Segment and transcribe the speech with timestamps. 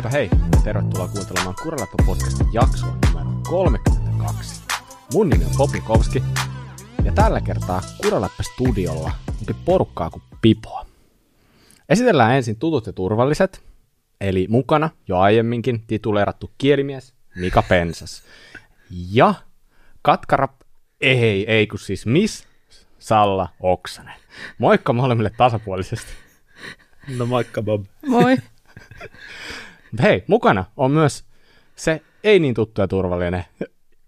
[0.00, 0.30] Heipä hei,
[0.64, 4.62] tervetuloa kuuntelemaan Kuraläppä-podcastin jaksoa numero 32.
[5.14, 6.22] Mun nimi on Popikovski,
[7.04, 10.86] ja tällä kertaa Kuraläppä-studiolla onkin porukkaa kuin pipoa.
[11.88, 13.62] Esitellään ensin tutut ja turvalliset,
[14.20, 18.22] eli mukana jo aiemminkin tituleerattu kielimies Mika Pensas.
[18.90, 19.34] Ja
[20.02, 20.48] katkara,
[21.00, 22.46] ei, ei kun siis Miss
[22.98, 24.14] Salla Oksanen.
[24.58, 26.12] Moikka molemmille tasapuolisesti.
[27.18, 27.84] No moikka Bob.
[28.06, 28.36] Moi.
[30.02, 31.24] Hei, mukana on myös
[31.76, 33.44] se ei niin tuttu ja turvallinen.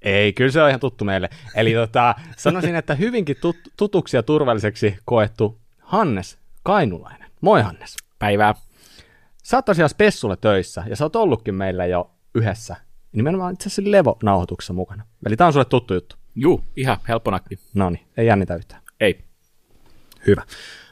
[0.03, 1.31] Ei, kyllä se on ihan tuttu meille.
[1.55, 7.31] Eli tota, sanoisin, että hyvinkin tut, tutuksi ja turvalliseksi koettu Hannes Kainulainen.
[7.41, 7.97] Moi Hannes.
[8.19, 8.55] Päivää.
[9.43, 12.77] Sä oot tosiaan Spessulle töissä ja sä oot ollutkin meillä jo yhdessä,
[13.13, 15.05] nimenomaan itse asiassa Levo-nauhoituksessa mukana.
[15.27, 16.17] Eli tää on sulle tuttu juttu.
[16.35, 17.59] Juu, ihan helppo nakki.
[17.75, 18.83] No niin, ei jännitä yhtään.
[19.01, 19.25] Ei.
[20.27, 20.43] Hyvä.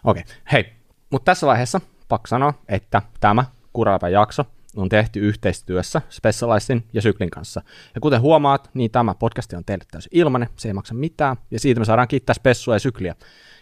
[0.04, 0.34] Okei, okay.
[0.52, 0.72] hei.
[1.10, 4.44] Mutta tässä vaiheessa pakko sanoa, että tämä Kuraläpän jakso
[4.76, 7.62] on tehty yhteistyössä Specialistin ja Syklin kanssa.
[7.94, 11.60] Ja kuten huomaat, niin tämä podcast on teille täysin ilmanen, se ei maksa mitään, ja
[11.60, 13.14] siitä me saadaan kiittää Spessua ja Sykliä.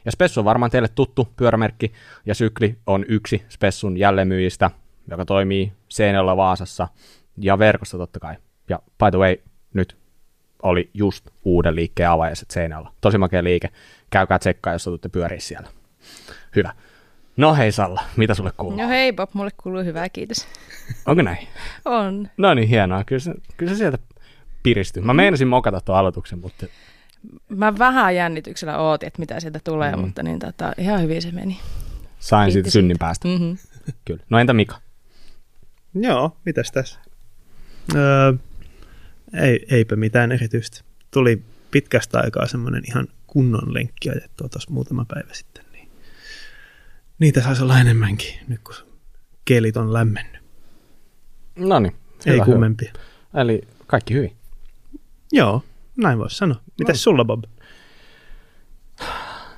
[0.04, 1.92] Ja Spessu on varmaan teille tuttu pyörämerkki,
[2.26, 4.70] ja Sykli on yksi Spessun jälleenmyyjistä,
[5.10, 6.88] joka toimii Seinäjoella Vaasassa
[7.38, 8.36] ja verkossa totta kai.
[8.68, 9.36] Ja by the way,
[9.74, 9.96] nyt
[10.62, 12.92] oli just uuden liikkeen avajaiset Seinäjoella.
[13.00, 13.68] Tosi makea liike.
[14.10, 15.68] Käykää tsekkaa, jos tuutte pyöriä siellä.
[16.56, 16.72] Hyvä.
[17.38, 18.78] No hei Salla, mitä sulle kuuluu?
[18.78, 20.46] No hei Bob, mulle kuuluu hyvää, kiitos.
[21.06, 21.48] Onko näin?
[21.84, 22.28] On.
[22.36, 23.04] No niin, hienoa.
[23.04, 23.98] Kyllä se, kyllä se sieltä
[24.62, 25.02] piristyy.
[25.02, 26.66] Mä meinasin mokata tuon aloituksen, mutta
[27.48, 29.98] Mä vähän jännityksellä ootin, että mitä sieltä tulee, Mm.
[29.98, 30.04] mm.
[30.04, 31.60] mutta niin, tota, ihan hyvin se meni.
[32.18, 33.28] sain Kiitti siitä synnin päästä.
[33.28, 33.56] Mm-hmm.
[34.04, 34.22] Kyllä.
[34.30, 34.76] No entä Mika?
[35.94, 36.98] Joo, mitäs tässä?
[37.94, 38.32] Öö,
[39.40, 40.80] ei, eipä mitään erityistä.
[41.10, 45.64] Tuli pitkästä aikaa semmoinen ihan kunnon lenkki ajettua tuossa muutama päivä sitten.
[47.18, 48.74] Niitä saisi olla enemmänkin, nyt kun
[49.44, 50.42] kelit on lämmennyt.
[51.56, 51.94] No niin.
[52.26, 52.92] Ei kummempia.
[53.34, 53.40] hyvä.
[53.42, 54.36] Eli kaikki hyvin.
[55.32, 55.62] Joo,
[55.96, 56.60] näin voisi sanoa.
[56.78, 56.98] Mitäs No.
[56.98, 57.44] sulla, Bob?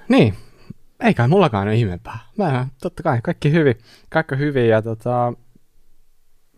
[0.09, 0.35] Niin,
[1.01, 2.19] eikä mullakaan ole ihmeempää.
[2.39, 3.75] Mä, totta kai, kaikki hyvin.
[4.09, 5.33] Kaikki hyvin ja tota,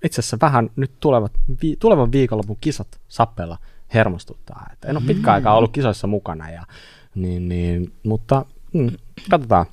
[0.05, 1.33] itse asiassa vähän nyt tulevat,
[1.63, 3.59] vi, tulevan viikonlopun kisat sappeella
[3.95, 4.67] hermostuttaa.
[4.73, 6.63] Et en ole pitkään aikaa ollut kisoissa mukana, ja,
[7.15, 8.91] niin, niin, mutta mm,
[9.31, 9.67] katsotaan.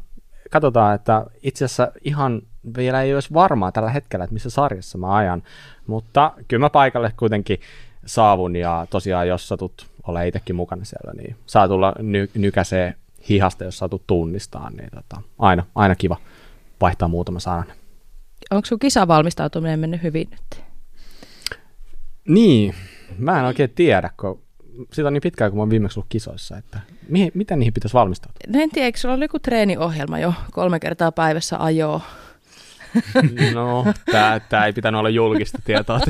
[0.50, 2.42] Katsotaan, että itse asiassa ihan
[2.78, 5.44] vielä ei olisi varmaa tällä hetkellä, että missä sarjassa mä ajan,
[5.88, 7.60] mutta kyllä mä paikalle kuitenkin
[8.06, 12.96] saavun ja tosiaan jos satut ole itsekin mukana siellä, niin saa tulla ny- nykäsee
[13.30, 16.18] hihasta, jos satut tunnistaa, niin tota, aina, aina kiva
[16.81, 17.66] vaihtaa muutama sanan.
[18.52, 20.64] Onko sun kisavalmistautuminen mennyt hyvin nyt?
[22.28, 22.76] Niin,
[23.18, 24.42] mä en oikein tiedä, kun
[24.94, 27.94] siitä on niin pitkään, kun mä oon viimeksi ollut kisoissa, että mihin, miten niihin pitäisi
[27.94, 28.40] valmistautua?
[28.54, 32.02] No en tiedä, eikö sulla ole joku treeniohjelma jo kolme kertaa päivässä ajoa?
[33.54, 36.00] No, tää, tää ei pitänyt olla julkista tietoa.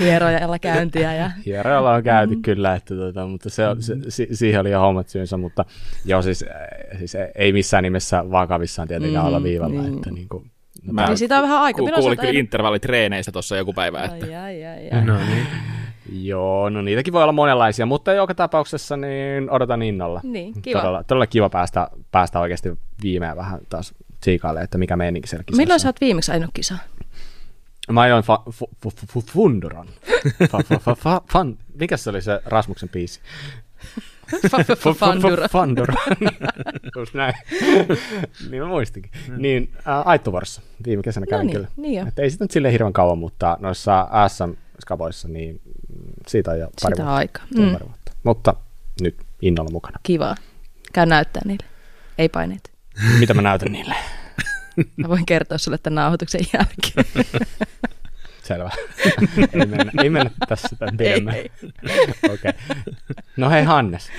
[0.00, 1.30] Hierojalla käyntiä ja...
[1.46, 2.42] Hierojalla on käyty mm.
[2.42, 5.64] kyllä, että tota, mutta se, se, si, siihen oli ihan hommat syynsä, mutta
[6.04, 9.82] joo, siis, äh, siis ei missään nimessä vakavissaan tietenkään Mm, olla viivalla.
[9.82, 9.94] niin.
[9.94, 10.50] Että, niin kuin,
[10.86, 11.82] no, Mä- Niin siitä on vähän aika.
[11.82, 15.04] Ku, kuulin kyllä intervallitreeneissä tuossa joku päivä, että Ai, ai, ai, ai.
[15.04, 15.46] No niin.
[16.20, 20.20] Joo, no niitäkin voi olla monenlaisia, mutta joka tapauksessa niin odotan innolla.
[20.24, 20.80] Niin, kiva.
[20.80, 25.62] Todella, todella kiva päästä, päästä oikeasti viimein vähän taas tsiikaille, että mikä meininki siellä kisoissa
[25.62, 26.78] Milloin sä oot viimeksi ajanut kisaa?
[27.90, 29.86] Mä ajoin fa, fu, fu, fu, fu, Funduron.
[30.50, 33.20] Fa, fa, fa, fa, fan, mikä se oli se Rasmuksen biisi?
[34.98, 35.48] Fandura.
[35.48, 35.94] Fandura.
[36.96, 37.34] Just näin.
[38.50, 39.12] niin mä muistinkin.
[39.36, 40.54] Niin, äh,
[40.86, 41.68] viime kesänä kävin No niin, kyllä.
[41.76, 42.08] niin jo.
[42.08, 45.72] Että ei sitä nyt silleen hirveän kauan, mutta noissa SM-skaboissa, niin mm,
[46.28, 47.14] siitä on jo pari Sitä vuotta.
[47.16, 47.44] aikaa.
[47.58, 48.12] Mm, pari vuotta.
[48.22, 48.54] Mutta
[49.00, 49.98] nyt innolla mukana.
[50.02, 50.34] kiva.
[50.92, 51.66] Käy näyttää niille.
[52.18, 52.72] Ei paineet.
[53.18, 53.94] Mitä mä näytän niille?
[54.96, 57.26] Mä voin kertoa sulle tämän nauhoituksen jälkeen.
[58.42, 58.70] Selvä.
[59.52, 61.34] ei, mennä, ei mennä tässä tämän pidemmän.
[62.34, 62.52] Okay.
[63.36, 64.10] No hei Hannes,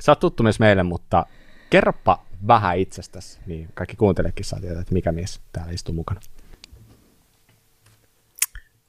[0.00, 1.26] sä oot tuttu myös meille, mutta
[1.70, 6.20] kerropa vähän itsestäsi, niin kaikki kuuntelekin saa tietää, että mikä mies täällä istuu mukana.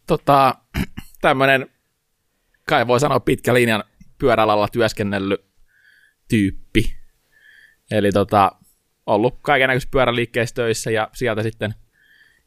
[0.07, 0.55] tota,
[1.21, 1.69] tämmöinen,
[2.69, 3.83] kai voi sanoa pitkä linjan
[4.17, 5.45] pyöräalalla työskennellyt
[6.27, 6.97] tyyppi.
[7.91, 8.51] Eli tota,
[9.05, 11.73] ollut kaikenlaisissa pyöräliikkeissä töissä ja sieltä sitten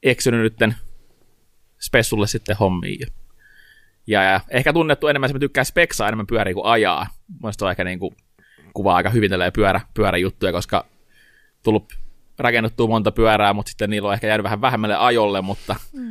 [0.02, 0.74] eksynyt nytten
[1.80, 3.06] spessulle sitten hommiin.
[4.06, 7.06] Ja, ja, ehkä tunnettu enemmän, että mä tykkään speksaa enemmän pyöriä kuin ajaa.
[7.42, 8.16] Mielestäni on ehkä niin kuin,
[8.74, 10.86] kuvaa aika hyvin tälleen pyörä, pyöräjuttuja, koska
[11.62, 11.98] tullut
[12.38, 16.10] rakennettua monta pyörää, mutta sitten niillä on ehkä jäänyt vähän vähemmälle ajolle, mutta, mm.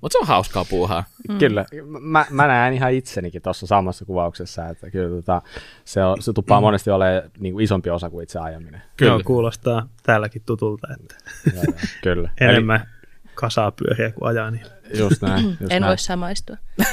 [0.00, 1.04] Mutta se on hauskaa puuhaa.
[1.28, 1.38] Mm.
[1.38, 1.64] Kyllä,
[2.00, 5.42] mä, mä näen ihan itsenikin tuossa samassa kuvauksessa, että kyllä tota,
[5.84, 8.82] se, on, se tuppaa monesti olemaan niin kuin isompi osa kuin itse ajaminen.
[8.96, 9.12] Kyllä.
[9.12, 11.14] Joo, kuulostaa täälläkin tutulta, että
[11.54, 12.30] Joo, joo, kyllä.
[12.40, 12.88] enemmän
[13.34, 14.50] kasaa pyöriä, kun ajaa.
[14.50, 14.66] Niin.
[14.98, 15.46] Just näin.
[15.46, 15.84] Just en näin.
[15.84, 16.56] voi samaistua.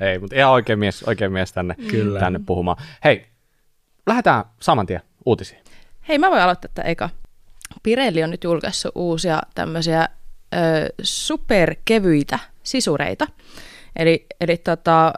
[0.00, 2.20] Ei, mutta ihan oikein mies, oikein mies tänne, Kyllä.
[2.20, 2.82] tänne puhumaan.
[3.04, 3.26] Hei,
[4.06, 5.60] lähdetään saman tien uutisiin.
[6.08, 7.10] Hei, mä voin aloittaa tätä eka.
[7.82, 10.08] Pirelli on nyt julkaissut uusia tämmöisiä
[11.02, 13.26] superkevyitä sisureita.
[13.96, 15.12] Eli, eli tota,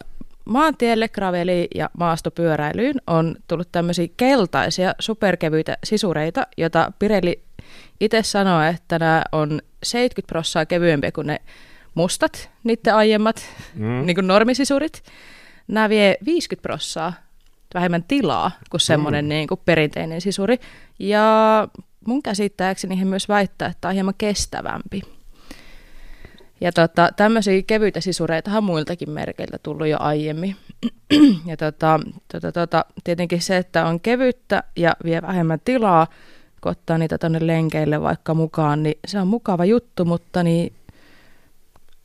[0.44, 7.42] maantielle, graveli ja maastopyöräilyyn on tullut tämmöisiä keltaisia superkevyitä sisureita, jota Pirelli
[8.00, 11.40] itse sanoo, että nämä on 70 prosenttia kevyempiä kuin ne
[11.94, 14.06] mustat, niiden aiemmat, mm.
[14.06, 15.02] niin kuin normisisurit.
[15.68, 17.30] Nämä vie 50 prosenttia
[17.74, 19.28] vähemmän tilaa kuin semmoinen mm.
[19.28, 20.58] niin kuin perinteinen sisuri.
[20.98, 21.68] Ja
[22.06, 25.02] mun käsittääkseni he myös väittää, että tämä on hieman kestävämpi.
[26.60, 30.56] Ja tota, tämmöisiä kevyitä sisureita on muiltakin merkeiltä tullut jo aiemmin.
[31.50, 32.00] ja tota,
[32.32, 36.06] tota, tota, tietenkin se, että on kevyttä ja vie vähemmän tilaa,
[36.60, 40.72] kun ottaa niitä tuonne lenkeille vaikka mukaan, niin se on mukava juttu, mutta niin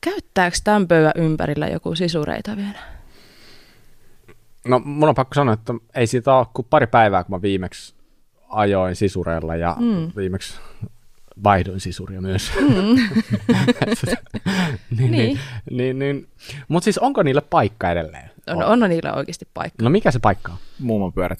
[0.01, 2.79] käyttääkö tämän pöydän ympärillä joku sisureita vielä?
[4.67, 7.95] No mun on pakko sanoa, että ei siitä ole kuin pari päivää, kun mä viimeksi
[8.49, 10.11] ajoin sisureilla ja mm.
[10.15, 10.59] viimeksi
[11.43, 12.51] vaihdoin sisuria myös.
[12.61, 12.67] Mm.
[14.97, 15.11] niin, niin.
[15.11, 15.39] Niin.
[15.71, 16.27] niin, niin.
[16.67, 18.29] Mutta siis onko niille paikka edelleen?
[18.47, 19.83] On, on niillä oikeasti paikka.
[19.83, 20.57] No mikä se paikka on?
[20.79, 21.39] Muumon pyörät.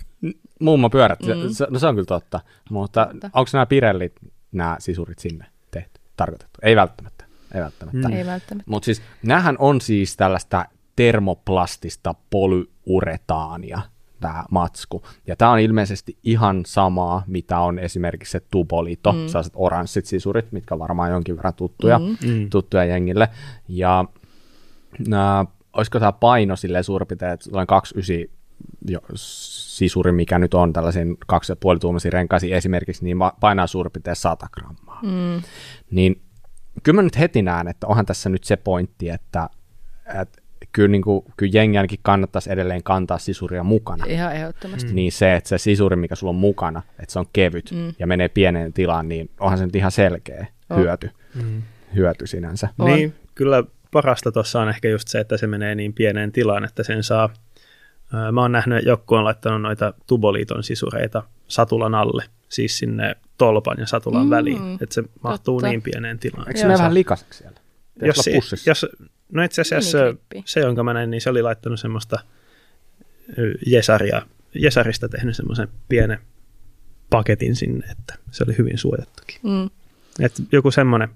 [0.60, 1.54] Mummopyörät, mm.
[1.54, 2.40] se, no se on kyllä totta.
[2.70, 3.30] Mutta Totta.
[3.34, 4.14] onko nämä Pirellit,
[4.52, 6.60] nämä sisurit sinne tehty, tarkoitettu?
[6.64, 7.26] Ei välttämättä.
[7.54, 8.08] Ei välttämättä.
[8.08, 8.14] Mm.
[8.14, 8.72] Ei välttämättä.
[8.72, 10.66] Mutta siis näähän on siis tällaista
[10.96, 13.82] termoplastista polyuretaania,
[14.20, 15.04] tämä matsku.
[15.28, 19.28] Ja tämä on ilmeisesti ihan samaa, mitä on esimerkiksi se Tubolito, mm.
[19.28, 22.06] sellaiset oranssit sisurit, mitkä on varmaan jonkin verran tuttuja, mm.
[22.06, 22.50] Mm.
[22.50, 23.30] tuttuja jengille.
[23.68, 24.06] Ja
[25.08, 28.36] nää, olisiko tämä paino silleen suurin piirtein, että sellainen 29
[28.88, 34.48] jo, sisuri, mikä nyt on tällaisen 2,5 tuumaisia renkaisia esimerkiksi, niin painaa suurin piirtein 100
[34.52, 35.00] grammaa.
[35.04, 35.42] Mm.
[35.92, 36.22] Niin
[36.84, 39.50] kyllä mä nyt heti näen, että onhan tässä nyt se pointti, että,
[40.22, 40.42] että
[40.72, 44.06] kyllä, niin kuin, kyllä jengi ainakin kannattaisi edelleen kantaa sisuria mukana.
[44.08, 44.94] Ihan ehdottomasti.
[44.94, 47.94] Niin se, että se sisuri, mikä sulla on mukana, että se on kevyt Mm.
[48.00, 50.80] ja menee pieneen tilaan, niin onhan se nyt ihan selkeä On.
[50.80, 51.62] hyöty, Mm.
[51.96, 52.70] hyöty sinänsä.
[52.80, 52.86] On.
[52.96, 56.84] Niin, kyllä parasta tuossa on ehkä just se, että se menee niin pieneen tilaan, että
[56.84, 57.30] sen saa.
[58.32, 63.78] Mä oon nähnyt, että joku on laittanut noita Tuboliiton sisureita satulan alle, siis sinne tolpan
[63.80, 65.68] ja satulan Mm, mm, väliin, että se mahtuu totta.
[65.70, 66.48] niin pieneen tilaan.
[66.48, 67.60] Eikö se mene vähän likaiseksi siellä?
[68.02, 68.86] Jos, jos,
[69.32, 70.44] no itse asiassa Miniklippi.
[70.46, 72.20] se, jonka mä näin, niin se oli laittanut semmoista
[73.66, 74.22] Jesaria,
[74.54, 76.20] Jesarista tehnyt semmoisen pienen
[77.10, 79.36] paketin sinne, että se oli hyvin suojattukin.
[79.44, 79.70] Mm.
[80.20, 81.10] Et joku semmoinen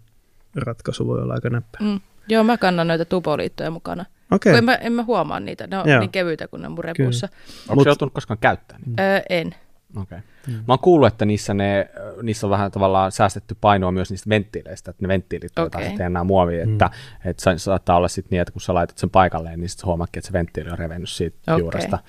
[0.55, 1.77] ratkaisu voi olla aika näppä.
[1.81, 1.99] Mm.
[2.29, 4.05] Joo, mä kannan noita tupoliittoja mukana.
[4.31, 5.99] Okei, Kun en mä, en mä huomaa niitä, ne on Joo.
[5.99, 7.29] niin kevyitä kuin ne on mun repussa.
[7.69, 8.83] Onko Mut- se joutunut koskaan käyttämään?
[8.85, 9.03] niitä?
[9.15, 9.55] Öö, en.
[9.97, 10.19] Okay.
[10.47, 10.53] Mm.
[10.53, 11.89] Mä oon kuullut, että niissä, ne,
[12.23, 15.87] niissä on vähän tavallaan säästetty painoa myös niistä venttiileistä, että ne venttiilit okay.
[15.87, 16.71] sitten enää muovia, Mm.
[16.71, 16.89] että,
[17.25, 20.19] että sa- saattaa olla sitten niin, että kun sä laitat sen paikalleen, niin sitten huomaatkin,
[20.19, 21.59] että se venttiili on revennyt siitä okay.
[21.59, 21.99] juuresta.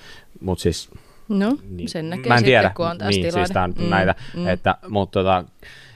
[0.41, 0.91] Mutta siis
[1.29, 3.47] No, niin, sen näkee mä en sitten, tiedä, kun on taas niin, tilanne.
[3.47, 4.49] siis tää on Mm, näitä, mm.
[4.49, 5.45] että, mutta tota,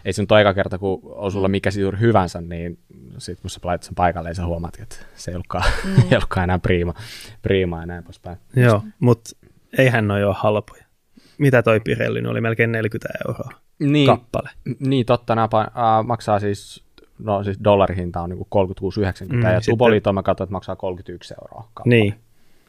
[0.04, 2.78] ei se nyt ole eka kerta, kun on sulla mikä juuri hyvänsä, niin
[3.18, 5.96] sitten kun sä laitat sen paikalle, niin sä huomaat, että se ei ollutkaan, mm.
[6.10, 6.94] ei ollutkaan enää priima,
[7.42, 8.36] priima ja näin poispäin.
[8.56, 9.30] joo, mutta
[9.78, 10.83] eihän noi ole halpoja.
[11.38, 14.50] Mitä toi Pirelli, oli melkein 40 euroa Niin, kappale.
[14.80, 16.84] Niin, totta, nämä äh, maksaa siis,
[17.18, 21.34] no siis dollarihinta on niinku 36,90 Mm, ja sitten- Tubolito mä katsoin, että maksaa 31
[21.42, 21.96] euroa kappale.
[21.96, 22.14] Niin,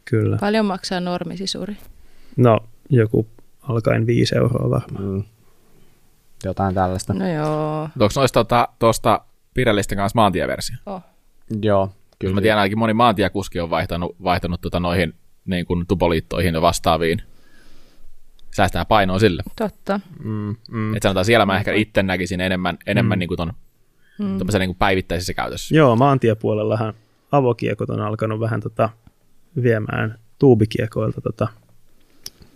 [0.05, 0.37] kyllä.
[0.37, 1.77] Paljon maksaa normisisuri?
[2.37, 3.27] No, joku
[3.61, 5.03] alkaen 5 euroa varmaan.
[5.05, 5.23] Mm.
[6.43, 7.13] Jotain tällaista.
[7.13, 7.27] No.
[7.33, 7.81] Joo.
[7.83, 9.21] Onko noista tuosta, tuosta
[9.53, 10.77] Pirellistä kanssa maantieversio?
[10.85, 11.01] Oh.
[11.61, 12.33] Joo, Kyllä kyllä.
[12.35, 15.13] mä tiedän, ainakin moni maantiekuski on vaihtanut, vaihtanut tota noihin
[15.45, 17.21] niin kuin tupoliittoihin ja vastaaviin.
[18.55, 19.43] Säästää painoa sille.
[19.55, 19.99] Totta.
[20.23, 20.95] Mm, mm.
[20.95, 23.19] Et sanotaan siellä mä ehkä itse näkisin enemmän, enemmän Mm.
[23.19, 23.53] niin kuin ton
[24.19, 24.25] Mm.
[24.25, 24.37] mm.
[24.59, 25.75] niin kuin päivittäisessä käytössä.
[25.75, 26.93] Joo, maantiepuolellahan
[27.31, 28.89] avokiekot on alkanut vähän tota,
[29.63, 31.47] viemään tuubikiekoilta tota,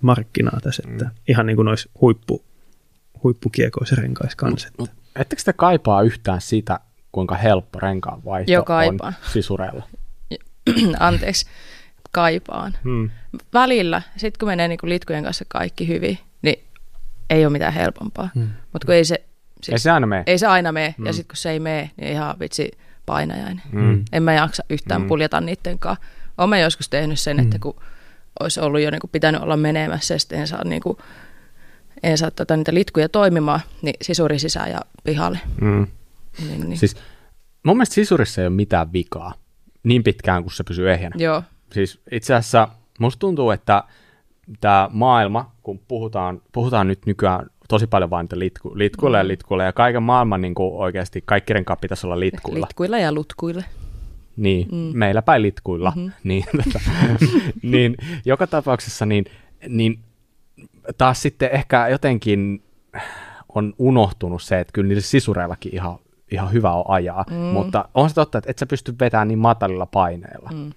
[0.02, 1.12] markkinaa tässä, että Mm.
[1.28, 2.46] ihan niin kuin noissa huippu,
[3.24, 4.70] huippukiekoissa renkais kanssa.
[4.78, 6.80] Mut ettekö te kaipaa yhtään sitä,
[7.12, 8.66] kuinka helppo renkaan vaihto Joo,
[9.04, 9.84] on sisureilla?
[11.00, 11.46] Anteeksi,
[12.12, 12.74] kaipaan.
[12.84, 13.10] Hmm.
[13.54, 16.64] Välillä, sitten kun menee niin kuin litkujen kanssa kaikki hyvin, niin
[17.30, 18.30] ei ole mitään helpompaa.
[18.36, 18.50] Mm.
[18.74, 19.24] Mutta kun ei se,
[19.64, 20.24] siis, Ei se aina mene.
[20.28, 21.06] ei se aina mene, Mm.
[21.06, 22.72] ja sitten kun se ei mene, niin ihan vitsi
[23.06, 23.62] painajainen.
[23.72, 24.06] Mm.
[24.12, 25.06] En mä jaksa yhtään Mm.
[25.06, 25.08] mm.
[25.08, 26.06] puljata niiden kanssa.
[26.38, 27.76] Olen joskus tehnyt sen, että kun
[28.40, 30.98] olisi ollut jo niin kuin pitänyt olla menemässä, ja sitten en saa, niin kuin,
[32.04, 35.40] en saa tota, niitä litkuja toimimaan, niin sisuri sisään ja pihalle.
[35.62, 35.88] Mm.
[36.48, 36.78] Niin, niin.
[36.78, 36.96] Siis
[37.64, 39.34] mun mielestä sisurissa ei ole mitään vikaa,
[39.84, 41.16] niin pitkään kuin se pysyy ehjänä.
[41.20, 42.68] Joo, Siis itse asiassa
[43.00, 43.84] musta tuntuu, että
[44.60, 49.74] tämä maailma, kun puhutaan, puhutaan nyt nykyään tosi paljon niitä litku, litkuilla ja litkuilla, ja
[49.74, 52.68] kaiken maailman niin kuin oikeasti kaikki renkaat pitäisi olla litkuilla.
[52.68, 53.64] Litkuilla ja lutkuilla.
[54.38, 54.98] Niin, mm.
[54.98, 55.94] meillä päin litkuilla.
[55.96, 56.12] Mm-hmm.
[56.24, 56.80] Niin, tota,
[57.62, 57.96] niin,
[58.26, 59.26] joka tapauksessa niin,
[59.68, 60.00] niin
[60.98, 62.64] taas sitten ehkä jotenkin
[63.56, 66.00] on unohtunut se, että kyllä niillä sisureillakin ihan,
[66.32, 67.36] ihan hyvä on ajaa, mm.
[67.36, 70.50] mutta on se totta, että et sä pysty vetämään niin matalilla paineilla.
[70.54, 70.72] Mm.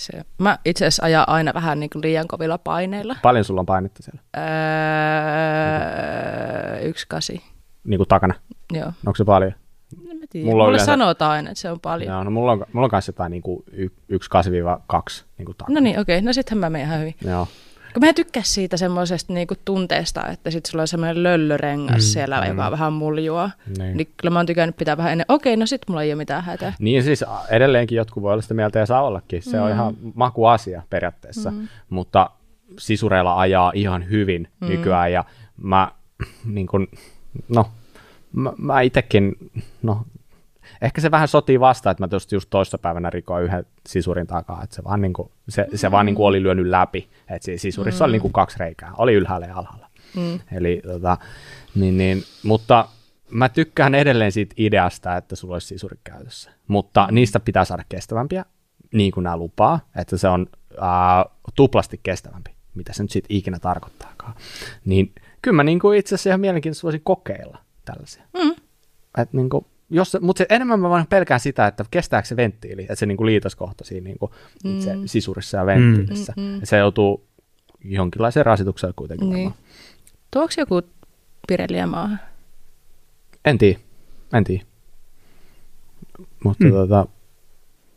[0.00, 3.16] Se, mä itse asiassa ajan aina vähän niin kuin liian kovilla paineilla.
[3.22, 4.20] Paljon sulla on painetta siellä?
[6.76, 7.42] Öö, yksi kasi.
[7.84, 8.34] Niin kuin takana?
[8.72, 8.92] Joo.
[9.06, 9.52] Onko se paljon?
[10.08, 10.50] No, mä tiedän.
[10.50, 10.84] Mulle yleensä...
[10.84, 12.12] sanotaan aina, että se on paljon.
[12.12, 13.72] Joo, no mulla on, mulla on kanssa jotain niin kuin 1-2-2
[15.38, 16.16] niin kuin No niin, okei.
[16.16, 16.26] Okay.
[16.26, 17.14] No sittenhän mä menen ihan hyvin.
[17.24, 17.48] Joo.
[17.92, 22.00] Kun mä en tykkää siitä semmoisesta niinku tunteesta, että sit sulla on semmoinen löllörengas mm,
[22.00, 22.48] siellä, mm.
[22.48, 23.50] joka vähän muljua.
[23.78, 23.96] Niin.
[23.96, 25.24] niin kyllä mä oon tykännyt pitää vähän ennen.
[25.28, 26.72] Okei, no sit mulla ei ole mitään hätää.
[26.78, 29.42] Niin siis edelleenkin jotkut voi olla sitä mieltä ja saa ollakin.
[29.42, 29.62] Se mm.
[29.62, 31.50] on ihan makuasia periaatteessa.
[31.50, 31.68] Mm.
[31.90, 32.30] Mutta
[32.78, 34.68] sisureilla ajaa ihan hyvin mm.
[34.68, 35.24] nykyään ja
[35.56, 35.92] mä
[36.44, 36.88] niin kun,
[37.48, 37.66] no,
[38.32, 39.36] mä, mä itekin,
[39.82, 40.04] no
[40.82, 44.62] ehkä se vähän sotii vastaan, että mä tuosta just toista päivänä rikoin yhden sisurin takaa,
[44.62, 45.92] että se vaan, niin kuin, se, se mm.
[45.92, 48.06] vaan niin kuin oli lyönyt läpi, että siinä sisurissa mm.
[48.06, 49.90] oli niin kuin kaksi reikää, oli ylhäällä ja alhaalla.
[50.16, 50.40] Mm.
[50.52, 51.18] Eli, tota,
[51.74, 52.88] niin, niin, mutta
[53.30, 57.14] mä tykkään edelleen siitä ideasta, että sulla olisi sisuri käytössä, mutta mm.
[57.14, 58.44] niistä pitää saada kestävämpiä,
[58.92, 60.46] niin kuin nämä lupaa, että se on
[60.82, 64.34] äh, tuplasti kestävämpi, mitä se nyt sitten ikinä tarkoittaakaan.
[64.84, 68.22] Niin kyllä mä niin kuin itse asiassa ihan mielenkiintoista voisin kokeilla tällaisia.
[68.32, 68.54] Mm.
[69.18, 72.82] Että niin kuin, jos, mutta se, enemmän mä vaan pelkään sitä, että kestääkö se venttiili,
[72.82, 74.32] että se niin kuin liitoskohta siinä niin kuin
[74.64, 74.76] mm.
[74.76, 76.32] itse sisurissa ja venttiilissä.
[76.36, 76.60] Mm, mm, mm.
[76.64, 77.26] Se joutuu
[77.84, 79.30] jonkinlaiseen rasitukseen kuitenkin.
[79.30, 79.54] Niin.
[80.30, 80.82] Tuoks joku
[81.48, 82.20] Pirelliä maahan?
[83.44, 83.78] En tiedä,
[84.32, 84.64] en tiedä.
[86.44, 86.70] Mutta mm.
[86.70, 87.06] tota,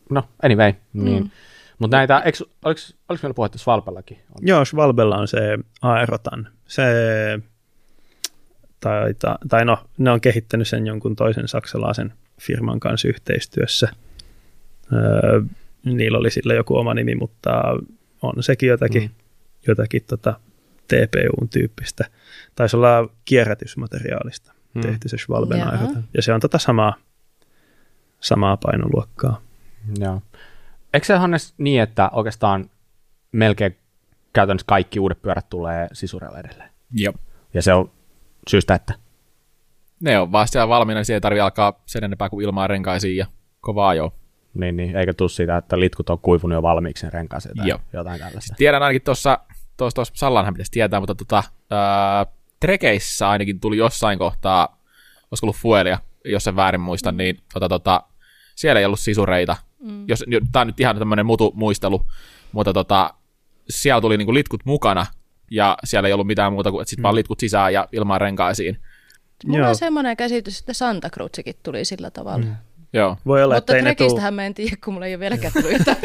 [0.10, 1.04] no anyway, mm.
[1.06, 1.32] niin.
[1.80, 4.18] Mutta näitä, eikö, oliko, oliko meillä puhetta Svalbellakin?
[4.30, 4.48] On?
[4.48, 5.40] Joo, Svalbella on se
[5.82, 6.48] Aerotan.
[6.68, 6.84] Se
[8.84, 13.88] tai, tai, tai no, ne on kehittänyt sen jonkun toisen saksalaisen firman kanssa yhteistyössä.
[14.94, 15.42] Öö,
[15.86, 17.52] niillä oli sillä joku oma nimi, mutta
[18.22, 19.10] on sekin jotakin, mm.
[19.68, 20.40] jotakin tota
[20.88, 22.06] TPU-tyyppistä.
[22.56, 24.82] Taisi olla kierrätysmateriaalista mm.
[24.82, 25.64] tehty se Schwalben
[26.14, 26.96] Ja se on tota samaa,
[28.20, 29.42] samaa painoluokkaa.
[30.00, 30.22] Joo.
[30.94, 32.70] Eikö se Hannes niin, että oikeastaan
[33.32, 33.78] melkein
[34.34, 36.70] käytännössä kaikki uudet pyörät tulee sisureilla edelleen?
[36.92, 37.14] Joo.
[37.54, 37.92] Ja se on
[38.50, 38.94] syystä, että?
[40.00, 43.26] Ne on vaan siellä valmiina, niin ei tarvitse alkaa sen enempää kuin ilmaa renkaisiin ja
[43.62, 44.14] kovaa jo.
[44.54, 47.80] Niin, niin, eikä tule siitä, että litkut on kuivunut jo valmiiksi renkaaseen tai Joo.
[47.94, 48.42] jotain tällaista.
[48.42, 49.40] Sitten tiedän ainakin tuossa,
[49.78, 52.26] tuossa, tuossa Sallanhan pitäisi tietää, mutta tota, ää,
[52.60, 54.82] trekeissä ainakin tuli jossain kohtaa,
[55.32, 58.04] olisiko ollut fuelia, jos sen väärin muistan, niin tota, tota,
[58.56, 59.56] siellä ei ollut sisureita.
[59.80, 60.06] Mm.
[60.08, 62.02] Jos, tämä on nyt ihan tämmöinen mutu muistelu,
[62.52, 63.14] mutta tota,
[63.70, 65.06] siellä tuli niinku litkut mukana,
[65.54, 67.04] ja siellä ei ollut mitään muuta kuin, että sitten mm.
[67.04, 68.78] vaan litkut sisään ja ilman renkaisiin.
[69.46, 69.70] Mulla Joo.
[69.70, 72.46] on semmoinen käsitys, että Santa Cruzikin tuli sillä tavalla.
[72.46, 72.56] Mm.
[72.94, 73.18] Joo.
[73.26, 74.36] Voi olla, Mutta Trekistähän tuu...
[74.36, 75.98] mä en tiedä, kun mulla ei ole vieläkään tullut jotain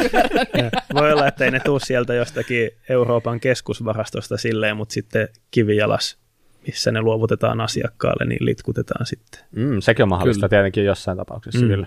[0.95, 6.19] Voi olla, että ei ne tuu sieltä jostakin Euroopan keskusvarastosta silleen, mutta sitten kivijalas,
[6.67, 9.41] missä ne luovutetaan asiakkaalle, niin litkutetaan sitten.
[9.51, 10.49] Mm, sekin on mahdollista kyllä.
[10.49, 11.69] tietenkin jossain tapauksessa mm.
[11.69, 11.87] kyllä.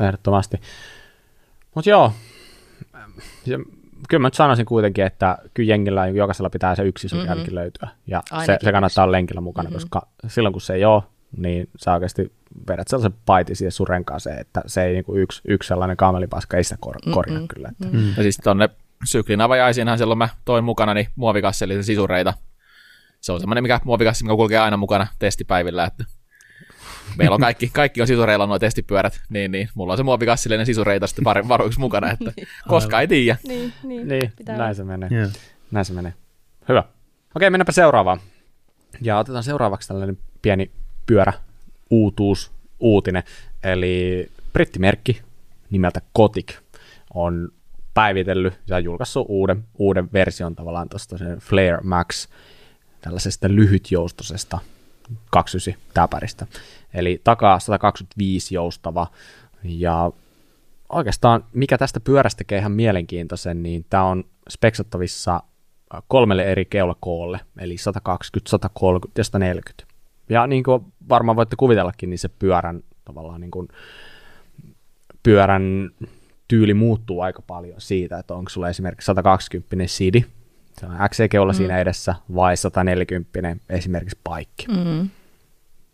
[0.00, 0.56] Ehdottomasti.
[1.74, 2.12] Mutta joo,
[4.08, 7.54] kyllä mä nyt sanoisin kuitenkin, että kyllä jengillä jokaisella pitää se yksi sun mm-hmm.
[7.54, 7.88] löytyä.
[8.06, 9.74] Ja se, se kannattaa olla lenkillä mukana, mm-hmm.
[9.74, 11.02] koska silloin kun se ei ole,
[11.36, 12.32] niin sä oikeasti
[12.68, 16.64] vedät sellaisen paiti siihen sun renkaaseen, että se ei niinku yksi, yksi sellainen kaamelipaska, ei
[16.64, 17.12] sitä kor- mm-hmm.
[17.12, 17.68] korjaa kyllä.
[17.68, 17.84] Että.
[17.84, 18.14] Mm-hmm.
[18.16, 18.70] Ja siis tonne
[19.04, 22.34] syklin avajaisiinhan silloin mä toin mukana niin muovikassellisen sisureita.
[23.20, 26.04] Se on semmoinen mikä muovikassi, mikä kulkee aina mukana testipäivillä, että
[27.16, 31.06] meillä on kaikki, kaikki on sisureilla nuo testipyörät, niin, niin mulla on se muovikassillinen sisureita
[31.06, 32.48] sitten pari varuiksi mukana, että niin.
[32.68, 33.36] koska ei tiedä.
[33.48, 35.08] Niin, niin, niin näin se menee.
[35.12, 35.30] Yeah.
[35.70, 36.14] Näin se menee.
[36.68, 36.84] Hyvä.
[37.36, 38.20] Okei, mennäänpä seuraavaan.
[39.00, 40.70] Ja otetaan seuraavaksi tällainen pieni
[41.06, 41.32] pyörä
[41.90, 43.22] uutuus, uutinen.
[43.62, 45.22] Eli brittimerkki
[45.70, 46.54] nimeltä Kotik
[47.14, 47.48] on
[47.94, 52.28] päivitellyt ja julkaissut uuden, uuden version tavallaan tuosta Flare Max
[53.00, 54.58] tällaisesta lyhytjoustoisesta
[55.30, 56.46] 29 täpäristä.
[56.94, 59.06] Eli takaa 125 joustava
[59.64, 60.12] ja
[60.88, 65.42] oikeastaan mikä tästä pyörästä tekee ihan mielenkiintoisen, niin tämä on speksattavissa
[66.08, 69.84] kolmelle eri keulakoolle, eli 120, 130 ja 140.
[70.28, 73.68] Ja niin kuin varmaan voitte kuvitellakin, niin se pyörän tavallaan niin kuin,
[75.22, 75.90] pyörän
[76.48, 80.24] tyyli muuttuu aika paljon siitä, että onko sulla esimerkiksi 120 sidi,
[80.80, 81.56] se on XC-keula mm.
[81.56, 84.66] siinä edessä, vai 140 esimerkiksi paikki.
[84.68, 85.08] Mm.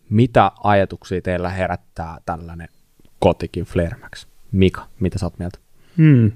[0.09, 2.69] Mitä ajatuksia teillä herättää tällainen
[3.19, 4.27] kotikin Flairmax?
[4.51, 5.59] Mika, mitä sä oot mieltä?
[5.97, 6.31] Hmm.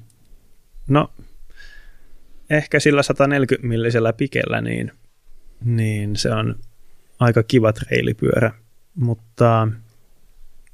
[0.88, 1.12] No,
[2.50, 4.92] ehkä sillä 140 millisellä pikellä, niin,
[5.66, 6.56] niin se on
[7.20, 8.52] aika kiva treilipyörä,
[8.96, 9.68] mutta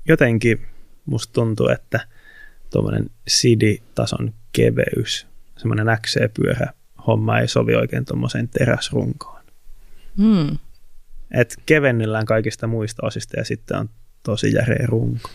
[0.07, 0.65] jotenkin
[1.05, 2.07] musta tuntuu, että
[2.69, 6.73] tuommoinen CD-tason keveys, semmoinen XC-pyörä
[7.07, 9.41] homma ei sovi oikein tuommoiseen teräsrunkoon.
[10.17, 10.57] Hmm.
[11.31, 13.89] Et kevennellään kaikista muista osista ja sitten on
[14.23, 15.29] tosi järeä runko.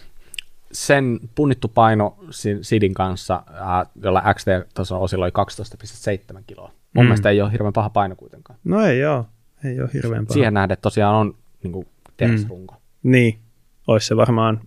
[0.72, 6.68] Sen punnittu paino si- Sidin kanssa, ää, jolla XT-tason osilla oli 12,7 kiloa.
[6.68, 7.00] Mun Mm.
[7.00, 7.04] mm.
[7.08, 8.58] mielestä ei ole hirveän paha paino kuitenkaan.
[8.64, 9.26] No ei oo,
[9.64, 10.34] ei ole hirveän paha.
[10.34, 11.86] Siihen nähden tosiaan on niin kuin
[12.16, 12.74] teräsrunko.
[13.02, 13.10] Mm.
[13.12, 13.38] Niin,
[13.86, 14.60] olisi se varmaan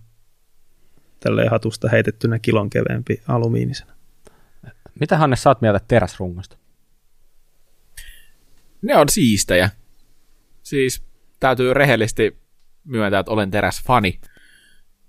[1.20, 3.92] tälleen hatusta heitettynä kilon keveempi alumiinisena.
[5.00, 6.56] Mitä Hannes sä oot mieltä teräsrungosta?
[8.82, 9.70] Ne on siistejä.
[10.62, 11.06] Siis
[11.40, 12.38] täytyy rehellisesti
[12.84, 14.20] myöntää, että olen teräsfani.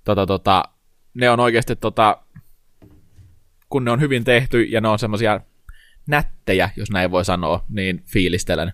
[0.03, 0.63] Tota, tota,
[1.13, 2.23] ne on oikeasti, tota,
[3.69, 5.41] kun ne on hyvin tehty ja ne on semmoisia
[6.07, 8.73] nättejä, jos näin voi sanoa, niin fiilistelen.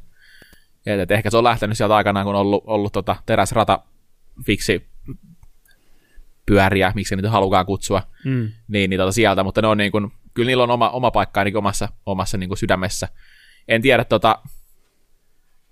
[0.85, 3.79] Et, et ehkä se on lähtenyt sieltä aikanaan, kun on ollut, ollut tota teräsrata
[4.45, 4.87] fiksi
[6.45, 8.51] pyöriä, miksi niitä halukaan kutsua, Mm.
[8.67, 11.41] niin, niin tota sieltä, mutta ne on niin kuin, kyllä niillä on oma, oma paikka
[11.41, 13.07] ainakin omassa, omassa niin kuin sydämessä.
[13.67, 14.39] En tiedä, tota,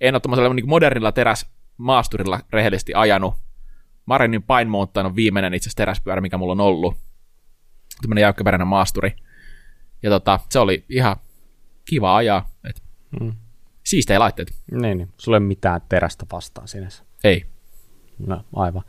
[0.01, 3.33] en ole tuommoisella niin modernilla teräsmaasturilla rehellisesti ajanut.
[4.05, 6.97] Marenin Pine Mountain on viimeinen itse asiassa teräspyörä, mikä mulla on ollut.
[8.01, 9.15] Tämmöinen jäykkäperäinen maasturi.
[10.03, 11.15] Ja tota, se oli ihan
[11.85, 12.49] kiva ajaa.
[12.69, 12.81] Et
[13.19, 13.33] Mm.
[13.83, 14.53] siistejä laitteet.
[14.71, 15.09] Niin, niin.
[15.17, 17.03] Sulla ei ole mitään terästä vastaan sinänsä.
[17.23, 17.45] Ei.
[18.27, 18.83] No, aivan.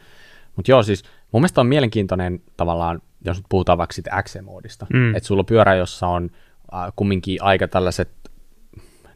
[0.57, 5.15] Mutta joo, siis mun mielestä on mielenkiintoinen tavallaan, jos nyt puhutaan vaikka siitä XC-moodista, mm.
[5.15, 6.31] että sulla on pyörä, jossa on
[6.75, 8.11] äh, kumminkin aika tällaiset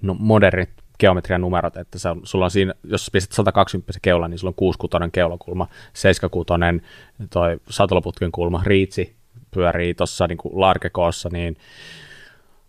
[0.03, 4.39] no, modernit geometrian numerot, että se on, sulla on siinä, jos pistät 120 keula, niin
[4.39, 6.83] sulla on 66 keulakulma, 76
[7.31, 9.17] toi satulaputken kulma, riitsi
[9.51, 11.57] pyörii tuossa niin larkekoossa, niin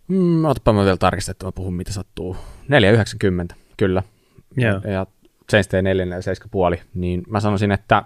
[0.08, 2.36] mm, otapa mä vielä tarkistettu, mä puhun mitä sattuu,
[2.68, 4.02] 490, kyllä,
[4.56, 4.80] Joo.
[4.92, 5.06] ja
[5.50, 8.02] Chainstay 4 ja 7,5, niin mä sanoisin, että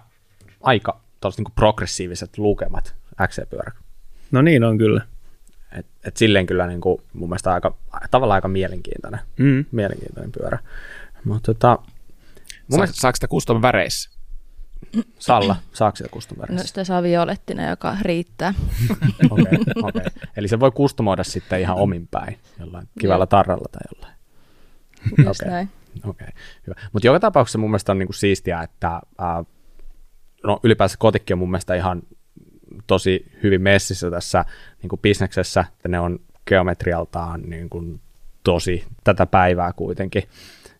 [0.61, 2.95] aika tuollaiset niin progressiiviset lukemat
[3.29, 3.73] XC-pyörä.
[4.31, 5.01] No niin on kyllä.
[5.79, 7.75] Et, et silleen kyllä niin kuin, mun mielestä aika,
[8.11, 9.65] tavallaan aika mielenkiintoinen, Mm.
[9.73, 10.59] mielenkiintoinen pyörä.
[11.25, 11.87] Mutta tota, mun
[12.71, 14.11] Sa- mielestä saako sitä custom väreissä?
[15.19, 18.55] Salla, saako sitä custom No sitä saa violettina, joka riittää.
[19.31, 20.03] Okei, okei.
[20.37, 24.15] Eli se voi kustomoida sitten ihan omin päin, jollain kivällä tarralla tai jollain.
[25.27, 25.51] Just Okei.
[25.53, 25.71] näin.
[26.05, 26.29] Okei,
[26.67, 26.75] hyvä.
[26.93, 29.45] Mutta joka tapauksessa mun mielestä on niinku siistiä, että ää,
[30.45, 32.03] no ylipäänsä kotikki on mun mielestä ihan
[32.87, 34.45] tosi hyvin messissä tässä
[34.83, 38.01] niinku bisneksessä, että ne on geometrialtaan niinku
[38.45, 40.23] tosi tätä päivää kuitenkin.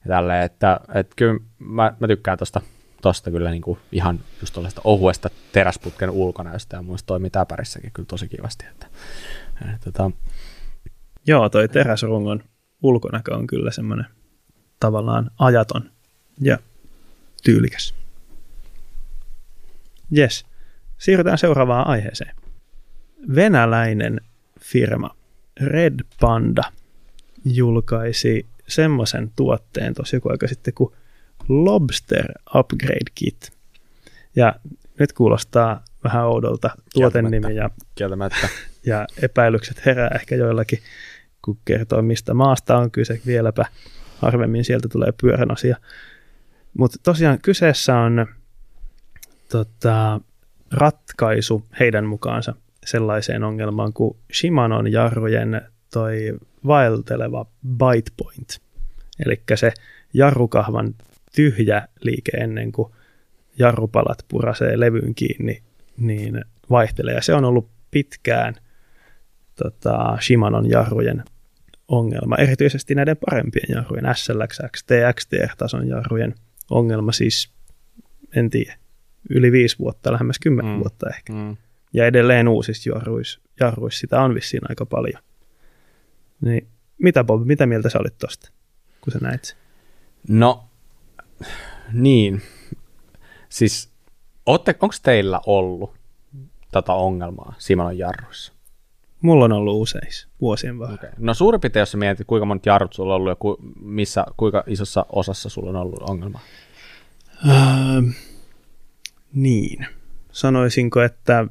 [0.05, 2.61] Ja tälleen, että, että kyllä mä, mä tykkään tosta,
[3.03, 8.29] tosta kyllä niinku ihan just tuollaista ohuesta teräsputken ulkonäöstä ja mun toimii täpärissäkin kyllä tosi
[8.29, 8.65] kivasti.
[8.71, 8.87] Että,
[9.61, 10.11] että, tota,
[11.27, 12.45] Joo, toi teräsrungon
[12.83, 14.07] ulkonäkö on kyllä semmoinen
[14.81, 15.91] tavallaan ajaton
[16.41, 16.59] ja
[17.43, 17.95] tyylikäs.
[20.17, 20.52] Yes.
[21.03, 22.37] Siirrytään seuraavaan aiheeseen.
[23.35, 24.21] Venäläinen
[24.61, 25.17] firma
[25.61, 26.63] Red Panda
[27.45, 30.95] julkaisi semmoisen tuotteen tosi joku aika sitten kuin
[31.49, 33.53] Lobster Upgrade Kit.
[34.37, 34.55] Ja
[34.99, 38.49] nyt kuulostaa vähän oudolta tuotennimi ja kieltämättä.
[38.87, 40.79] ja epäilykset herää ehkä joillakin,
[41.45, 43.65] kun kertoo mistä maasta on kyse vieläpä.
[44.19, 45.77] Harvemmin sieltä tulee pyörän osia.
[46.79, 48.27] Mutta tosiaan kyseessä on
[49.49, 50.21] tota,
[50.73, 52.55] ratkaisu heidän mukaansa
[52.87, 58.61] sellaiseen ongelmaan kuin Shimanon jarrujen toi vaelteleva bite point.
[59.27, 59.73] Eli se
[60.15, 60.95] jarrukahvan
[61.35, 62.93] tyhjä liike ennen kuin
[63.59, 65.63] jarrupalat purasee levyyn kiinni,
[65.97, 67.15] niin vaihtelee.
[67.15, 68.55] Ja se on ollut pitkään
[69.57, 71.25] tota, Shimanon jarrujen
[71.89, 76.35] ongelma, erityisesti näiden parempien jarrujen, SLX, XT, XTR-tason jarrujen
[76.71, 77.51] ongelma, siis
[78.37, 78.75] en tiedä,
[79.31, 80.79] yli viisi vuotta, lähemmäs kymmenen Mm.
[80.81, 81.33] vuotta ehkä.
[81.33, 81.57] Mm.
[81.93, 85.23] Ja edelleen uusissa jarruissa, jarruissa sitä on vissiin aika paljon.
[86.41, 88.51] Niin, mitä Bob, mitä mieltä sä olit tosta,
[89.01, 89.57] kun sä näit sen?
[90.29, 90.65] No,
[91.93, 92.43] niin.
[93.49, 93.91] Siis,
[94.47, 95.95] onko teillä ollut
[96.73, 98.53] tätä ongelmaa Simonon jarruissa?
[99.23, 100.99] Mulla on ollut useissa vuosien varrella.
[101.01, 101.11] Okay.
[101.19, 104.27] No suurin piirtein, jos sä mietit, kuinka monta jarrut sulla on ollut ja ku, missä,
[104.37, 106.41] kuinka isossa osassa sulla on ollut ongelma.
[107.49, 108.03] Öö,
[109.33, 109.87] niin.
[110.33, 111.47] Sanoisinko, että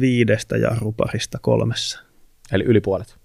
[0.00, 2.00] viidestä jarruparista kolmessa.
[2.52, 3.18] Eli yli puolet.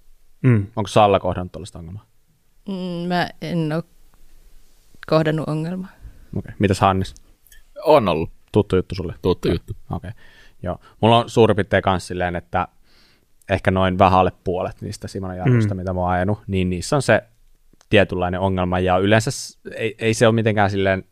[0.44, 0.68] Mm.
[0.76, 2.06] Onko Salla kohdannut tällaista ongelmaa?
[2.68, 3.84] Mm, Mä en ole
[5.08, 5.90] kohdannut ongelmaa.
[6.36, 6.52] Okay.
[6.60, 7.16] Mitäs Hannis?
[7.84, 9.14] On ollut Tuttu juttu sulle?
[9.22, 9.74] tuttu juttu.
[9.92, 10.10] Okei.
[10.10, 10.22] Okay.
[10.64, 10.80] Joo.
[11.02, 12.68] Mulla on suurin piirtein kans silleen, että
[13.50, 15.78] ehkä noin vähän alle puolet niistä Simonon jarruista, mm.
[15.78, 17.24] mitä mä oon ajanut, niin niissä on se
[17.90, 19.32] tietynlainen ongelma, ja yleensä
[19.76, 21.04] ei, ei se ole mitenkään silleen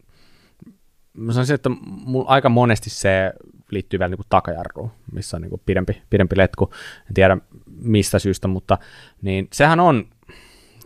[1.18, 1.70] mä sanoisin, että
[2.06, 3.34] mulla aika monesti se
[3.72, 6.70] liittyy vielä niin kuin takajarruun, missä on niin kuin pidempi, pidempi letku.
[7.08, 7.38] En tiedä
[7.82, 8.78] mistä syystä, mutta
[9.22, 10.06] niin sehän on,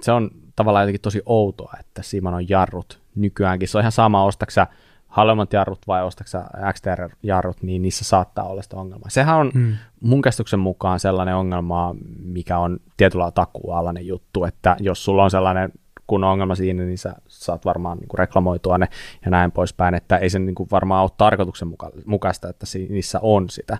[0.02, 3.68] se on tavallaan jotenkin tosi outoa, että Simanon jarrut nykyäänkin.
[3.68, 4.68] Se on ihan sama, ostaksä
[5.08, 9.10] halvemmat jarrut vai ostaksä XTR-jarrut, niin niissä saattaa olla sitä ongelmaa.
[9.10, 9.74] Sehän on hmm.
[10.02, 15.72] mun käsityksen mukaan sellainen ongelma, mikä on tietyllä takualainen juttu, että jos sulla on sellainen
[16.12, 18.88] kun ongelma siinä, niin sä saat varmaan niin kuin reklamoitua ne
[19.26, 23.78] ja näin poispäin, että ei se niin kuin varmaan ole tarkoituksenmukaista, että niissä on sitä.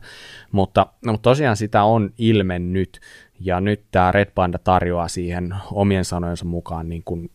[0.52, 3.00] Mutta, no, mutta tosiaan sitä on ilmennyt,
[3.40, 7.32] ja nyt tämä Red Panda tarjoaa siihen omien sanojensa mukaan niin kuin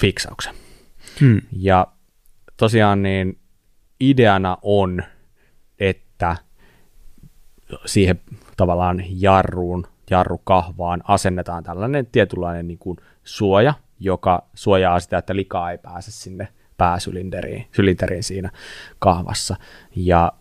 [0.00, 0.54] fiksauksen.
[1.20, 1.40] Hmm.
[1.52, 1.86] Ja
[2.56, 3.38] tosiaan niin
[4.00, 5.02] ideana on,
[5.80, 6.36] että
[7.84, 8.20] siihen
[8.56, 15.78] tavallaan jarruun, jarrukahvaan asennetaan tällainen tietynlainen niin kuin suoja, joka suojaa sitä, että likaa ei
[15.78, 18.50] pääse sinne pääsylinderiin sylinteriin siinä
[18.98, 19.56] kahvassa.
[19.96, 20.32] Ja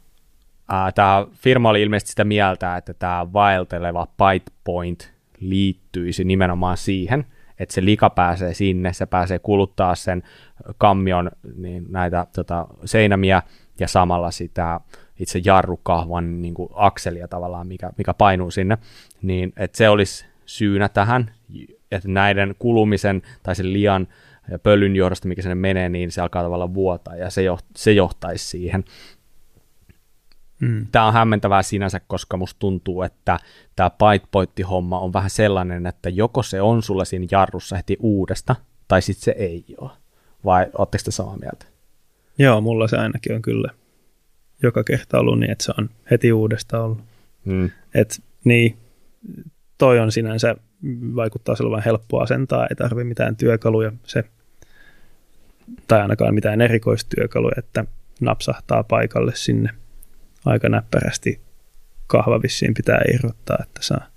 [0.95, 7.25] tämä firma oli ilmeisesti sitä mieltä, että tämä vaelteleva bite point liittyisi nimenomaan siihen,
[7.59, 10.23] että se lika pääsee sinne, se pääsee kuluttaa sen
[10.77, 13.41] kammion niin näitä tota, seinämiä
[13.79, 14.79] ja samalla sitä
[15.19, 18.77] itse jarrukahvan niin kuin akselia tavallaan, mikä, mikä painuu sinne,
[19.21, 21.31] niin että se olisi syynä tähän,
[21.91, 24.07] että näiden kulumisen tai sen lian
[24.51, 27.91] ja pölyn johdosta, mikä sinne menee, niin se alkaa tavallaan vuotaa ja se, joht, se
[27.91, 28.85] johtaisi siihen.
[30.59, 30.87] Mm.
[30.91, 33.39] Tämä on hämmentävää sinänsä, koska musta tuntuu, että
[33.75, 38.55] tämä bite-pointti-homma on vähän sellainen, että joko se on sulla siinä jarrussa heti uudesta,
[38.87, 39.91] tai sitten se ei ole.
[40.45, 41.65] Vai ootteko te samaa mieltä?
[42.37, 43.69] Joo, mulla se ainakin on kyllä
[44.63, 46.99] joka kerta ollut niin, että se on heti uudesta ollut.
[47.45, 47.69] Mm.
[47.93, 48.77] Et, niin,
[49.77, 50.55] toi on sinänsä,
[51.15, 54.23] vaikuttaa olevan helppo asentaa, ei tarvitse mitään työkaluja, se,
[55.87, 57.85] tai ainakaan mitään erikoistyökaluja, että
[58.21, 59.69] napsahtaa paikalle sinne
[60.45, 61.41] aika näppärästi.
[62.07, 64.07] Kahva vissiin pitää irrottaa, että saa,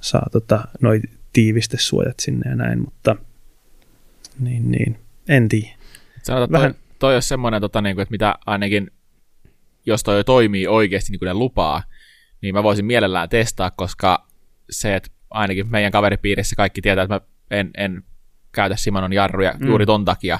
[0.00, 1.00] saa tota, noi
[1.32, 3.16] tiivistesuojat sinne ja näin, mutta
[4.40, 4.98] niin, niin.
[5.28, 5.74] en tiedä.
[6.22, 6.74] Sanotaan, Vähän...
[6.74, 8.90] toi, toi olisi semmoinen, tota, niin kuin, että mitä ainakin,
[9.86, 11.82] jos toi toimii oikeasti niin kuin ne lupaa,
[12.42, 14.26] niin mä voisin mielellään testaa, koska
[14.72, 18.02] se, että ainakin meidän kaveripiirissä kaikki tietää, että mä en, en
[18.52, 19.66] käytä Simanon jarruja mm.
[19.66, 20.38] juuri ton takia.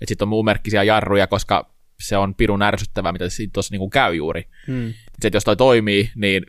[0.00, 4.14] Että sitten on muun merkkisiä jarruja, koska se on pirun ärsyttävää, mitä tuossa niin käy
[4.14, 4.48] juuri.
[4.66, 4.94] Mm.
[5.12, 6.46] Sitten jos toi toimii, niin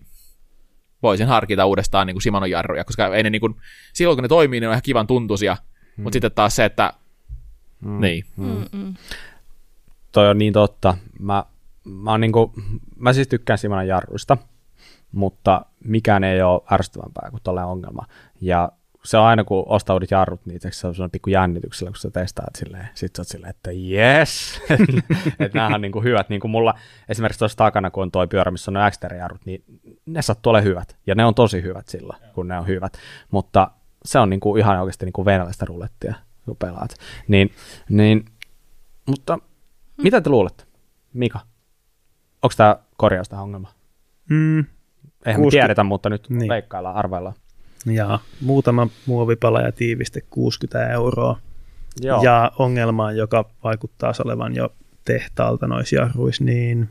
[1.04, 3.56] voisin harkita uudestaan niin kuin Simanon jarruja, koska ei ne niin kuin,
[3.94, 5.58] silloin kun ne toimii, ne on ihan kivan tuntuisia,
[5.98, 6.04] mm.
[6.04, 6.94] mutta sitten taas se, että
[7.86, 8.02] mm.
[8.02, 8.26] niin.
[8.38, 8.66] Mm.
[8.72, 8.94] Mm.
[10.12, 10.98] Toi on niin totta.
[11.20, 11.44] Mä,
[11.84, 12.52] mä, niin kuin,
[12.96, 14.38] mä siis tykkään Simanon jarruista,
[15.12, 18.06] mutta mikään ei ole ärsyttävämpää kuin tällainen ongelma.
[18.42, 18.72] Ja
[19.04, 22.12] se on aina, kun ostaa uudet jarrut, niin se on sellainen pikku jännityksellä, kun sä
[22.12, 24.62] testaat silleen, sit sä oot silleen, että yes,
[25.40, 26.74] että nämä on niin kuin hyvät, niin kuin mulla
[27.10, 29.64] esimerkiksi tuossa takana, kun on toi pyörä, missä on ne jarrut niin
[30.06, 32.94] ne sattuu ole hyvät, ja ne on tosi hyvät sillä, kun ne on hyvät,
[33.32, 33.72] mutta
[34.06, 36.96] se on niin kuin ihan oikeasti niin kuin venäläistä rulettia, kun pelaat.
[37.28, 37.54] Niin,
[37.90, 38.26] niin,
[39.06, 39.40] mutta
[39.98, 40.64] mitä te luulette,
[41.14, 41.40] Mika?
[42.42, 43.74] Onko tämä korjaus tähän ongelmaan?
[44.30, 44.66] Mm,
[45.26, 45.46] Eihän 60...
[45.46, 46.50] me tiedetä, mutta nyt niin.
[46.50, 47.36] leikkaillaan, arvaillaan.
[47.86, 51.40] Ja muutama muovipala ja tiiviste 60 euroa.
[52.02, 52.24] Joo.
[52.24, 54.74] Ja ongelmaan, joka vaikuttaa olevan jo
[55.06, 56.90] tehtaalta noissa jarruissa, niin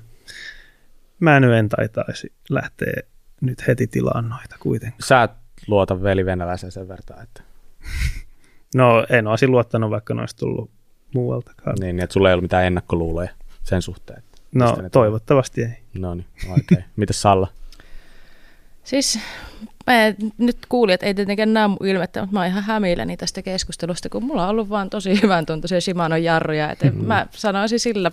[1.21, 3.03] mä nyt en taitaisi lähteä
[3.41, 5.03] nyt heti tilaan noita kuitenkaan.
[5.03, 5.31] Sä et
[5.67, 7.43] luota veli venäläisen sen verran, että...
[8.75, 10.71] no en olisi luottanut, vaikka ne olisi tullut
[11.15, 11.77] muualtakaan.
[11.81, 13.31] Niin, niin että sulla ei ollut mitään ennakkoluuloja
[13.63, 14.23] sen suhteen.
[14.55, 15.79] No toivottavasti ei.
[15.95, 16.63] No niin, okei.
[16.73, 16.83] Okay.
[16.97, 17.49] Mitäs Salla?
[18.89, 19.19] Siis
[19.87, 19.93] mä
[20.39, 24.09] nyt kuulin, että ei tietenkään näe mun ilmettä, mutta mä oon ihan hämilläni tästä keskustelusta,
[24.09, 27.07] kun mulla on ollut vaan tosi hyvän tuntuisia Shimano jarruja, että mm-hmm.
[27.07, 28.11] mä sanoisin sillä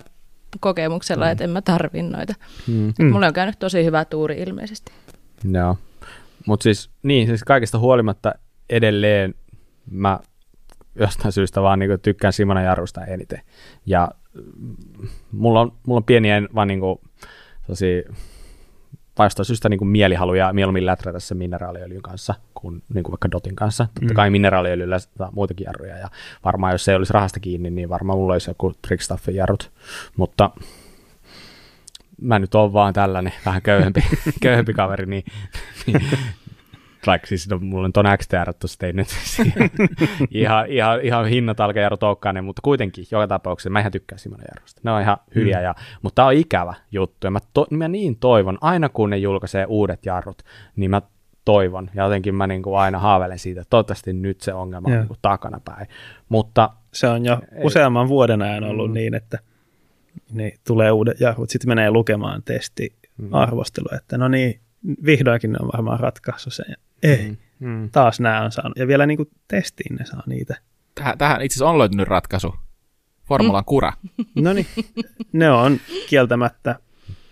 [0.59, 1.31] kokemuksella, mm.
[1.31, 2.33] että en mä tarvi noita.
[2.67, 2.93] Mm.
[2.99, 3.11] Mm.
[3.11, 4.91] Mulla on käynyt tosi hyvä tuuri ilmeisesti.
[5.51, 5.77] Joo,
[6.47, 8.33] mutta siis niin, siis kaikista huolimatta
[8.69, 9.33] edelleen
[9.91, 10.19] mä
[10.95, 13.41] jostain syystä vaan niin tykkään Simona jarrusta eniten.
[13.85, 14.11] Ja
[15.31, 16.99] mulla on, mulla on pieniä vaan niin kuin,
[19.23, 23.56] jostain syystä niin kuin mielihaluja mieluummin läträtä sen mineraaliöljyn kanssa kuin, niin kuin vaikka Dotin
[23.56, 23.88] kanssa.
[23.93, 24.15] Totta mm.
[24.15, 26.10] kai mineraaliöljyllä saa muitakin jarruja ja
[26.45, 29.71] varmaan jos se ei olisi rahasta kiinni, niin varmaan mulla olisi joku Trickstaffin jarrut,
[30.17, 30.49] mutta
[32.21, 34.04] mä nyt oon vaan tällainen vähän köyhempi,
[34.43, 35.23] köyhempi kaveri, niin,
[35.88, 36.01] niin
[37.07, 39.07] vaikka siis no, mulla on ton XTR tuossa nyt
[40.31, 44.39] ihan, ihan, ihan hinnat alkaa Jaro Toukkainen, mutta kuitenkin joka tapauksessa mä ihan tykkään Simon
[44.49, 44.81] Jarrosta.
[44.83, 45.63] Ne on ihan hyviä, mm.
[45.63, 49.17] ja, mutta tämä on ikävä juttu, ja mä, to, mä niin toivon, aina kun ne
[49.17, 50.41] julkaisee uudet jarrut,
[50.75, 51.01] niin mä
[51.45, 54.93] toivon, ja jotenkin mä niin kuin aina haaveilen siitä, että toivottavasti nyt se ongelma on
[54.93, 55.87] niin takana päin.
[56.29, 58.93] Mutta, se on jo ei, useamman vuoden ajan ollut mm.
[58.93, 59.39] niin, että
[60.31, 61.49] niin tulee uudet jarrut.
[61.49, 62.95] Sitten menee lukemaan testi
[63.31, 64.59] arvostelu, että no niin,
[65.05, 66.75] vihdoinkin ne on varmaan ratkaissut sen.
[67.03, 67.67] Ei, Mm.
[67.67, 67.89] Mm.
[67.91, 68.77] taas nämä on saanut.
[68.77, 70.55] Ja vielä niin kuin testiin ne saa niitä.
[70.95, 72.55] Tähän, tähän itse asiassa on löytynyt ratkaisu.
[73.27, 73.93] Formulan kura.
[74.36, 74.65] No niin,
[75.34, 75.79] ne on
[76.10, 76.79] kieltämättä.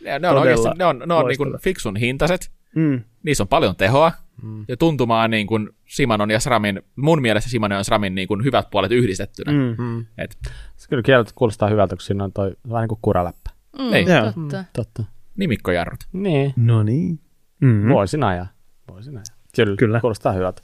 [0.03, 2.51] Ne, ne on oikeasti ne on, ne on niin kuin fiksun hintaiset.
[2.75, 4.11] Mm, Niissä on paljon tehoa.
[4.41, 4.65] Mm.
[4.67, 8.67] Ja tuntumaan niin kuin Simanon ja SRAMin, mun mielestä Simanon ja SRAMin niin kuin hyvät
[8.71, 9.51] puolet yhdistettynä.
[9.51, 9.57] Mm.
[9.57, 9.75] mm.
[9.83, 10.05] Mm.
[10.17, 10.37] Et,
[10.75, 13.49] Se kyllä kieltä kuulostaa hyvältä, kun siinä on toi vähän niin kuin kuraläppä.
[13.79, 14.05] Mm, Ei.
[14.05, 14.25] Joo.
[14.31, 14.65] totta.
[14.73, 15.03] Totta.
[15.37, 15.99] nimikkojarrut.
[16.13, 17.19] Niin, No niin.
[17.61, 17.89] Mm.
[17.89, 18.47] voisin ajaa.
[18.91, 19.32] Voisin ajaa.
[19.55, 19.99] Kyllä, Kyllä.
[20.01, 20.61] kuulostaa hyvältä.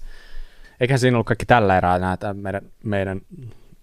[0.79, 3.21] Eiköhän siinä ollut kaikki tällä erää näitä meidän, meidän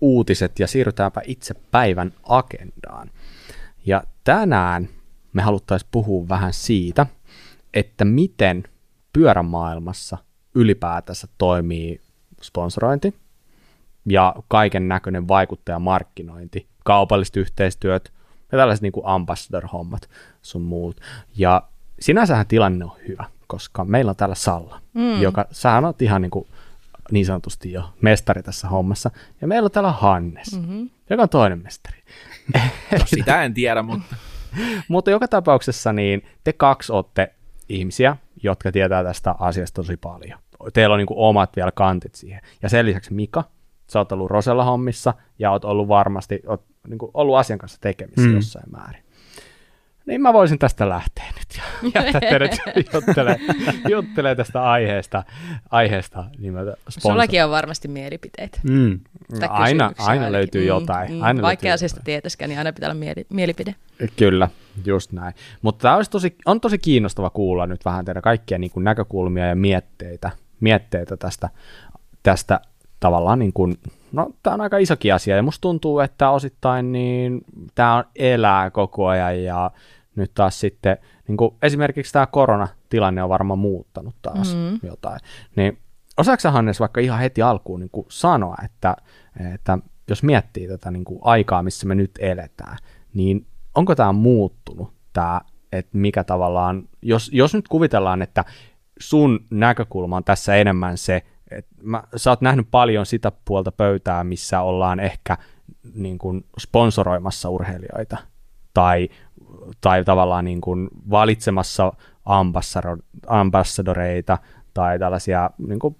[0.00, 3.10] uutiset, ja siirrytäänpä itse päivän agendaan.
[3.86, 4.88] Ja tänään
[5.32, 7.06] me haluttaisiin puhua vähän siitä,
[7.74, 8.64] että miten
[9.12, 10.18] pyörämaailmassa
[10.54, 12.00] ylipäätänsä toimii
[12.42, 13.14] sponsorointi
[14.08, 18.12] ja kaiken näköinen vaikuttajamarkkinointi, kaupalliset yhteistyöt
[18.52, 20.08] ja tällaiset niin kuin ambassador-hommat
[20.42, 21.00] sun muut.
[21.36, 21.62] Ja
[22.00, 25.22] sinänsähän tilanne on hyvä, koska meillä on täällä Salla, mm.
[25.22, 26.46] joka, sähän oot ihan niin, kuin,
[27.10, 30.90] niin sanotusti jo mestari tässä hommassa, ja meillä on täällä Hannes, mm-hmm.
[31.10, 32.02] joka on toinen mestari.
[32.92, 34.16] No, sitä en tiedä, mutta
[34.88, 37.32] Mutta joka tapauksessa niin te kaksi olette
[37.68, 40.38] ihmisiä, jotka tietää tästä asiasta tosi paljon.
[40.72, 42.40] Teillä on niin kuin omat vielä kantit siihen.
[42.62, 43.44] Ja sen lisäksi Mika,
[43.90, 47.80] sä oot ollut Rosella hommissa ja oot ollut varmasti oot, niin kuin ollut asian kanssa
[47.80, 48.28] tekemisissä.
[48.28, 48.34] Mm.
[48.34, 49.02] jossain määrin.
[50.06, 51.60] Niin mä voisin tästä lähteä nyt
[51.94, 52.58] ja jättää teidät
[52.92, 53.36] juttelee,
[53.88, 55.24] juttelee tästä aiheesta,
[55.70, 57.12] aiheesta nimeltä sponsor.
[57.12, 58.60] Sullakin on varmasti mielipiteitä.
[58.62, 59.00] Mm.
[59.40, 61.12] tai aina, aina löytyy Mm, jotain.
[61.12, 63.74] mm, Aina Vaikka löytyy asiasta tietäskään, niin aina pitää olla mieli, mielipide.
[64.16, 64.48] Kyllä,
[64.86, 65.34] just näin.
[65.62, 69.46] Mutta tämä olisi tosi, on tosi kiinnostava kuulla nyt vähän teidän kaikkia niin kuin näkökulmia
[69.46, 71.48] ja mietteitä, mietteitä tästä,
[72.22, 72.60] tästä
[73.00, 73.78] tavallaan, niin kuin,
[74.12, 77.40] no tämä on aika isokin asia ja musta tuntuu, että osittain niin
[77.74, 79.70] tämä on elää koko ajan ja
[80.16, 80.96] nyt taas sitten,
[81.28, 84.78] niin kuin esimerkiksi tämä koronatilanne on varmaan muuttanut taas mm-hmm.
[84.82, 85.20] jotain,
[85.56, 85.78] niin
[86.16, 88.96] osaatko sä, Hannes vaikka ihan heti alkuun niin kuin sanoa, että,
[89.54, 89.78] että
[90.10, 92.76] jos miettii tätä niin kuin aikaa, missä me nyt eletään,
[93.14, 95.40] niin onko tämä muuttunut, tämä,
[95.72, 98.44] että mikä tavallaan, jos, jos nyt kuvitellaan, että
[99.00, 104.24] sun näkökulma on tässä enemmän se, että mä, sä oot nähnyt paljon sitä puolta pöytää,
[104.24, 105.38] missä ollaan ehkä
[105.94, 108.16] niin kuin sponsoroimassa urheilijoita
[108.74, 109.08] tai,
[109.80, 111.92] tai tavallaan niin kuin valitsemassa
[112.24, 114.38] ambassado- ambassadoreita
[114.74, 115.96] tai tällaisia niin kuin,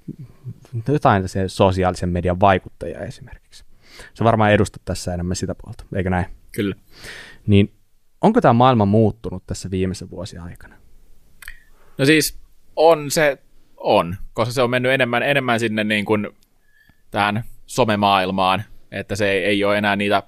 [0.89, 3.65] jotain tällaisia sosiaalisen median vaikuttajia esimerkiksi.
[4.15, 6.27] Se varmaan edustat tässä enemmän sitä puolta, eikö näin?
[6.57, 6.75] kyllä.
[7.47, 7.73] Niin
[8.21, 10.75] onko tämä maailma muuttunut tässä viimeisen vuosien aikana?
[11.99, 12.39] No siis
[12.77, 13.39] on se,
[13.77, 16.29] on, koska se on mennyt enemmän, enemmän sinne niin kuin
[17.11, 20.23] tähän somemaailmaan, että se ei, ei ole enää niitä,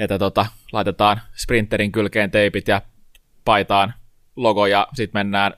[0.00, 2.82] että tota, laitetaan sprinterin kylkeen teipit ja
[3.44, 3.94] paitaan
[4.36, 5.52] logo ja sitten mennään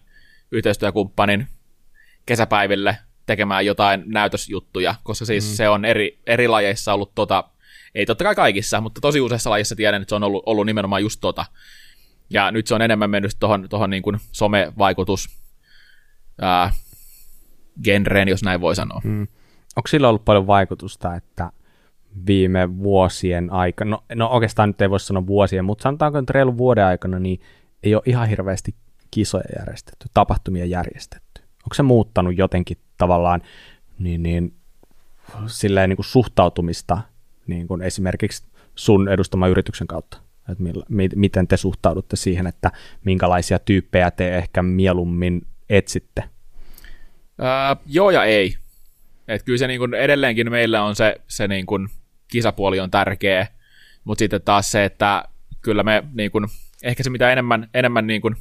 [0.53, 1.49] yhteistyökumppanin
[2.27, 5.55] kesäpäiville tekemään jotain näytösjuttuja, koska siis mm.
[5.55, 7.45] se on eri, eri lajeissa ollut tota,
[7.95, 11.03] ei totta kai kaikissa, mutta tosi useissa lajissa tiedän, että se on ollut, ollut nimenomaan
[11.03, 11.45] just tota.
[12.31, 15.29] Ja nyt se on enemmän mennyt tuohon tohon niin kuin somevaikutus
[16.41, 16.73] ää,
[17.85, 19.01] genreen, jos näin voi sanoa.
[19.05, 19.27] Mm.
[19.77, 21.53] Onko sillä ollut paljon vaikutusta, että
[22.27, 26.59] viime vuosien aikana, no, no oikeastaan nyt ei voi sanoa vuosien, mutta sanotaanko nyt reilun
[26.59, 27.41] vuoden aikana, niin
[27.83, 28.75] ei ole ihan hirveästi
[29.11, 31.43] kisoja järjestetty, tapahtumia järjestetty.
[31.43, 33.43] Onko se muuttanut jotenkin tavallaan
[33.99, 34.55] niin, niin,
[35.47, 36.99] silleen niin kuin suhtautumista
[37.47, 38.45] niin kuin esimerkiksi
[38.75, 40.19] sun edustama yrityksen kautta?
[40.49, 42.71] Että millä, mi, miten te suhtaudutte siihen, että
[43.05, 46.25] minkälaisia tyyppejä te ehkä mieluummin etsitte?
[47.39, 48.57] Ää, joo ja ei.
[49.29, 51.89] Et kyllä se niin kuin edelleenkin meillä on se, se niin kuin
[52.33, 53.47] kisapuoli on tärkeä,
[54.05, 55.25] mutta sitten taas se, että
[55.63, 56.47] kyllä me niin kuin,
[56.83, 58.37] ehkä se mitä enemmän, enemmän niin kuin,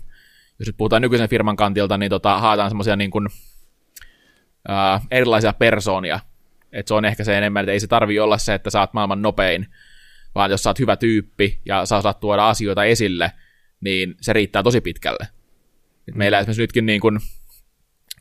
[0.60, 3.28] jos nyt puhutaan nykyisen firman kantilta, niin tota, haetaan semmoisia niin kuin,
[4.68, 6.20] ää, erilaisia persoonia.
[6.72, 8.94] Et se on ehkä se enemmän, että ei se tarvi olla se, että sä oot
[8.94, 9.68] maailman nopein,
[10.36, 13.32] vaan jos sä oot hyvä tyyppi ja sä osaat tuoda asioita esille,
[13.82, 15.28] niin se riittää tosi pitkälle.
[16.08, 17.20] Et meillä esimerkiksi nytkin niin kuin,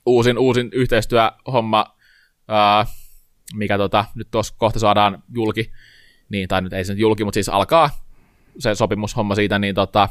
[0.06, 1.96] uusin, uusin yhteistyöhomma,
[2.48, 2.86] ää,
[3.54, 5.72] mikä tota, nyt tuossa kohta saadaan julki,
[6.28, 7.90] niin, tai nyt ei se nyt julki, mutta siis alkaa
[8.58, 10.08] se sopimushomma siitä, niin, tota,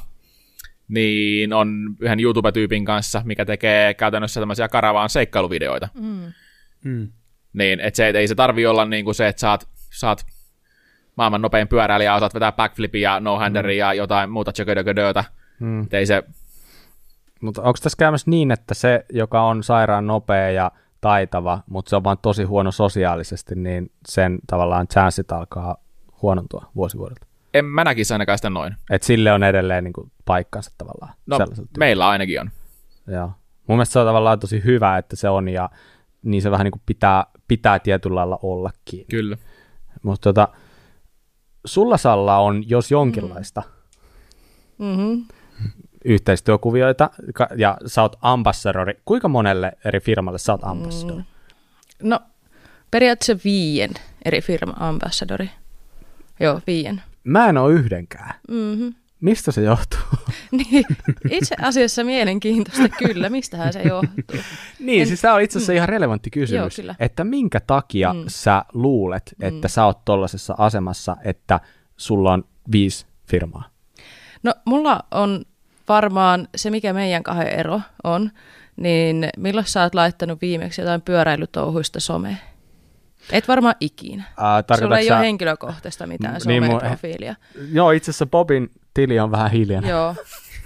[0.88, 5.88] niin on yhden YouTube-tyypin kanssa, mikä tekee käytännössä tämmöisiä karavaan seikkailuvideoita.
[5.94, 6.34] Mm.
[6.84, 7.08] Mm.
[7.54, 10.26] Niin, että se, ei se tarvi olla niin kuin se, että saat, saat
[11.16, 15.24] maailman nopein pyöräilijä, osaat vetää backflipia ja no-handeria ja jotain muuta tjöködöködötä.
[15.60, 15.84] Mm.
[15.84, 16.24] Et ei se,
[17.42, 21.96] Mutta onko tässä käymässä niin, että se, joka on sairaan nopea ja taitava, mutta se
[21.96, 25.78] on vaan tosi huono sosiaalisesti, niin sen tavallaan chanssit alkaa
[26.22, 27.30] huonontua vuosivuodelta?
[27.54, 28.76] en mä näkisi ainakaan sitä noin.
[28.90, 31.14] Että sille on edelleen niin kuin, paikkansa tavallaan.
[31.26, 31.38] No,
[31.78, 32.50] meillä ainakin on.
[33.08, 33.32] Joo.
[33.68, 35.70] Mun mielestä se on tavallaan tosi hyvä, että se on, ja
[36.24, 39.06] niin se vähän niin kuin pitää, pitää tietyllä lailla ollakin.
[39.10, 39.38] Kyllä.
[40.04, 40.48] Mutta tota,
[41.66, 43.64] sulla Salla on, jos jonkinlaista
[44.80, 45.26] Mm-hmm.
[46.06, 47.10] Yhteistyökuvioita,
[47.56, 48.94] ja sä oot ambassadori.
[49.06, 51.24] Kuinka monelle eri firmalle sä oot ambassadori?
[52.04, 52.20] No,
[52.92, 53.90] periaatteessa viien
[54.26, 55.50] eri firma ambassadori.
[56.40, 57.02] Joo, viien.
[57.24, 58.34] Mä en oo yhdenkään.
[58.50, 58.94] Mm-hmm.
[59.22, 60.00] Mistä se johtuu?
[60.52, 60.86] Niin,
[61.30, 64.40] itse asiassa mielenkiintoista kyllä, mistähän se johtuu.
[64.80, 66.96] niin, En- siis tämä on itse asiassa ihan relevantti kysymys, Joo, kyllä.
[67.00, 68.24] että minkä takia Mm.
[68.28, 71.60] sä luulet, että sä oot tollasessa asemassa, että
[71.98, 73.70] sulla on viisi firmaa?
[74.44, 75.46] No, mulla on
[75.90, 78.32] varmaan se, mikä meidän kahden ero on,
[78.76, 82.38] niin milloin sä oot laittanut viimeksi jotain pyöräilytouhuista someen?
[83.32, 84.24] Et varmaan ikinä.
[84.38, 87.36] Ää, Sulla ei sä- ole henkilökohtaista mitään M- niin mun- someprofiilia.
[87.72, 89.90] Joo, itse asiassa Bobin tili on vähän hiljainen.
[89.90, 90.16] Joo,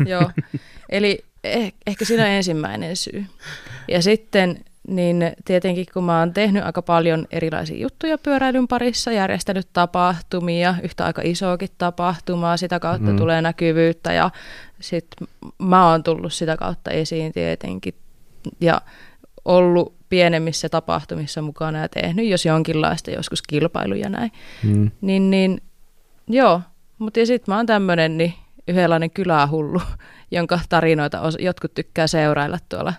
[0.05, 0.31] joo.
[0.89, 3.25] Eli eh, ehkä siinä on ensimmäinen syy.
[3.87, 9.67] Ja sitten niin tietenkin kun mä oon tehnyt aika paljon erilaisia juttuja pyöräilyn parissa, järjestänyt
[9.73, 13.11] tapahtumia, yhtä aika isoakin tapahtumaa, sitä kautta Mm.
[13.13, 13.17] mm.
[13.17, 14.31] tulee näkyvyyttä ja
[14.79, 15.27] sitten
[15.59, 17.93] mä oon tullut sitä kautta esiin tietenkin
[18.61, 18.81] ja
[19.45, 24.31] ollut pienemmissä tapahtumissa mukana ja tehnyt jos jonkinlaista joskus kilpailuja näin.
[24.63, 24.91] Mm.
[25.01, 25.61] Niin, niin
[26.27, 26.61] joo,
[26.97, 28.33] mutta ja sitten mä oon tämmöinen niin
[28.67, 29.81] yhdenlainen kylähullu,
[30.31, 32.93] jonka tarinoita os- jotkut tykkää seurailla tuolla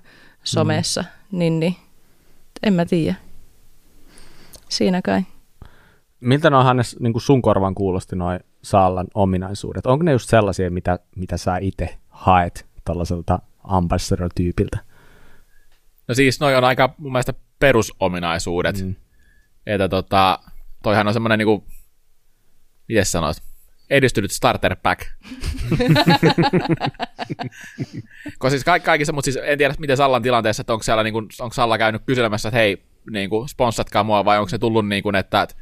[0.45, 1.09] somessa, mm.
[1.39, 1.77] Niin, niin
[2.63, 3.15] en mä tiedä.
[4.69, 5.23] Siinä kai.
[6.21, 9.87] Miltä ne on Hannes niin kuin sun korvan kuulosti noin Saallan ominaisuudet?
[9.87, 14.79] Onko ne just sellaisia, mitä, mitä sä itse haet tällaiselta ambassador-tyypiltä?
[16.09, 18.81] No siis noi on aika mun mielestä perusominaisuudet.
[18.81, 18.87] Mm.
[18.87, 18.95] Mm.
[19.67, 20.39] Että tota,
[20.83, 21.65] toihan on semmoinen niinku,
[22.89, 23.43] miten sanois,
[23.91, 25.01] edistynyt starter pack.
[28.39, 31.19] Koska siis ka- kaikissa, mutta siis en tiedä miten Sallan tilanteessa, että onko siellä niinku,
[31.19, 35.43] onko Salla käynyt kyselemässä, että hei, niinku, sponssatkaa mua, vai onko se tullut niinku, että,
[35.43, 35.55] että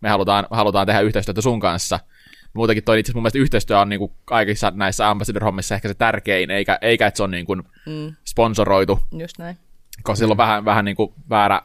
[0.00, 2.00] me halutaan, halutaan tehdä yhteistyötä sun kanssa.
[2.52, 6.50] Muutenkin toi itse asiassa mun mielestä yhteistyö on niinku kaikissa näissä ambassador-hommissa ehkä se tärkein,
[6.50, 7.54] eikä, eikä että se on niinku
[7.86, 9.56] Mm, sponsoroitu just näin.
[10.02, 11.62] koska sillä on vähän, vähän niin kuin väärä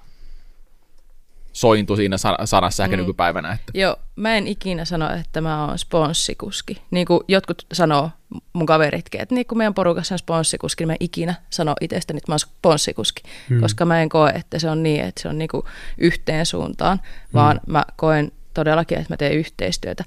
[1.56, 3.02] sointu siinä sa- sanassa ehkä Mm.
[3.02, 3.52] nykypäivänä.
[3.52, 3.72] Että.
[3.74, 6.82] Joo, mä en ikinä sano, että mä oon sponssikuski.
[6.92, 8.10] Niin kuin jotkut sanoo,
[8.54, 12.18] mun kaveritkin, että niin kun meidän porukassa on sponssikuski, niin mä en ikinä sano itsestäni,
[12.18, 13.24] että mä oon sponssikuski.
[13.50, 13.62] Hmm.
[13.62, 15.64] Koska mä en koe, että se on niin, että se on niin kuin
[15.98, 17.02] yhteen suuntaan,
[17.34, 17.72] vaan hmm.
[17.74, 20.04] mä koen todellakin, että mä teen yhteistyötä.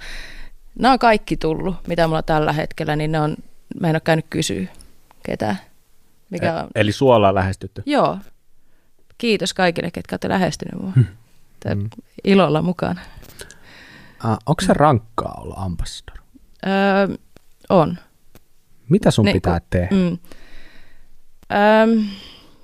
[0.79, 3.37] Nämä on kaikki tullut, mitä mulla tällä hetkellä, niin ne on,
[3.81, 4.67] mä en ole käynyt kysyä
[5.23, 5.59] ketään.
[6.31, 7.83] Mikä on, Eli suolla on lähestytty.
[7.87, 8.19] Joo.
[9.19, 10.91] Kiitos kaikille, ketkä olette lähestyneet mua.
[10.95, 11.05] Hmm.
[12.25, 13.01] Ilolla mukana.
[14.25, 16.18] Uh, onko se rankkaa olla ambassador?
[16.66, 17.16] Öö,
[17.68, 17.99] on.
[18.88, 19.88] Mitä sun Ne- pitää tehdä?
[19.90, 20.18] Mm.
[21.53, 22.05] Öm,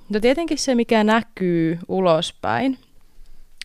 [0.09, 2.79] no tietenkin se, mikä näkyy ulospäin.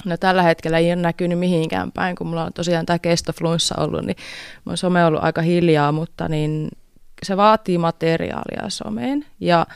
[0.04, 4.04] No tällä hetkellä ei ole näkynyt mihinkään päin, kun mulla on tosiaan tämä kestoflunssa ollut,
[4.04, 4.16] niin
[4.64, 6.68] mun some on ollut aika hiljaa, mutta niin
[7.22, 9.66] se vaatii materiaalia someen ja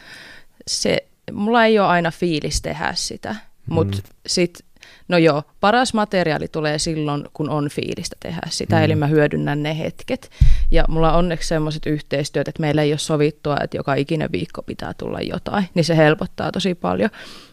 [0.66, 3.36] se, mulla ei ole aina fiilis tehdä sitä,
[3.70, 4.64] mutta sit,
[5.08, 9.78] no joo, paras materiaali tulee silloin, kun on fiilistä tehdä sitä, eli mä hyödynnän ne
[9.78, 10.30] hetket.
[10.70, 14.62] Ja mulla on onneksi sellaiset yhteistyöt, että meillä ei ole sovittua, että joka ikinen viikko
[14.62, 17.10] pitää tulla jotain, niin se helpottaa tosi paljon.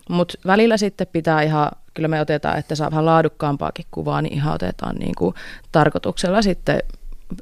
[0.09, 4.53] Mutta välillä sitten pitää ihan, kyllä me otetaan, että saa vähän laadukkaampaakin kuvaa, niin ihan
[4.53, 5.35] otetaan niin kuin
[5.71, 6.79] tarkoituksella sitten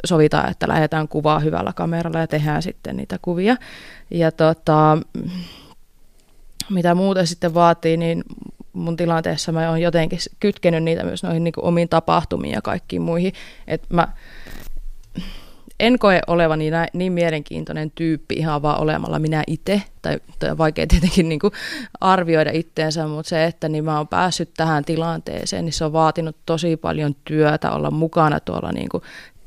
[0.06, 3.56] sovitaan, että lähdetään kuvaa hyvällä kameralla ja tehdään sitten niitä kuvia.
[4.12, 4.98] Ja tota,
[6.69, 8.24] mitä muuta sitten vaatii, niin
[8.80, 13.02] mun tilanteessa mä oon jotenkin kytkenyt niitä myös noihin niin kuin omiin tapahtumiin ja kaikkiin
[13.02, 13.34] muihin.
[13.68, 14.08] Et mä
[15.80, 20.88] en koe olevani näin, niin mielenkiintoinen tyyppi ihan vaan olemalla minä itse, tai, tai vaikea
[20.88, 21.53] tietenkin niin kuin
[22.01, 26.36] arvioida itteensä, mutta se, että niin mä oon päässyt tähän tilanteeseen, niin se on vaatinut
[26.45, 29.03] tosi paljon työtä olla mukana tuolla niin kuin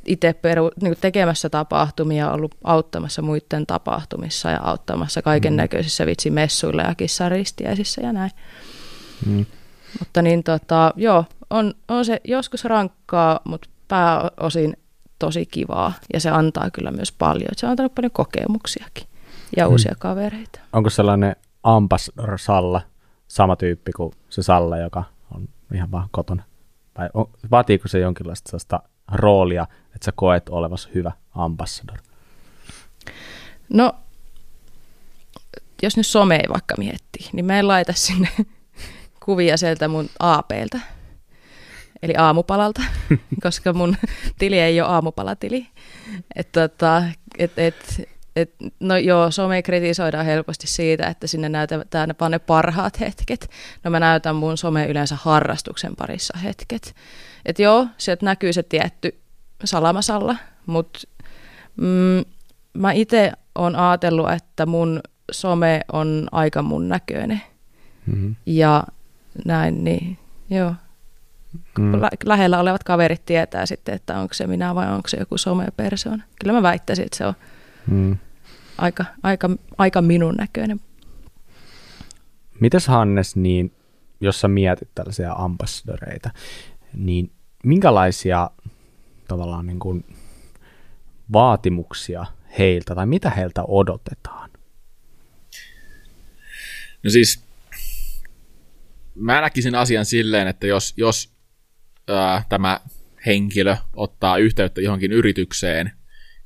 [0.06, 6.94] itse peru, niin tekemässä tapahtumia, ollut auttamassa muiden tapahtumissa ja auttamassa kaiken näköisissä vitsimessuilla ja
[6.94, 8.30] kissaristiäisissä ja näin.
[9.26, 9.46] Mm.
[9.98, 14.76] Mutta niin tota, joo, on, on se joskus rankkaa, mutta pääosin
[15.18, 17.48] tosi kivaa ja se antaa kyllä myös paljon.
[17.56, 19.06] Se on antanut paljon kokemuksiakin
[19.56, 20.60] ja uusia kavereita.
[20.72, 22.80] Onko sellainen ambassador Salla
[23.28, 25.04] sama tyyppi kuin se Salla, joka
[25.34, 26.42] on ihan vaan kotona?
[26.98, 31.98] Vai on, vaatiiko se jonkinlaista sellaista roolia, että sä koet olevasi hyvä ambassador?
[33.68, 33.92] No,
[35.82, 38.28] jos nyt some ei vaikka miettii, niin mä en laita sinne
[39.24, 40.80] kuvia sieltä mun APltä.
[42.02, 42.82] eli aamupalalta,
[43.42, 43.96] koska mun
[44.38, 45.66] tili ei ole aamupalatili.
[46.36, 47.02] Et, tota,
[47.38, 53.00] et, et, et, no joo, some kritisoidaan helposti siitä, että sinne näytetään vaan ne parhaat
[53.00, 53.50] hetket.
[53.84, 56.94] No mä näytän mun some yleensä harrastuksen parissa hetket.
[57.46, 59.20] Et joo, sieltä näkyy se tietty
[59.64, 60.98] salamasalla, mutta
[61.76, 62.24] mm,
[62.74, 65.00] mä itse olen ajatellut, että mun
[65.32, 67.42] some on aika mun näköinen.
[68.06, 68.36] Mm-hmm.
[68.46, 68.84] Ja
[69.44, 70.18] näin, niin
[70.50, 70.74] joo.
[71.78, 72.00] Mm.
[72.00, 76.24] Lä- lähellä olevat kaverit tietää sitten, että onko se minä vai onko se joku somepersoona.
[76.40, 77.34] Kyllä mä väittäisin, että se on
[77.86, 78.16] mm.
[78.78, 80.80] aika, aika, aika minun näköinen.
[82.60, 83.72] Mites Hannes, niin
[84.20, 86.30] jos sä mietit tällaisia ambassadoreita,
[86.94, 87.32] niin
[87.64, 88.50] minkälaisia
[89.28, 90.04] tavallaan niin kuin
[91.32, 92.26] vaatimuksia
[92.58, 94.50] heiltä tai mitä heiltä odotetaan?
[97.02, 97.44] No siis
[99.14, 101.34] mä näkisin asian silleen, että jos, jos
[102.08, 102.80] ää, tämä
[103.26, 105.92] henkilö ottaa yhteyttä johonkin yritykseen,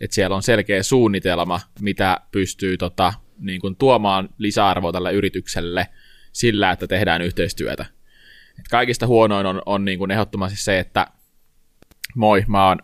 [0.01, 5.89] että siellä on selkeä suunnitelma, mitä pystyy tota, niin kuin tuomaan lisäarvoa tälle yritykselle
[6.33, 7.87] sillä, että tehdään yhteistyötä.
[8.59, 11.07] Et kaikista huonoin on, on niin kuin ehdottomasti se, että
[12.15, 12.79] moi, mä oon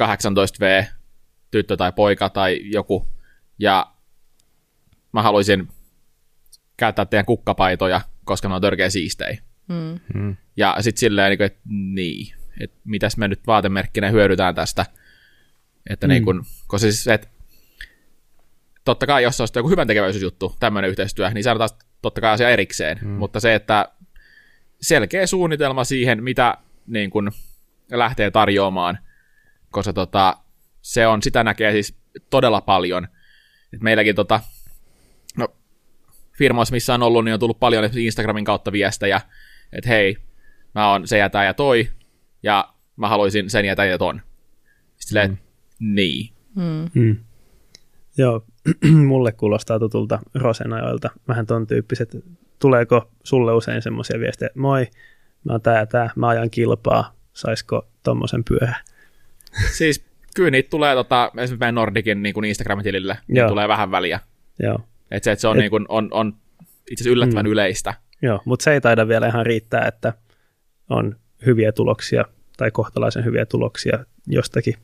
[0.00, 0.84] 18V,
[1.50, 3.08] tyttö tai poika tai joku,
[3.58, 3.92] ja
[5.12, 5.68] mä haluaisin
[6.76, 9.38] käyttää teidän kukkapaitoja, koska ne on törkeä siistejä.
[9.68, 10.00] Mm.
[10.14, 10.36] Mm.
[10.56, 14.86] Ja sitten silleen, niin että niin, että mitäs me nyt vaatemerkkinä hyödytään tästä.
[15.90, 16.10] Että mm.
[16.10, 17.28] niin kun, koska siis, että
[18.84, 22.98] totta kai jos olisi joku hyvän tekeväisyysjuttu, tämmöinen yhteistyö, niin taas totta kai asia erikseen.
[23.02, 23.08] Mm.
[23.08, 23.88] Mutta se, että
[24.80, 27.32] selkeä suunnitelma siihen, mitä niin kun
[27.90, 28.98] lähtee tarjoamaan,
[29.70, 30.36] koska tota,
[30.82, 31.94] se on, sitä näkee siis
[32.30, 33.08] todella paljon.
[33.72, 34.40] Et meilläkin tota,
[36.38, 39.20] firmoissa, missä on ollut, niin on tullut paljon Instagramin kautta viestejä,
[39.72, 40.16] että hei,
[40.74, 41.88] mä oon se ja tää ja toi,
[42.42, 44.20] ja mä haluaisin sen ja tää ja ton.
[44.96, 45.36] Silleen, mm.
[45.94, 46.32] niin.
[46.54, 46.90] Mm.
[46.94, 47.16] Mm.
[48.18, 48.44] Joo,
[49.08, 52.16] mulle kuulostaa tutulta Rosenajoilta vähän ton tyyppiset.
[52.58, 54.86] Tuleeko sulle usein semmoisia viestejä, moi,
[55.44, 58.76] mä oon tää ja tää, mä ajan kilpaa, saisiko tommosen pyöhä?
[59.78, 60.04] Siis
[60.36, 64.20] kyllä niitä tulee tota, esimerkiksi meidän Nordikin niin kuin Instagram-tilille, niin tulee vähän väliä.
[64.58, 64.80] Joo.
[65.10, 65.60] Et se, että se on, Et...
[65.60, 66.36] niin kuin, on, on
[66.90, 67.52] itse asiassa yllättävän mm.
[67.52, 67.94] yleistä.
[68.22, 70.12] Joo, mutta se ei taida vielä ihan riittää, että
[70.90, 72.24] on hyviä tuloksia
[72.56, 74.74] tai kohtalaisen hyviä tuloksia jostakin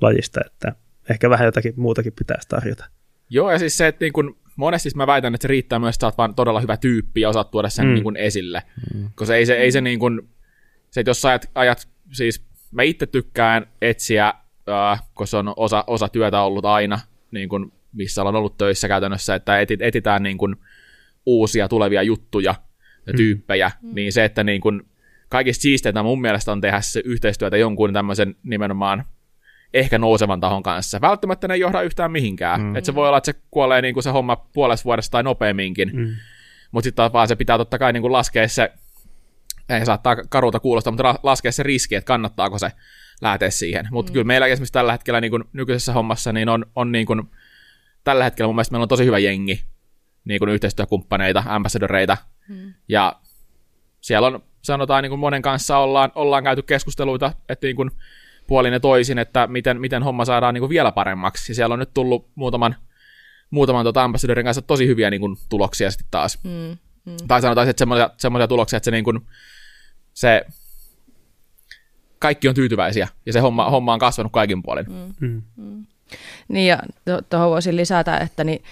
[0.00, 0.72] lajista, että
[1.10, 2.84] ehkä vähän jotakin muutakin pitäisi tarjota.
[3.30, 5.96] Joo, ja siis se, että niin kun, monesti siis mä väitän, että se riittää myös,
[5.96, 7.94] että sä oot vaan todella hyvä tyyppi ja osaat tuoda sen mm.
[7.94, 8.62] niin kun esille.
[8.94, 9.10] Mm.
[9.14, 10.28] Koska ei se, ei se niin kun,
[10.90, 14.34] se, että jos sä ajat, ajat siis mä itse tykkään etsiä,
[14.68, 17.00] äh, koska se on osa, osa työtä ollut aina,
[17.30, 20.56] niin kun, missä on ollut töissä käytännössä, että etit, etitään niin kun,
[21.26, 22.54] uusia tulevia juttuja
[23.06, 23.16] ja mm.
[23.16, 23.94] tyyppejä, mm.
[23.94, 24.86] niin se, että niin kun,
[25.28, 29.04] kaikista siisteintä mun mielestä on tehdä se yhteistyötä jonkun tämmöisen nimenomaan
[29.74, 31.00] ehkä nousevan tahon kanssa.
[31.00, 32.60] Välttämättä ne ei johda yhtään mihinkään.
[32.60, 32.76] Mm.
[32.76, 35.90] Että se voi olla, että se kuolee niin kuin se homma puolesta vuodesta tai nopeamminkin.
[35.92, 36.16] Mm.
[36.72, 38.72] Mutta sitten vaan se pitää totta kai niin kuin laskea se,
[39.68, 42.72] ei saattaa karuta kuulostaa, mutta laskea se riski, että kannattaako se
[43.22, 43.88] lähteä siihen.
[43.90, 44.12] Mutta mm.
[44.12, 47.22] kyllä meillä esimerkiksi tällä hetkellä niin kuin nykyisessä hommassa niin on, on niin kuin,
[48.04, 49.64] tällä hetkellä mun mielestä meillä on tosi hyvä jengi
[50.24, 52.16] niin kuin yhteistyökumppaneita, ambassadoreita,
[52.48, 52.74] mm.
[52.88, 53.16] ja
[54.00, 57.90] siellä on, sanotaan, niin kuin monen kanssa ollaan, ollaan käyty keskusteluita, että niin kuin
[58.46, 61.52] puolin ja toisin, että miten, miten homma saadaan niin kuin vielä paremmaksi.
[61.52, 62.76] Ja siellä on nyt tullut muutaman,
[63.50, 66.38] muutaman tota ambassadorin kanssa tosi hyviä niin kuin, tuloksia sitten taas.
[66.44, 67.16] Mm, mm.
[67.28, 69.20] Tai sanotaan, että semmoisia, semmoisia tuloksia, että se, niin kuin,
[70.14, 70.46] se
[72.18, 74.86] kaikki on tyytyväisiä ja se homma, homma on kasvanut kaikin puolin.
[75.20, 75.42] Mm.
[75.56, 75.86] Mm.
[76.48, 76.78] Niin ja
[77.30, 78.62] tuohon voisin lisätä, että niin,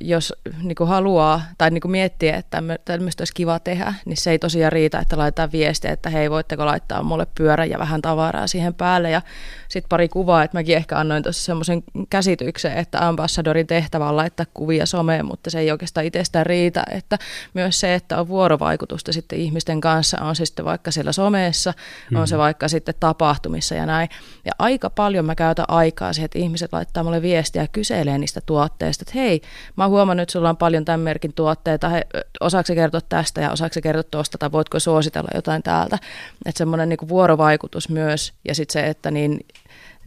[0.00, 0.32] jos
[0.62, 4.38] niin kuin haluaa tai niin kuin miettii, että tämmöistä olisi kiva tehdä, niin se ei
[4.38, 8.74] tosiaan riitä, että laitetaan viestiä, että hei voitteko laittaa mulle pyörän ja vähän tavaraa siihen
[8.74, 9.22] päälle ja
[9.68, 14.46] sitten pari kuvaa, että mäkin ehkä annoin tuossa semmoisen käsityksen, että ambassadorin tehtävä on laittaa
[14.54, 17.18] kuvia someen, mutta se ei oikeastaan itsestään riitä, että
[17.54, 22.16] myös se, että on vuorovaikutusta sitten ihmisten kanssa, on se sitten vaikka siellä someessa, mm-hmm.
[22.16, 24.08] on se vaikka sitten tapahtumissa ja näin.
[24.44, 28.40] Ja aika paljon mä käytän aikaa siihen, että ihmiset laittaa mulle viestiä ja kyselee niistä
[28.46, 29.40] tuotteista, että hei,
[29.76, 32.06] mä oon huomannut, että sulla on paljon tämän merkin tuotteita, he,
[32.40, 35.98] osaako kertoa tästä ja osaako kertoa tuosta tai voitko suositella jotain täältä.
[36.46, 39.40] Että semmoinen niin vuorovaikutus myös ja sitten se, että niin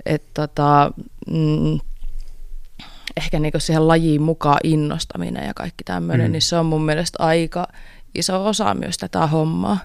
[0.06, 0.92] että tota,
[1.28, 1.80] mm,
[3.18, 6.32] ehkä niin siihen lajiin mukaan innostaminen ja kaikki tämmöinen, mm.
[6.32, 7.68] niin se on mun mielestä aika
[8.16, 9.80] iso osa myös tätä hommaa.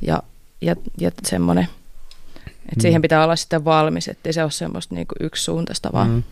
[0.00, 0.22] Ja,
[0.60, 1.68] ja, ja semmoinen,
[2.64, 2.80] että mm.
[2.80, 6.10] siihen pitää olla sitten valmis, ettei se ole semmoista niin yksisuuntaista vaan.
[6.10, 6.22] Mm.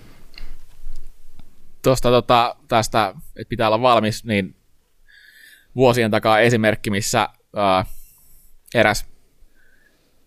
[1.83, 4.57] Tuosta tota, tästä, että pitää olla valmis, niin
[5.76, 7.85] vuosien takaa esimerkki, missä ää,
[8.74, 9.07] eräs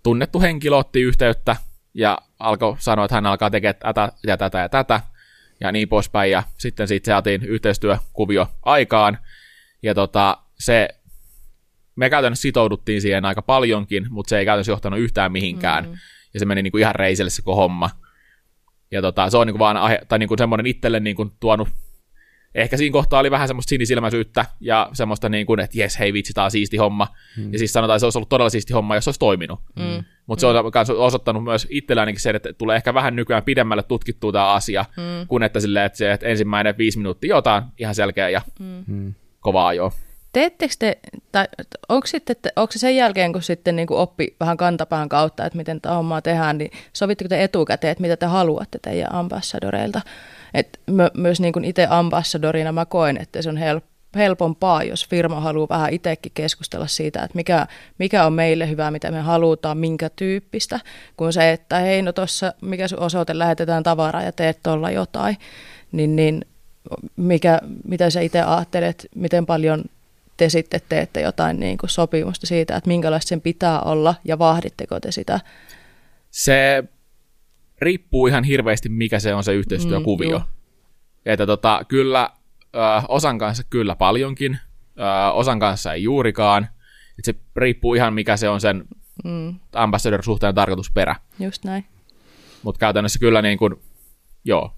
[0.03, 1.56] tunnettu henkilö otti yhteyttä
[1.93, 5.01] ja alkoi sanoa, että hän alkaa tekemään tätä ja tätä ja tätä
[5.60, 6.32] ja niin poispäin.
[6.32, 9.18] Ja sitten siitä saatiin yhteistyökuvio aikaan.
[9.84, 10.89] Ja tota, se,
[11.96, 15.84] me käytännössä sitouduttiin siihen aika paljonkin, mutta se ei käytännössä johtanut yhtään mihinkään.
[15.84, 16.00] Mm-hmm.
[16.34, 17.89] Ja se meni niin kuin ihan reiselle se homma.
[18.91, 19.78] Ja tota, se on niin kuin vaan
[20.08, 21.70] tai niin kuin semmoinen itselle niin kuin tuonut
[22.56, 26.34] ehkä siinä kohtaa oli vähän semmoista sinisilmäisyyttä ja semmoista niin kuin, että jes, hei vitsi,
[26.34, 27.08] tää on siisti homma.
[27.36, 27.54] Hmm.
[27.54, 29.60] Ja siis sanotaan, että se olisi ollut todella siisti homma, jos se olisi toiminut.
[29.80, 30.04] Hmm.
[30.26, 30.48] Mutta se
[30.93, 35.28] on osoittanut myös itsellänikin se, että tulee ehkä vähän nykyään pidemmälle tutkittua tämä asia, hmm.
[35.28, 38.41] kun että, silleen, että, se, että ensimmäinen viisi minuuttia jotain ihan selkeä ja
[38.88, 39.14] hmm.
[39.39, 39.91] kovaa jo.
[40.36, 40.98] Teettekö te,
[41.32, 41.48] tai
[41.90, 45.58] onko, sitten, onko se sen jälkeen, kun sitten niin kuin oppi vähän kantapään kautta, että
[45.58, 50.02] miten tämä hommaa tehdään, niin sovitteko te etukäteen, että mitä te haluatte teidän ambassadoreilta?
[50.54, 53.84] Et my, myös niin kuin itse ambassadorina mä koen, että se on help,
[54.16, 57.68] helpompaa, jos firma haluaa vähän itsekin keskustella siitä, että mikä,
[57.98, 60.80] mikä on meille hyvää, mitä me halutaan, minkä tyyppistä,
[61.18, 65.38] kuin se, että hei, no tuossa, mikä sun osoite, lähetetään tavaraa ja teet tuolla jotain,
[65.92, 66.46] niin, niin
[67.16, 69.84] mikä, mitä sä itse ajattelet, miten paljon
[70.38, 75.00] te sitten teette jotain niin kuin sopimusta siitä, että minkälaista sen pitää olla ja vahditteko
[75.00, 75.40] te sitä?
[76.32, 76.84] Se
[77.82, 80.40] riippuu ihan hirveästi, mikä se on se yhteistyökuvio.
[80.40, 80.46] Mm,
[81.26, 82.30] että tota, kyllä,
[82.76, 84.60] ö, osan kanssa kyllä paljonkin,
[85.00, 86.68] ö, osan kanssa ei juurikaan.
[87.20, 88.86] Et se riippuu ihan, mikä se on sen
[89.24, 89.56] mm.
[89.74, 91.16] ambassador-suhteen tarkoitusperä.
[91.40, 91.86] Just näin.
[92.64, 93.76] Mutta käytännössä kyllä niin kuin,
[94.46, 94.72] joo.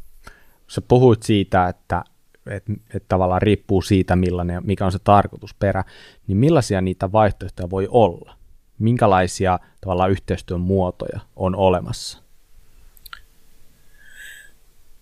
[0.67, 2.03] Sä puhuit siitä, että
[2.49, 5.83] että et tavallaan riippuu siitä, millainen, mikä on se tarkoitusperä,
[6.27, 8.37] niin millaisia niitä vaihtoehtoja voi olla?
[8.79, 12.23] Minkälaisia tavallaan yhteistyön muotoja on olemassa?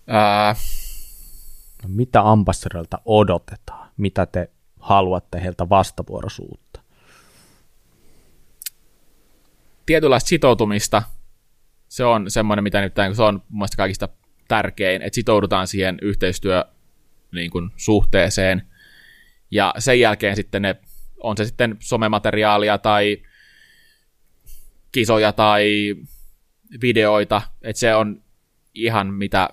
[0.06, 0.54] Ää...
[1.82, 3.90] No, mitä ambassadorilta odotetaan?
[3.96, 6.80] Mitä te haluatte heiltä vastavuoroisuutta?
[9.86, 11.02] Tietynlaista sitoutumista.
[11.88, 14.08] Se on semmoinen, mitä nyt se on mun kaikista
[14.48, 16.64] tärkein, että sitoudutaan siihen yhteistyö
[17.36, 18.62] niin kuin, suhteeseen.
[19.50, 20.76] Ja sen jälkeen sitten ne,
[21.20, 23.22] on se sitten somemateriaalia tai
[24.92, 25.94] kisoja tai
[26.80, 28.22] videoita, että se on
[28.74, 29.48] ihan mitä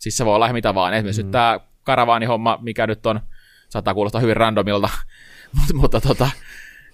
[0.00, 0.94] Siis se voi olla mitä vaan.
[0.94, 1.30] Esimerkiksi mm.
[1.30, 3.20] tämä karavaanihomma, mikä nyt on,
[3.68, 4.88] saattaa kuulostaa hyvin randomilta,
[5.56, 6.30] mutta, mutta tota,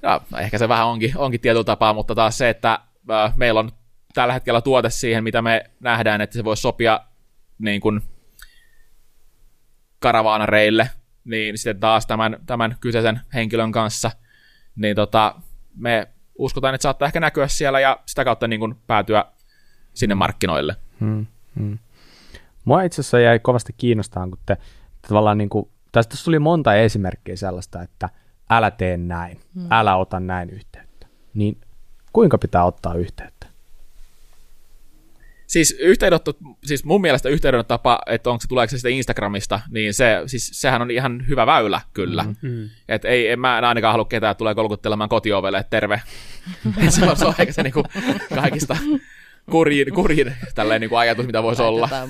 [0.03, 2.79] ja, no ehkä se vähän onkin, onkin tietyllä tapaa, mutta taas se, että
[3.11, 3.73] äh, meillä on
[4.15, 7.01] tällä hetkellä tuote siihen, mitä me nähdään, että se voisi sopia
[7.59, 8.01] niin kuin
[9.99, 10.91] karavaanareille,
[11.25, 14.11] niin sitten taas tämän, tämän kyseisen henkilön kanssa,
[14.77, 15.35] niin tota,
[15.77, 19.25] me uskotaan, että saattaa ehkä näkyä siellä ja sitä kautta niin kuin päätyä
[19.95, 20.77] sinne markkinoille.
[21.01, 21.27] Hmm,
[21.59, 21.79] hmm.
[22.65, 24.57] Mua itse asiassa jäi kovasti kiinnostamaan, kun te
[25.09, 28.09] tavallaan niin kuin, tästä tuli monta esimerkkiä sellaista, että
[28.51, 29.67] älä tee näin, hmm.
[29.71, 31.07] älä ota näin yhteyttä.
[31.35, 31.61] Niin
[32.13, 33.47] kuinka pitää ottaa yhteyttä?
[35.47, 36.33] Siis yhteydenotto,
[36.65, 40.83] siis mun mielestä yhteydenottapa, että onko se tuleeko se sitten Instagramista, niin se, siis sehän
[40.83, 42.23] on ihan hyvä väylä kyllä.
[42.23, 42.71] Mm-hmm.
[42.89, 46.03] Et ei, en mä en ainakaan halua ketään tulee kolkuttelemaan kotiovelle, että terve.
[46.89, 47.83] se on, se on ehkä se niinku
[48.35, 48.77] kaikista
[49.51, 51.89] kurjin, kurjin tälleen niin kuin ajatus, mitä voisi olla.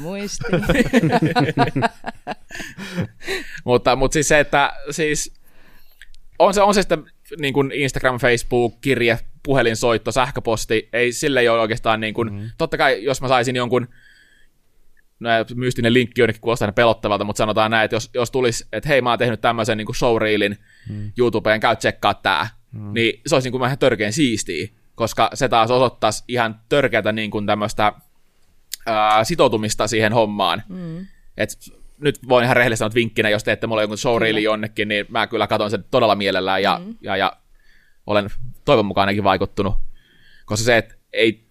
[3.65, 5.35] mutta, mutta siis se, että siis
[6.39, 7.05] on se, on se sitten
[7.41, 12.51] niin kuin Instagram, Facebook, kirje, puhelinsoitto, sähköposti, ei sille ei ole oikeastaan niin kuin, mm-hmm.
[12.59, 13.89] totta kai jos mä saisin jonkun
[15.21, 19.01] no, mystinen linkki jonnekin kuulostaa pelottavalta, mutta sanotaan näin, että jos, jos tulisi, että hei
[19.03, 20.59] mä oon tehnyt tämmöisen niin kuin showreelin
[20.89, 21.13] mm.
[21.19, 22.93] YouTubeen, käy tsekkaa tää, mm.
[22.93, 27.31] niin se olisi niin kuin vähän törkeän siistiä koska se taas osoittaisi ihan törkeätä niin
[27.31, 27.93] kuin tämmöistä
[28.87, 30.63] ää, sitoutumista siihen hommaan.
[30.69, 31.07] Mm.
[31.37, 31.51] Et
[32.01, 35.47] nyt voin ihan rehellisesti sanoa vinkkinä, jos teette mulle jonkun showreeli jonnekin, niin mä kyllä
[35.47, 36.95] katson sen todella mielellään ja, mm.
[37.01, 37.33] ja, ja
[38.07, 38.31] olen
[38.65, 39.75] toivon mukaan ainakin vaikuttunut.
[40.47, 41.47] Koska se, että ei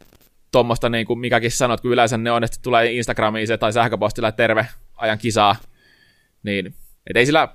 [0.51, 4.27] tuommoista, niin kuin mikäkin sanot, kun yleensä ne on, että tulee Instagramiin se tai sähköpostilla,
[4.27, 4.67] että terve,
[4.97, 5.55] ajan kisaa,
[6.43, 6.75] niin
[7.09, 7.47] et ei sillä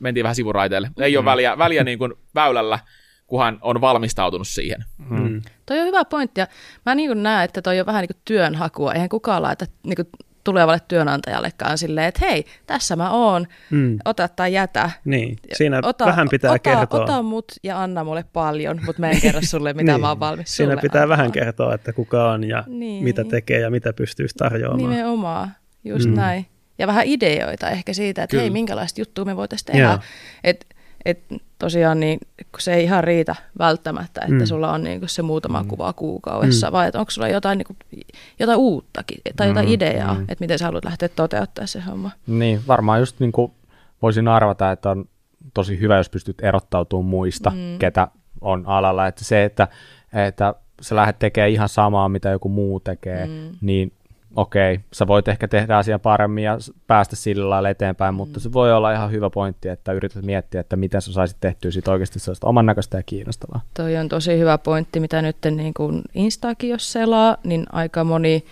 [0.00, 0.90] mentiin vähän sivuraiteelle.
[1.00, 1.18] Ei mm.
[1.18, 2.78] ole väliä, väliä niin kuin väylällä,
[3.26, 4.84] kunhan on valmistautunut siihen.
[5.10, 5.42] Mm.
[5.66, 6.46] Toi on hyvä pointti, ja
[6.86, 8.92] mä niin näen, että toi on vähän niin kuin työnhakua.
[8.92, 10.08] Eihän kukaan laita niin kuin
[10.44, 13.98] tulevalle työnantajallekaan silleen, että hei, tässä mä oon, mm.
[14.04, 14.90] ota tai jätä.
[15.04, 17.02] Niin, siinä ota, vähän pitää ota, kertoa.
[17.02, 20.00] Ota mut ja anna mulle paljon, mutta mä en kerro sulle, mitä niin.
[20.00, 21.16] mä oon valmis Siinä pitää antaa.
[21.16, 23.04] vähän kertoa, että kuka on ja niin.
[23.04, 24.90] mitä tekee ja mitä pystyy tarjoamaan.
[24.90, 25.50] Nimenomaan,
[25.84, 26.14] just mm.
[26.14, 26.46] näin.
[26.78, 28.42] Ja vähän ideoita ehkä siitä, että Kyllä.
[28.42, 29.98] hei, minkälaista juttua me voitaisiin tehdä.
[30.44, 30.66] Että
[31.04, 31.24] et
[31.60, 32.18] tosiaan niin,
[32.52, 34.46] kun se ei ihan riitä välttämättä, että mm.
[34.46, 35.68] sulla on niin se muutama mm.
[35.68, 36.72] kuva kuukaudessa, mm.
[36.72, 37.76] vai että onko sulla jotain, niin kuin,
[38.38, 39.72] jotain uuttakin tai jotain mm.
[39.72, 40.20] ideaa, mm.
[40.20, 42.10] että miten sä haluat lähteä toteuttaa se homma.
[42.26, 43.52] Niin, varmaan just niin kuin
[44.02, 45.04] voisin arvata, että on
[45.54, 47.78] tosi hyvä, jos pystyt erottautumaan muista, mm.
[47.78, 48.08] ketä
[48.40, 49.06] on alalla.
[49.06, 49.68] Että se, että,
[50.12, 53.56] että sä lähdet tekemään ihan samaa, mitä joku muu tekee, mm.
[53.60, 53.92] niin
[54.36, 58.16] okei, okay, sä voit ehkä tehdä asian paremmin ja päästä sillä lailla eteenpäin, mm.
[58.16, 61.70] mutta se voi olla ihan hyvä pointti, että yrität miettiä, että miten sä saisit tehtyä
[61.70, 63.60] sit oikeasti sellaista oman näköistä ja kiinnostavaa.
[63.74, 68.44] Toi on tosi hyvä pointti, mitä nyt niin kuin Instakin jos selaa, niin aika moni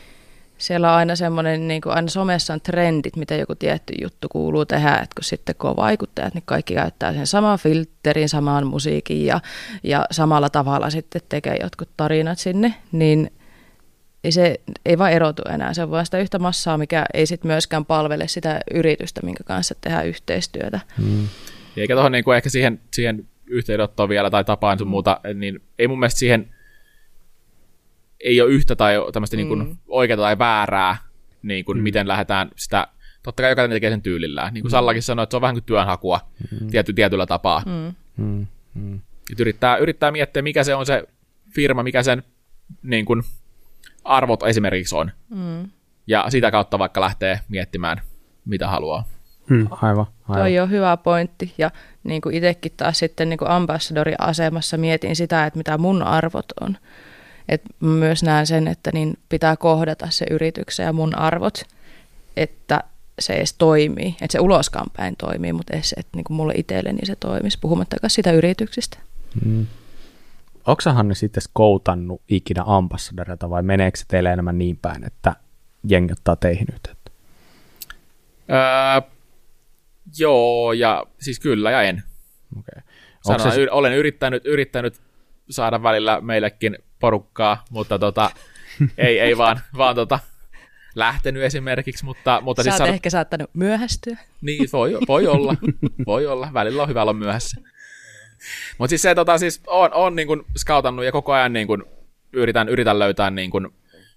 [0.58, 4.64] siellä on aina semmoinen, niin kuin aina somessa on trendit, mitä joku tietty juttu kuuluu
[4.66, 9.26] tehdä, että kun sitten kun on vaikuttajat, niin kaikki käyttää sen saman filterin, saman musiikin
[9.26, 9.40] ja,
[9.82, 13.30] ja samalla tavalla sitten tekee jotkut tarinat sinne, niin
[14.24, 17.48] ei se ei vaan erotu enää, se on vaan sitä yhtä massaa, mikä ei sitten
[17.48, 20.80] myöskään palvele sitä yritystä, minkä kanssa tehdään yhteistyötä.
[20.98, 21.28] Hmm.
[21.76, 25.98] Eikä tuohon niin ehkä siihen, siihen yhteydenottoon vielä tai tapaan sun muuta, niin ei mun
[25.98, 26.48] mielestä siihen
[28.20, 29.38] ei ole yhtä tai tämmöistä mm.
[29.38, 30.96] niin kuin oikeaa tai väärää,
[31.42, 31.82] niin kuin mm.
[31.82, 32.88] miten lähdetään sitä,
[33.22, 34.54] totta kai jokainen tekee sen tyylillään.
[34.54, 34.72] Niin kuin mm.
[34.72, 36.20] Sallakin sanoi, että se on vähän kuin työnhakua
[36.60, 36.70] mm.
[36.70, 37.62] tiety, tietyllä tapaa.
[37.66, 37.94] Mm.
[38.24, 38.46] Mm.
[38.74, 39.00] Mm.
[39.38, 41.04] yrittää, yrittää miettiä, mikä se on se
[41.54, 42.22] firma, mikä sen
[42.82, 43.22] niin kuin,
[44.08, 45.10] arvot esimerkiksi on.
[45.28, 45.70] Mm.
[46.06, 48.00] Ja sitä kautta vaikka lähtee miettimään,
[48.44, 49.04] mitä haluaa.
[49.48, 49.66] Hmm.
[49.70, 50.42] Aivan, aivan.
[50.42, 51.54] Toi on hyvä pointti.
[51.58, 51.70] Ja
[52.04, 56.46] niin kuin itsekin taas sitten niin kuin ambassadorin asemassa mietin sitä, että mitä mun arvot
[56.60, 56.76] on.
[57.48, 61.62] Et myös näen sen, että niin pitää kohdata se yrityksen ja mun arvot,
[62.36, 62.80] että
[63.18, 67.06] se edes toimii, että se uloskaan päin toimii, mutta edes, että niin kuin mulle itselleni
[67.06, 68.98] se toimisi, puhumattakaan sitä yrityksestä.
[69.44, 69.66] Mm.
[70.68, 75.36] Onko sä Hanni sitten koutannut ikinä ambassadorilta vai meneekö se teille enemmän niin päin, että
[75.88, 77.10] jengi ottaa teihin yhteyttä?
[78.50, 79.10] Öö,
[80.18, 82.02] joo, ja siis kyllä ja en.
[82.58, 82.82] Okay.
[83.24, 83.70] Sanon, se...
[83.70, 85.00] olen yrittänyt, yrittänyt
[85.50, 88.30] saada välillä meillekin porukkaa, mutta tota,
[88.98, 90.18] ei, ei vaan, vaan tota,
[90.94, 92.40] lähtenyt esimerkiksi, mutta...
[92.40, 92.92] mutta Sä siis saada...
[92.92, 94.16] ehkä saattanut myöhästyä.
[94.40, 95.54] Niin, voi, voi olla,
[96.06, 97.60] voi olla, välillä on hyvä olla myöhässä.
[98.78, 101.82] Mutta siis se tota, siis on, on niin kuin scoutannut ja koko ajan niin kuin
[102.32, 103.68] yritän, yritän löytää niin kuin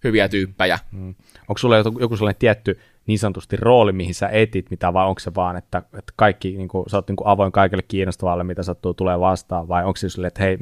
[0.03, 0.79] hyviä tyyppejä.
[0.91, 1.15] Hmm.
[1.47, 5.35] Onko sulla joku sellainen tietty niin sanotusti rooli, mihin sä etit, mitä vai onko se
[5.35, 8.93] vaan, että, että kaikki, niin kuin, sä oot niin kuin avoin kaikille kiinnostavalle, mitä sattuu
[8.93, 10.57] tulee vastaan, vai onko se sille, että hei,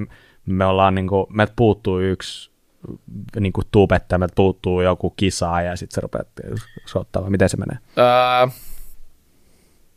[0.46, 2.52] me ollaan niin kuin, meiltä puuttuu yksi
[3.40, 6.28] niin kuin tubettaja, meiltä puuttuu joku kisaa ja sitten se rupeat
[6.86, 7.78] soittaa, vai miten se menee?
[7.98, 8.48] Öö,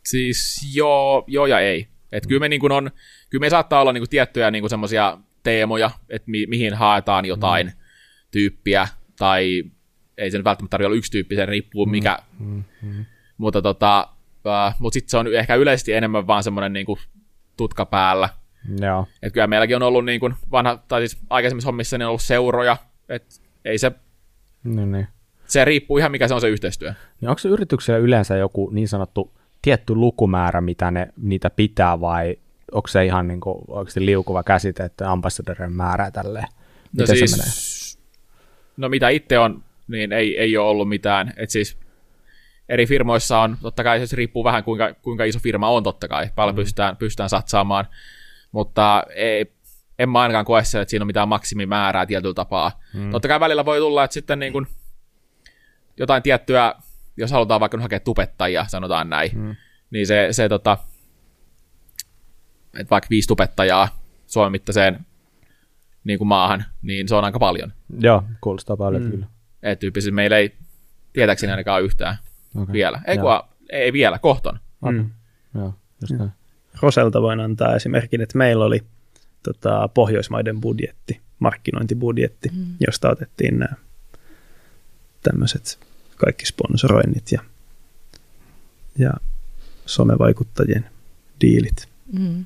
[0.05, 1.87] siis joo, joo ja ei.
[2.13, 2.91] Et kyllä me niin kuin on,
[3.29, 7.67] kyllä me saattaa olla niin kuin tiettyjä niin semmoisia teemoja, että mi- mihin haetaan jotain
[7.67, 7.73] mm.
[8.31, 8.87] tyyppiä,
[9.19, 9.63] tai
[10.17, 12.63] ei se nyt välttämättä tarvitse olla yksi tyyppi, se riippuu mikä, mm.
[12.81, 13.05] Mm.
[13.37, 14.09] mutta tota,
[14.45, 16.99] uh, mut sitten se on ehkä yleisesti enemmän vaan semmoinen niin kuin
[17.57, 18.29] tutka päällä,
[18.81, 19.07] Joo.
[19.23, 22.21] Et kyllä meilläkin on ollut niin kuin vanha, tai siis aikaisemmissa hommissa niin on ollut
[22.21, 22.77] seuroja,
[23.09, 23.35] että
[23.65, 23.91] ei se,
[24.63, 25.07] niin, niin.
[25.45, 26.93] se riippuu ihan mikä se on se yhteistyö.
[27.21, 29.33] Niin onko se yrityksellä yleensä joku niin sanottu
[29.63, 32.37] tietty lukumäärä, mitä ne niitä pitää, vai
[32.71, 36.47] onko se ihan niin kuin oikeasti liukuva käsite, että ambassadorin määrää tälleen?
[36.47, 37.53] No Miten no siis, se menee?
[38.77, 41.33] No mitä itse on, niin ei, ei ole ollut mitään.
[41.37, 41.77] Et siis
[42.69, 46.29] eri firmoissa on, totta kai se riippuu vähän kuinka, kuinka iso firma on totta kai,
[46.35, 46.59] paljon mm.
[46.59, 47.87] pystytään, pystytään satsaamaan
[48.53, 49.51] mutta ei,
[49.99, 52.79] en mä ainakaan koe sen, että siinä on mitään maksimimäärää tietyllä tapaa.
[52.93, 53.11] Mm.
[53.11, 54.67] Totta kai välillä voi tulla, että sitten niin kuin
[55.97, 56.75] jotain tiettyä,
[57.17, 59.55] jos halutaan vaikka hakea tupettajia, sanotaan näin, mm.
[59.91, 60.77] niin se, se tota,
[62.73, 65.05] että vaikka viisi tupettajaa Suomen mittaiseen
[66.03, 67.73] niin kuin maahan, niin se on aika paljon.
[67.99, 69.11] Joo, kuulostaa paljon mm.
[69.11, 69.25] kyllä.
[69.63, 70.55] Et tyyppisesti meillä ei
[71.13, 72.17] tietääkseni ainakaan yhtään
[72.55, 72.73] okay.
[72.73, 73.01] vielä.
[73.07, 73.31] Ei, kun,
[73.69, 74.59] ei vielä, kohton.
[74.91, 75.09] Mm.
[75.55, 76.31] Joo, just näin.
[76.81, 78.83] Roselta voin antaa esimerkin, että meillä oli
[79.43, 82.65] tota, Pohjoismaiden budjetti, markkinointibudjetti, mm.
[82.87, 83.75] josta otettiin nämä
[85.23, 85.79] tämmöiset
[86.17, 87.41] kaikki sponsoroinnit ja,
[88.97, 89.11] ja
[89.85, 90.85] somevaikuttajien
[91.41, 91.89] diilit.
[92.11, 92.45] Mm.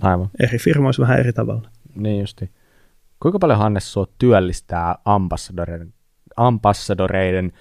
[0.00, 0.30] Aivan.
[0.40, 1.68] Eri firmoissa vähän eri tavalla.
[1.94, 2.50] Niin justi.
[3.20, 5.94] Kuinka paljon Hannes sua työllistää ambassadoreiden,
[6.36, 7.52] ambassadoreiden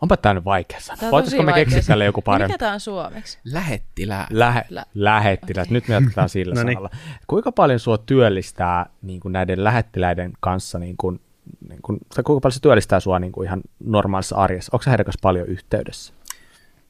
[0.00, 1.10] Onpa tämä nyt vaikea sana.
[1.10, 2.52] Voitaisiko me keksiä tälle joku parempi?
[2.52, 3.38] Mikä tämä on suomeksi?
[3.44, 4.26] Lähettilä.
[4.30, 5.70] Lähe, Lä- lähettiläät.
[5.70, 6.72] Nyt me jatketaan sillä no niin.
[6.72, 6.90] sanalla.
[7.26, 11.20] Kuinka paljon sua työllistää niin kuin näiden lähettiläiden kanssa, niin kuin,
[11.68, 14.70] niin kuin, kuinka paljon se työllistää sua niin kuin ihan normaalissa arjessa?
[14.72, 16.12] Onko se kanssa paljon yhteydessä?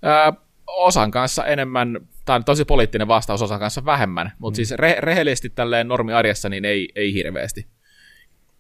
[0.05, 0.33] Öö,
[0.67, 4.57] osan kanssa enemmän, tämä on tosi poliittinen vastaus, osan kanssa vähemmän, mutta mm.
[4.57, 7.67] siis re- rehellisesti tälleen normiarjessa niin ei, ei hirveästi.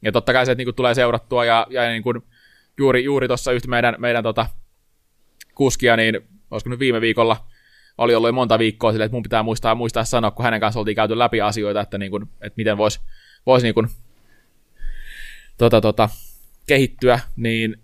[0.03, 2.22] Ja totta kai se, että niin kuin tulee seurattua ja, ja niin kuin,
[2.78, 4.47] juuri, juuri tuossa yhtä meidän, meidän tota,
[5.55, 6.20] kuskia, niin
[6.51, 7.36] olisiko nyt viime viikolla
[8.01, 10.95] oli ollut monta viikkoa sille, että mun pitää muistaa, muistaa sanoa, kun hänen kanssa oltiin
[10.95, 13.01] käyty läpi asioita, että, niin kuin, että miten voisi
[13.47, 13.88] vois niin kuin,
[15.61, 16.09] tota, tota,
[16.67, 17.77] kehittyä, niin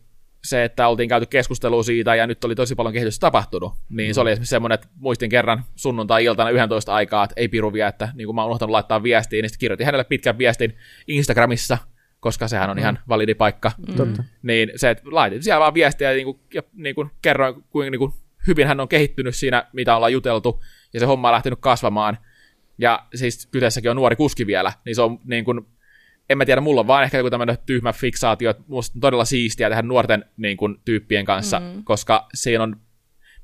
[0.45, 4.15] se, että oltiin käyty keskustelua siitä ja nyt oli tosi paljon kehitystä tapahtunut, niin mm.
[4.15, 8.09] se oli esimerkiksi semmoinen, että muistin kerran sunnuntai-iltana 11 aikaa, että ei piru vielä, että
[8.15, 11.79] niin kuin mä oon unohtanut laittaa viestiä, niin sitten kirjoitin hänelle pitkän viestin Instagramissa,
[12.21, 12.81] koska sehän on mm.
[12.81, 13.73] ihan validi paikka.
[13.79, 14.15] Mm.
[14.43, 17.91] Niin se, että laitin siellä vaan viestiä ja, niin kuin, ja niin kuin kerroin, kuinka
[17.91, 18.13] niin kuin
[18.47, 20.63] hyvin hän on kehittynyt siinä, mitä ollaan juteltu,
[20.95, 22.19] ja se homma on lähtenyt kasvamaan.
[22.79, 25.67] Ja siis kyseessäkin on nuori kuski vielä, niin se on niin kuin,
[26.31, 29.25] en mä tiedä, mulla on vaan ehkä joku tämmöinen tyhmä fiksaatio, että musta on todella
[29.25, 31.85] siistiä tehdä nuorten niin kuin, tyyppien kanssa, mm.
[31.85, 32.77] koska siinä on,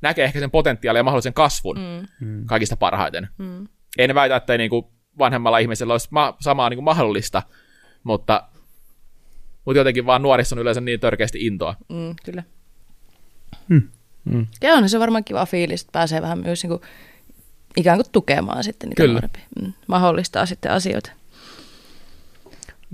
[0.01, 1.79] näkee ehkä sen potentiaalin ja mahdollisen kasvun
[2.21, 2.47] mm.
[2.47, 3.29] kaikista parhaiten.
[3.39, 3.69] Mm.
[3.99, 4.87] En väitä, että ei niin kuin,
[5.19, 7.43] vanhemmalla ihmisellä olisi ma- samaa niin kuin, mahdollista,
[8.03, 8.49] mutta,
[9.65, 11.75] mutta jotenkin vaan nuorissa on yleensä niin törkeästi intoa.
[11.89, 12.43] Mm, kyllä.
[13.69, 13.89] Hmm.
[14.25, 14.47] Mm.
[14.63, 16.83] Ja on se varmaan kiva fiilis, että pääsee vähän myös niin kuin,
[17.77, 19.13] ikään kuin tukemaan sitten niitä Kyllä.
[19.13, 19.43] nuorempia.
[19.61, 19.73] Mm.
[19.87, 21.13] Mahdollistaa sitten asioita.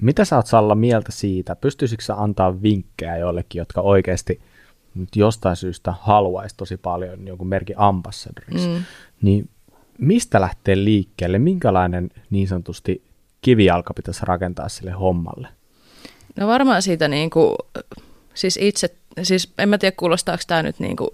[0.00, 1.56] Mitä sä oot Salla mieltä siitä?
[1.56, 4.40] Pystyisikö sä antaa vinkkejä joillekin, jotka oikeasti
[4.94, 8.68] nyt jostain syystä haluaisi tosi paljon jonkun merkin ambassadoriksi?
[8.68, 8.84] Mm.
[9.22, 9.48] Niin
[9.98, 11.38] mistä lähtee liikkeelle?
[11.38, 13.02] Minkälainen niin sanotusti
[13.42, 15.48] kivijalka pitäisi rakentaa sille hommalle?
[16.36, 17.54] No varmaan siitä niin kuin,
[18.34, 21.10] siis itse, siis en mä tiedä kuulostaako tämä nyt niin kuin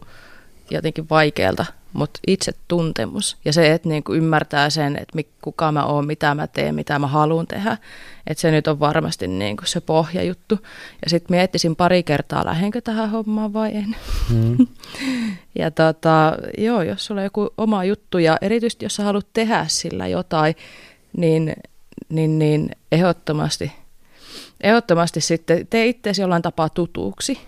[0.71, 5.85] jotenkin vaikealta, mutta itse tuntemus ja se, että niin kuin ymmärtää sen, että kuka mä
[5.85, 7.79] oon, mitä mä teen, mitä mä haluan tehdä,
[8.27, 10.59] että se nyt on varmasti niin kuin se pohjajuttu.
[11.05, 13.97] Ja sitten miettisin pari kertaa, lähdenkö tähän hommaan vai en.
[14.31, 14.67] Mm.
[15.59, 19.67] ja tota, joo, jos sulla on joku oma juttu ja erityisesti jos sä haluat tehdä
[19.69, 20.55] sillä jotain,
[21.17, 21.53] niin,
[22.09, 23.73] niin, niin ehdottomasti,
[24.61, 27.39] ehdottomasti sitten tee itseäsi jollain tapaa tutuuksi.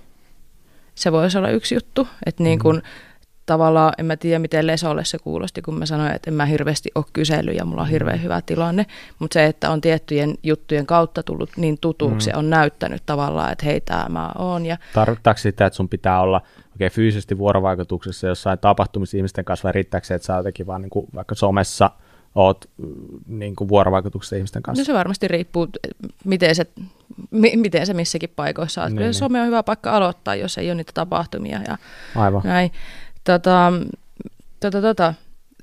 [0.94, 3.05] Se voisi olla yksi juttu, että niin kuin, mm
[3.46, 6.90] tavallaan, en mä tiedä miten Lesolle se kuulosti, kun mä sanoin, että en mä hirveästi
[6.94, 8.86] ole kysellyt ja mulla on hirveän hyvä tilanne,
[9.18, 12.38] mutta se, että on tiettyjen juttujen kautta tullut niin tutuksi mm.
[12.38, 14.66] on näyttänyt tavallaan, että hei, tämä mä oon.
[14.66, 14.78] Ja...
[14.94, 16.40] Tarkoittaako sitä, että sun pitää olla
[16.74, 20.90] okay, fyysisesti vuorovaikutuksessa jossain tapahtumissa ihmisten kanssa vai riittääkö se, että sä jotenkin vaan niin
[20.90, 21.90] kuin, vaikka somessa
[22.34, 22.88] oot mm,
[23.26, 24.80] niin kuin vuorovaikutuksessa ihmisten kanssa?
[24.80, 25.68] No se varmasti riippuu,
[26.24, 26.66] miten se,
[27.30, 28.88] mi, miten se missäkin paikoissa on.
[28.88, 29.14] Niin, Kyllä niin.
[29.14, 31.60] some on hyvä paikka aloittaa, jos ei ole niitä tapahtumia.
[31.68, 31.78] Ja
[32.16, 32.42] Aivan.
[32.44, 32.70] Näin.
[33.26, 33.72] Tota,
[34.60, 35.14] tota, tota.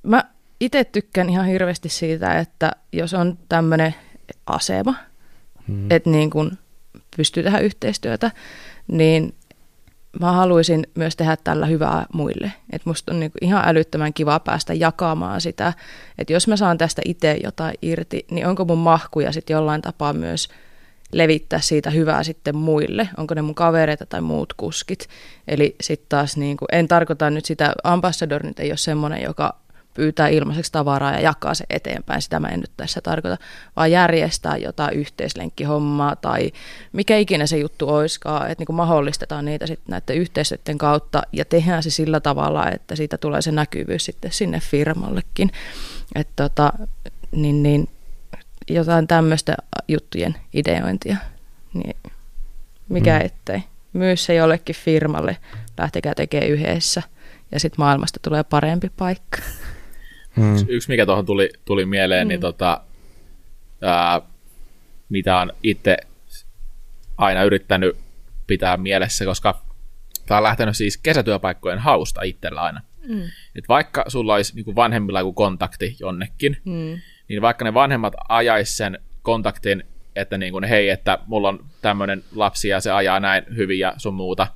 [0.03, 0.23] Mä
[0.59, 3.95] itse tykkään ihan hirveästi siitä, että jos on tämmöinen
[4.45, 4.95] asema,
[5.67, 5.91] hmm.
[5.91, 6.57] että niin kun
[7.17, 8.31] pystyy tehdä yhteistyötä,
[8.87, 9.35] niin
[10.19, 12.51] mä haluaisin myös tehdä tällä hyvää muille.
[12.69, 15.73] Että musta on niinku ihan älyttömän kiva päästä jakamaan sitä,
[16.17, 20.13] että jos mä saan tästä itse jotain irti, niin onko mun mahkuja sitten jollain tapaa
[20.13, 20.49] myös–
[21.13, 25.07] levittää siitä hyvää sitten muille, onko ne mun kavereita tai muut kuskit.
[25.47, 29.63] Eli sitten taas niin kuin, en tarkoita nyt sitä, ambassador nyt ei ole semmoinen, joka
[29.93, 33.37] pyytää ilmaiseksi tavaraa ja jakaa se eteenpäin, sitä mä en nyt tässä tarkoita,
[33.75, 36.51] vaan järjestää jotain yhteislenkkihommaa tai
[36.93, 41.45] mikä ikinä se juttu oiskaan, että niin kuin mahdollistetaan niitä sitten näiden yhteisöiden kautta ja
[41.45, 45.51] tehdään se sillä tavalla, että siitä tulee se näkyvyys sitten sinne firmallekin.
[46.15, 46.73] Että tota,
[47.31, 47.89] niin, niin
[48.69, 49.55] jotain tämmöistä
[49.87, 51.17] juttujen ideointia,
[51.73, 51.95] niin
[52.89, 53.25] mikä mm.
[53.25, 53.63] ettei.
[53.93, 55.37] Myy se jollekin firmalle,
[55.77, 57.03] lähtekää tekemään yhdessä
[57.51, 59.37] ja sitten maailmasta tulee parempi paikka.
[60.35, 60.55] Mm.
[60.67, 62.29] Yksi, mikä tuohon tuli, tuli mieleen, niin mm.
[62.29, 62.81] niin tota,
[63.81, 64.21] ää,
[65.09, 65.97] mitä on itse
[67.17, 67.97] aina yrittänyt
[68.47, 69.61] pitää mielessä, koska
[70.25, 72.81] tämä on lähtenyt siis kesätyöpaikkojen hausta itsellä aina.
[73.07, 73.23] Mm.
[73.55, 76.99] Et vaikka sulla olisi niin vanhemmilla joku kontakti jonnekin, mm
[77.29, 79.83] niin vaikka ne vanhemmat ajais sen kontaktin,
[80.15, 83.93] että niin kuin, hei, että mulla on tämmöinen lapsi ja se ajaa näin hyvin ja
[83.97, 84.47] sun muuta,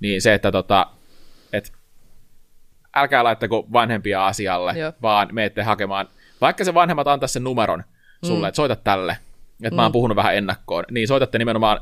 [0.00, 0.86] niin se, että tota,
[1.52, 1.72] et,
[2.94, 4.92] älkää laittako vanhempia asialle, Joo.
[5.02, 6.08] vaan meette hakemaan,
[6.40, 7.84] vaikka se vanhemmat antaa sen numeron
[8.24, 8.48] sulle, mm.
[8.48, 9.16] että soita tälle,
[9.62, 9.76] että mm.
[9.76, 9.92] mä oon mm.
[9.92, 11.80] puhunut vähän ennakkoon, niin soitatte nimenomaan,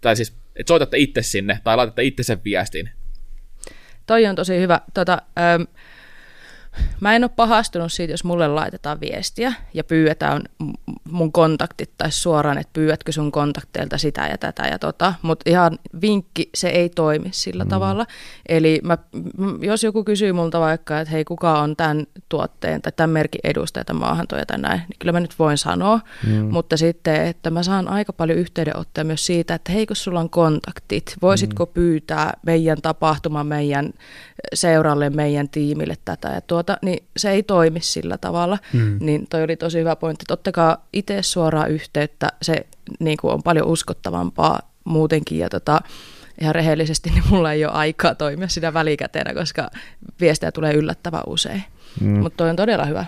[0.00, 2.90] tai siis, että soitatte itse sinne, tai laitatte itse sen viestin.
[4.06, 4.80] Toi on tosi hyvä.
[4.94, 5.62] Tota, ähm,
[7.00, 10.42] Mä en ole pahastunut siitä, jos mulle laitetaan viestiä ja pyydetään
[11.10, 15.78] mun kontaktit tai suoraan, että pyydätkö sun kontakteilta sitä ja tätä ja tota, mutta ihan
[16.00, 17.70] vinkki, se ei toimi sillä mm.
[17.70, 18.06] tavalla.
[18.48, 18.98] Eli mä,
[19.60, 23.84] jos joku kysyy multa vaikka, että hei, kuka on tämän tuotteen tai tämän merkin edustaja
[23.84, 26.32] tai maahantoja tai näin, niin kyllä mä nyt voin sanoa, mm.
[26.32, 30.30] mutta sitten, että mä saan aika paljon yhteydenottoja myös siitä, että hei, kun sulla on
[30.30, 31.72] kontaktit, voisitko mm.
[31.72, 33.92] pyytää meidän tapahtuma, meidän
[34.54, 38.58] seuralle, meidän tiimille tätä ja tuota, niin se ei toimi sillä tavalla.
[38.72, 38.98] Mm.
[39.00, 40.24] Niin toi oli tosi hyvä pointti.
[40.30, 42.66] Ottakaa itse suoraan yhteyttä, se
[43.00, 45.80] niin kuin on paljon uskottavampaa muutenkin ja tota,
[46.40, 49.70] ihan rehellisesti, niin mulla ei ole aikaa toimia sitä välikäteenä, koska
[50.20, 51.64] viestejä tulee yllättävän usein.
[52.00, 52.18] Mm.
[52.18, 53.04] Mutta toi on todella hyvä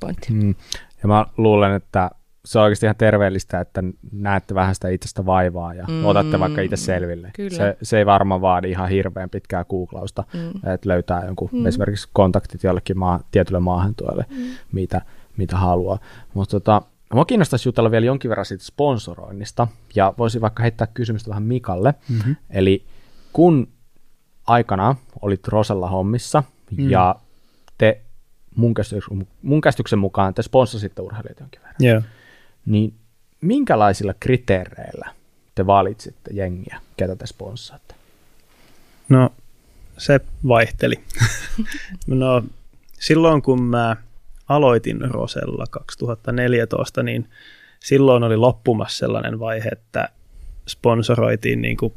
[0.00, 0.32] pointti.
[0.32, 0.54] Mm.
[1.02, 2.10] Ja mä luulen, että
[2.44, 3.82] se on oikeasti ihan terveellistä, että
[4.12, 7.32] näette vähän sitä itsestä vaivaa ja mm, otatte vaikka itse selville.
[7.50, 10.72] Se, se ei varmaan vaadi ihan hirveän pitkää googlausta, mm.
[10.72, 11.66] että löytää jonkun mm.
[11.66, 14.44] esimerkiksi kontaktit jollekin maa, tietylle maahantuolle, mm.
[14.72, 15.00] mitä,
[15.36, 15.98] mitä haluaa.
[16.34, 16.82] Mutta tota,
[17.14, 21.94] Mua kiinnostaisi jutella vielä jonkin verran siitä sponsoroinnista, ja voisin vaikka heittää kysymystä vähän Mikalle.
[22.08, 22.36] Mm-hmm.
[22.50, 22.84] Eli
[23.32, 23.68] kun
[24.46, 26.42] aikana olit Rosella hommissa,
[26.76, 26.90] mm.
[26.90, 27.16] ja
[27.78, 28.00] te
[28.56, 32.02] mun käsityksen, mun käsityksen mukaan te sponssasitte urheilijat jonkin verran, Joo.
[32.66, 32.94] Niin
[33.40, 35.10] minkälaisilla kriteereillä
[35.54, 37.94] te valitsitte jengiä, ketä te sponssaatte?
[39.08, 39.30] No,
[39.98, 41.00] se vaihteli.
[42.06, 42.42] no,
[43.00, 43.96] silloin kun mä
[44.48, 47.28] aloitin Rosella 2014, niin
[47.80, 50.08] silloin oli loppumassa sellainen vaihe, että
[50.68, 51.92] sponsoroitiin niin kuin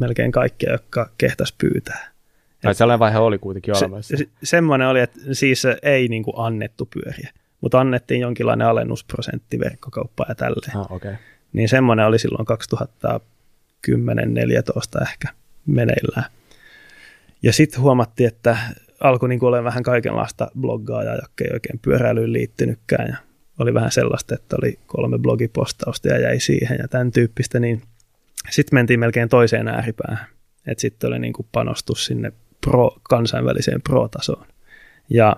[0.00, 2.08] melkein kaikkia, jotka kehtäs pyytää.
[2.62, 4.16] Tai sellainen vaihe oli kuitenkin olemassa.
[4.16, 7.30] Se, semmoinen oli, että siis ei niin kuin annettu pyöriä,
[7.60, 10.76] mutta annettiin jonkinlainen alennusprosentti verkkokauppaa ja tälleen.
[10.76, 11.14] Ah, okay.
[11.52, 12.46] Niin semmoinen oli silloin
[13.88, 15.28] 2010-2014 ehkä
[15.66, 16.24] meneillään.
[17.42, 18.56] Ja sitten huomattiin, että
[19.00, 23.08] alkoi niin olemaan vähän kaikenlaista bloggaajaa, jotka ei oikein pyöräilyyn liittynytkään.
[23.08, 23.16] Ja
[23.58, 27.82] oli vähän sellaista, että oli kolme blogipostausta ja jäi siihen ja tämän tyyppistä, niin
[28.50, 30.26] sitten mentiin melkein toiseen ääripäähän.
[30.66, 34.46] Että sitten oli niin kuin panostus sinne pro, kansainväliseen pro-tasoon.
[35.10, 35.36] Ja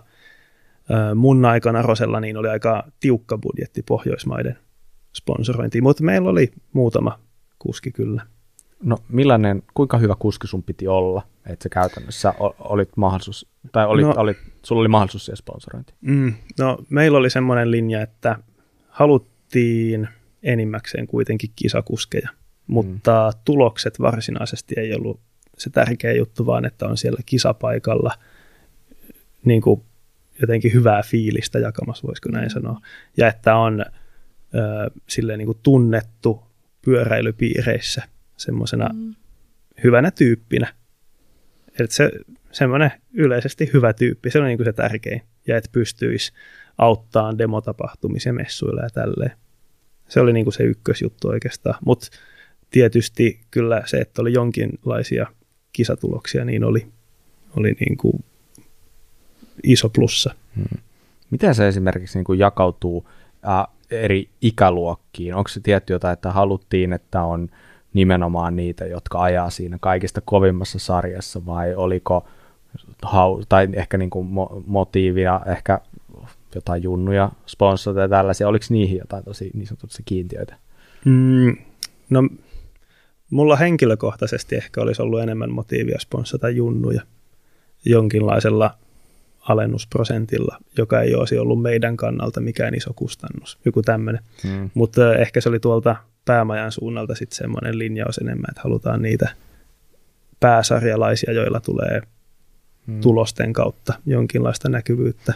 [1.15, 4.59] mun aikana Rosella niin oli aika tiukka budjetti Pohjoismaiden
[5.17, 7.19] sponsorointiin, mutta meillä oli muutama
[7.59, 8.23] kuski kyllä.
[8.83, 14.07] No millainen, kuinka hyvä kuski sun piti olla, että se käytännössä olit mahdollisuus, tai olit,
[14.07, 15.99] no, olit, sulla oli mahdollisuus siihen sponsorointiin?
[16.01, 18.39] Mm, no meillä oli semmoinen linja, että
[18.89, 20.09] haluttiin
[20.43, 22.29] enimmäkseen kuitenkin kisakuskeja,
[22.67, 23.41] mutta mm.
[23.45, 25.21] tulokset varsinaisesti ei ollut
[25.59, 28.15] se tärkeä juttu, vaan että on siellä kisapaikalla
[29.45, 29.83] niin kuin
[30.41, 32.81] jotenkin hyvää fiilistä jakamassa, voisiko näin sanoa,
[33.17, 36.43] ja että on ö, silleen niin kuin tunnettu
[36.85, 38.03] pyöräilypiireissä
[38.37, 39.15] semmoisena mm.
[39.85, 40.75] hyvänä tyyppinä.
[41.81, 42.11] Että se
[42.53, 46.33] semmoinen yleisesti hyvä tyyppi, se on niin kuin se tärkein, ja että pystyisi
[46.79, 49.33] auttaa demotapahtumisia messuilla ja tälleen.
[50.09, 52.07] Se oli niin kuin se ykkösjuttu oikeastaan, mutta
[52.71, 55.27] tietysti kyllä se, että oli jonkinlaisia
[55.73, 56.89] kisatuloksia, niin oli,
[57.57, 58.25] oli niin kuin
[59.63, 60.35] iso plussa.
[60.57, 60.79] Hmm.
[61.31, 63.09] Miten se esimerkiksi niin kuin jakautuu
[63.49, 65.35] äh, eri ikäluokkiin?
[65.35, 67.49] Onko se tietty jotain, että haluttiin, että on
[67.95, 72.27] nimenomaan niitä, jotka ajaa siinä kaikista kovimmassa sarjassa, vai oliko
[73.03, 75.81] hau, tai ehkä niin kuin mo- motiivia, ehkä
[76.55, 80.57] jotain junnuja, sponsoreita ja tällaisia, oliko niihin jotain tosi niin sanotusti kiintiöitä?
[81.05, 81.57] Mm,
[82.11, 82.29] no
[83.31, 87.03] mulla henkilökohtaisesti ehkä olisi ollut enemmän motiivia sponsata junnuja
[87.85, 88.75] jonkinlaisella
[89.49, 94.23] alennusprosentilla, joka ei olisi ollut meidän kannalta mikään iso kustannus, joku tämmöinen.
[94.45, 94.71] Mm.
[94.75, 99.29] Mutta ehkä se oli tuolta päämajan suunnalta sitten semmoinen linjaus enemmän, että halutaan niitä
[100.41, 102.03] pääsarjalaisia, joilla tulee
[102.87, 103.01] mm.
[103.01, 105.35] tulosten kautta jonkinlaista näkyvyyttä.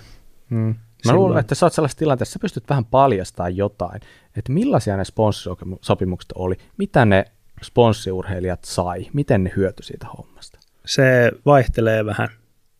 [0.51, 0.75] Mm.
[1.07, 4.01] Mä luulen, että sä oot sellaisessa tilanteessa, sä pystyt vähän paljastamaan jotain,
[4.37, 7.25] että millaisia ne sponssisopimukset oli, mitä ne
[7.63, 10.59] sponssiurheilijat sai, miten ne hyötyi siitä hommasta?
[10.87, 12.29] Se vaihtelee vähän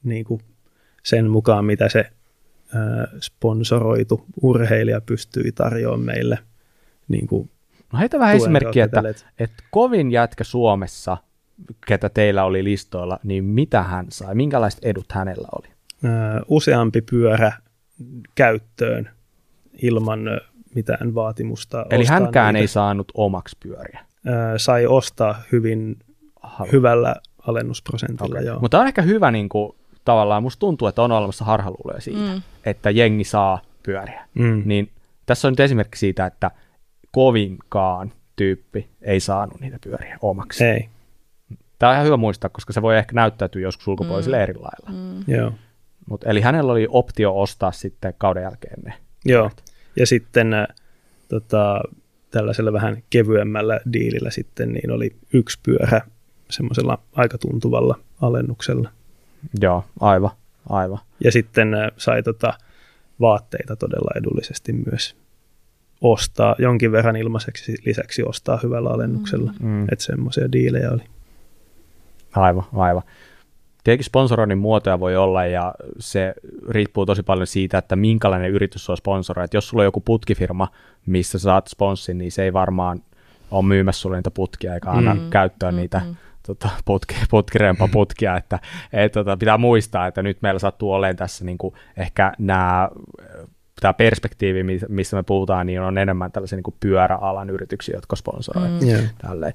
[0.03, 0.41] niin kuin
[1.03, 2.11] sen mukaan, mitä se
[3.21, 6.39] sponsoroitu urheilija pystyy tarjoamaan meille.
[7.09, 7.51] Niin kuin
[7.93, 9.03] no heitä vähän esimerkkiä, että,
[9.39, 11.17] että kovin jätkä Suomessa,
[11.87, 15.69] ketä teillä oli listoilla, niin mitä hän sai, minkälaiset edut hänellä oli?
[16.49, 17.53] Useampi pyörä
[18.35, 19.11] käyttöön
[19.83, 20.21] ilman
[20.75, 21.87] mitään vaatimusta.
[21.91, 22.63] Eli hänkään niitä.
[22.63, 24.01] ei saanut omaksi pyöriä?
[24.57, 25.97] Sai ostaa hyvin
[26.73, 28.47] hyvällä alennusprosentilla, okay.
[28.47, 28.61] joo.
[28.61, 32.43] Mutta on ehkä hyvä niin kuin, tavallaan musta tuntuu, että on olemassa harhaluuloja siitä, mm.
[32.67, 34.29] että jengi saa pyöriä.
[34.35, 34.63] Mm.
[34.65, 34.91] Niin
[35.27, 36.51] tässä on nyt esimerkki siitä, että
[37.11, 40.65] kovinkaan tyyppi ei saanut niitä pyöriä omaksi.
[40.65, 40.89] Ei.
[41.79, 44.43] Tämä on ihan hyvä muistaa, koska se voi ehkä näyttäytyä joskus ulkopuolisille mm.
[44.43, 44.91] eri lailla.
[44.91, 45.35] Mm.
[45.35, 45.53] Joo.
[46.07, 48.95] Mut, eli hänellä oli optio ostaa sitten kauden jälkeen ne.
[49.25, 49.51] Joo,
[49.97, 50.67] ja sitten äh,
[51.29, 51.81] tota,
[52.31, 56.01] tällaisella vähän kevyemmällä diilillä sitten niin oli yksi pyörä
[56.51, 58.91] semmoisella aika tuntuvalla alennuksella.
[59.61, 60.31] Joo, aivan,
[60.69, 60.99] aivan.
[61.25, 62.55] Ja sitten äh, sai tota
[63.21, 65.17] vaatteita todella edullisesti myös
[66.01, 69.53] ostaa, jonkin verran ilmaiseksi lisäksi ostaa hyvällä alennuksella.
[69.61, 69.83] Mm.
[69.83, 71.03] Että semmoisia diilejä oli.
[72.33, 73.03] Aivan, aivan.
[73.85, 76.35] Tietenkin sponsoroinnin muotoja voi olla ja se
[76.69, 79.45] riippuu tosi paljon siitä, että minkälainen yritys on sponsoroi.
[79.45, 80.69] Että jos sulla on joku putkifirma,
[81.07, 83.03] missä saat sponssin, niin se ei varmaan
[83.51, 86.17] ole myymässä sulle niitä putkia eikä anna mm, käyttöön mm, niitä mm
[86.47, 88.59] tota, putki, putkirempa putkia, että
[88.93, 92.89] et, tota, pitää muistaa, että nyt meillä sattuu olemaan tässä niin kuin, ehkä nämä
[93.81, 98.81] tämä perspektiivi, missä me puhutaan, niin on enemmän tällaisia niin kuin pyöräalan yrityksiä, jotka sponsoroivat
[98.81, 98.89] mm.
[98.89, 99.15] yeah.
[99.19, 99.53] tälleen.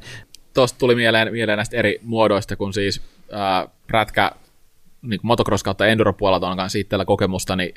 [0.53, 3.01] Tuosta tuli mieleen, mieleen näistä eri muodoista, kun siis
[3.33, 4.31] äh, prätkä
[5.01, 7.73] niin motocross kautta enduro puolelta on kanssa itsellä kokemusta, niin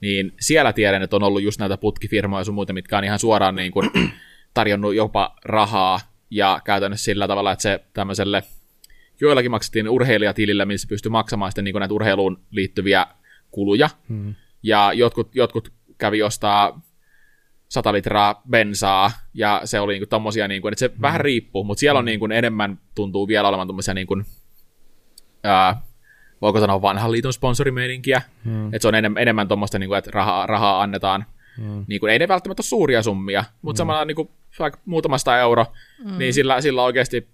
[0.00, 3.54] niin siellä tiedän, että on ollut just näitä putkifirmoja sun muita, mitkä on ihan suoraan
[3.54, 3.90] niin kuin
[4.54, 8.42] tarjonnut jopa rahaa ja käytännössä sillä tavalla, että se tämmöiselle
[9.20, 13.06] joillakin maksettiin urheilijatilillä, missä pystyi maksamaan sitten niin näitä urheiluun liittyviä
[13.50, 13.90] kuluja.
[14.08, 14.34] Hmm.
[14.62, 16.80] Ja jotkut, jotkut kävi ostaa
[17.68, 21.02] 100 litraa bensaa, ja se oli niin tommosia, niin kuin, että se hmm.
[21.02, 24.24] vähän riippuu, mutta siellä on niin kuin, enemmän, tuntuu vielä olevan tommosia niin kuin,
[25.44, 25.82] ää,
[26.42, 28.66] voiko sanoa vanhan liiton sponsorimeininkiä, hmm.
[28.66, 31.26] että se on enemmän, enemmän tuommoista, niin kuin, että rahaa, rahaa annetaan,
[31.56, 31.84] hmm.
[31.88, 33.86] niin kuin, ei ne välttämättä ole suuria summia, mutta hmm.
[33.86, 35.66] samalla niin kuin, vaikka muutamasta euro,
[36.04, 36.18] hmm.
[36.18, 37.28] niin sillä, sillä oikeasti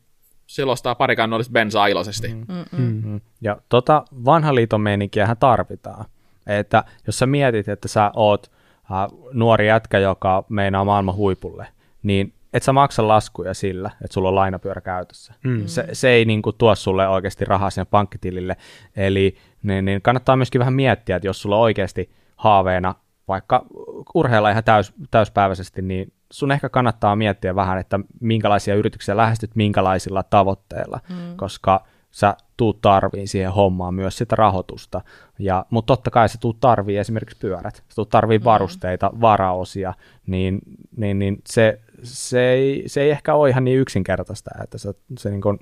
[0.46, 2.28] selostaa pari kannollista bensaa iloisesti.
[2.28, 2.44] Mm.
[2.78, 3.20] Mm-hmm.
[3.40, 6.04] Ja tota vanhan liiton meininkiähän tarvitaan.
[6.46, 8.50] Että jos sä mietit, että sä oot
[8.92, 11.66] äh, nuori jätkä, joka meinaa maailman huipulle,
[12.02, 15.34] niin et sä maksa laskuja sillä, että sulla on lainapyörä käytössä.
[15.44, 15.66] Mm.
[15.66, 18.56] Se, se ei niin kuin, tuo sulle oikeasti rahaa sinne pankkitilille.
[18.96, 22.94] Eli niin, niin kannattaa myöskin vähän miettiä, että jos sulla on oikeasti haaveena
[23.28, 23.66] vaikka
[24.14, 30.22] urheilla ihan täys, täyspäiväisesti, niin sun ehkä kannattaa miettiä vähän, että minkälaisia yrityksiä lähestyt, minkälaisilla
[30.22, 31.36] tavoitteilla, mm.
[31.36, 35.00] koska sä tuut tarviin siihen hommaan myös sitä rahoitusta.
[35.38, 38.44] Ja, mutta totta kai sä tuut tarviin esimerkiksi pyörät, sä tuut tarviin mm.
[38.44, 39.94] varusteita, varaosia,
[40.26, 40.58] niin,
[40.96, 45.30] niin, niin se, se, ei, se ei ehkä ole ihan niin yksinkertaista, että se, se
[45.30, 45.58] niin kuin,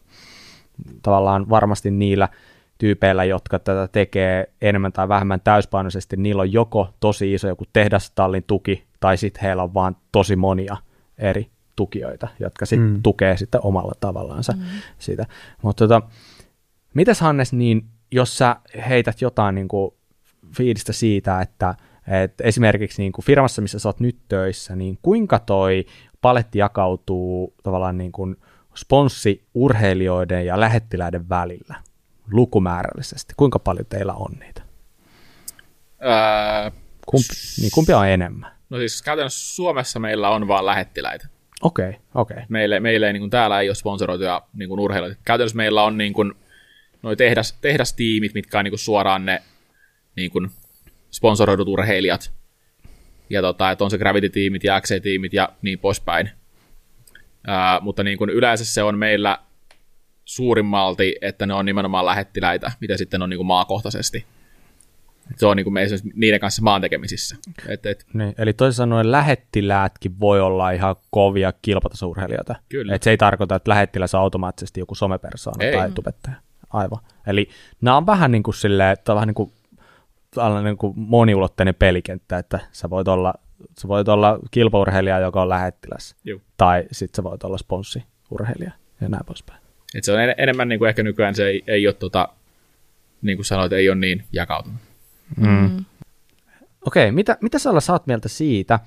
[1.03, 2.29] tavallaan varmasti niillä
[2.81, 8.45] tyypeillä, jotka tätä tekee enemmän tai vähemmän täyspainoisesti, niillä on joko tosi iso joku tehdastallin
[8.47, 10.76] tuki, tai sitten heillä on vaan tosi monia
[11.18, 13.03] eri tukijoita, jotka sitten mm.
[13.03, 14.62] tukee sitten omalla tavallaansa mm.
[14.99, 15.26] sitä.
[15.62, 16.03] Mutta tota,
[16.95, 18.57] mitäs Hannes, niin jos sä
[18.89, 19.95] heität jotain niin kuin
[20.57, 21.74] fiilistä siitä, että
[22.07, 25.87] et esimerkiksi niin kuin firmassa, missä sä oot nyt töissä, niin kuinka toi
[26.20, 28.37] paletti jakautuu tavallaan niin kuin
[28.74, 31.89] sponssiurheilijoiden ja lähettiläiden välillä?
[32.33, 33.35] Lukumäärällisesti?
[33.37, 34.62] Kuinka paljon teillä on niitä?
[36.05, 36.70] Öö,
[37.07, 38.51] kumpi, niin kumpi on enemmän?
[38.70, 41.28] No siis käytännössä Suomessa meillä on vain lähettiläitä.
[41.62, 42.35] Okei, okay, okei.
[42.35, 42.47] Okay.
[42.49, 45.20] Meille, meille ei, niin kuin täällä ei ole sponsoroituja niin kuin urheilijoita.
[45.24, 46.33] Käytännössä meillä on niin kuin,
[47.03, 49.43] noi tehdas, tehdastiimit, mitkä on niin kuin suoraan ne
[50.16, 50.51] niin kuin
[51.11, 52.33] sponsoroidut urheilijat.
[53.31, 56.31] Ja tota, että on se Gravity-tiimit ja XC-tiimit ja niin poispäin.
[57.47, 59.39] Ää, mutta niin kuin yleensä se on meillä
[60.31, 64.26] suurimmalti, että ne on nimenomaan lähettiläitä, mitä sitten on niin kuin maakohtaisesti.
[65.37, 67.37] Se on niin kuin me niiden kanssa maan tekemisissä.
[67.68, 68.07] Et, et.
[68.14, 72.55] Niin, eli toisin sanoen lähettiläätkin voi olla ihan kovia kilpatasurheilijoita.
[72.68, 72.95] Kyllä.
[72.95, 75.76] Et se ei tarkoita, että lähettiläs on automaattisesti joku somepersoona ei.
[75.76, 76.37] tai tubettaja.
[76.70, 76.99] Aivan.
[77.26, 77.49] Eli
[77.81, 79.53] nämä on vähän niin kuin silleen, että on vähän niin kuin,
[80.64, 83.35] niin kuin moniulotteinen pelikenttä, että sä voit olla,
[83.78, 86.41] sä voit olla kilpaurheilija, joka on lähettiläs, Juh.
[86.57, 89.60] tai sitten sä voit olla sponssiurheilija ja näin poispäin.
[89.95, 92.28] Et se on en, enemmän niin kuin ehkä nykyään se ei, ei ole, tota,
[93.22, 94.80] niin kuin sanoit, ei ole niin jakautunut.
[95.36, 95.49] Mm.
[95.49, 95.84] mm.
[96.86, 98.80] Okei, okay, mitä, mitä sä saat mieltä siitä,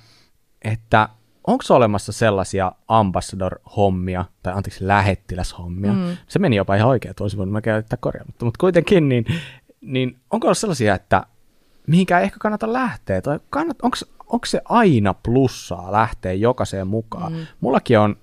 [0.62, 1.10] että
[1.48, 6.18] onko olemassa sellaisia ambassador-hommia, tai anteeksi, lähettiläshommia, mm.
[6.28, 9.26] se meni jopa ihan oikein, että olisi voinut mä käyttää korjaamatta, mutta kuitenkin, niin,
[9.82, 11.24] niin onko sellaisia, että
[11.88, 13.78] mihinkään ehkä kannata lähteä, tai kannat,
[14.28, 17.34] onko se aina plussaa lähteä jokaiseen mukaan?
[17.34, 17.46] Mm.
[17.60, 18.18] Mullakin on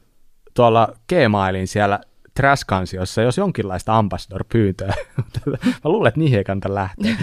[0.55, 2.01] tuolla Gmailin siellä
[2.41, 4.95] Trash-kansiossa, jos jonkinlaista ambassador-pyyntöä.
[5.85, 7.17] Mä luulen, että niihin ei kannata lähteä.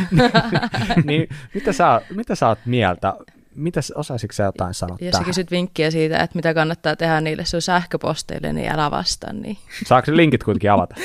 [1.05, 3.13] niin, mitä, sä, mitä sä oot mieltä?
[3.55, 7.45] Mitä, osaisitko sä jotain sanoa Jos sä kysyt vinkkiä siitä, että mitä kannattaa tehdä niille
[7.45, 9.33] sun sähköposteille, niin älä vastaa.
[9.33, 9.57] Niin.
[9.85, 10.95] Saako linkit kuitenkin avata?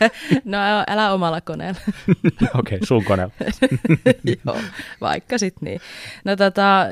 [0.44, 0.58] no
[0.88, 1.80] älä omalla koneella.
[2.08, 3.34] Okei, okay, sun koneella.
[4.46, 4.56] Joo,
[5.00, 5.80] vaikka sitten niin.
[6.24, 6.86] No tota,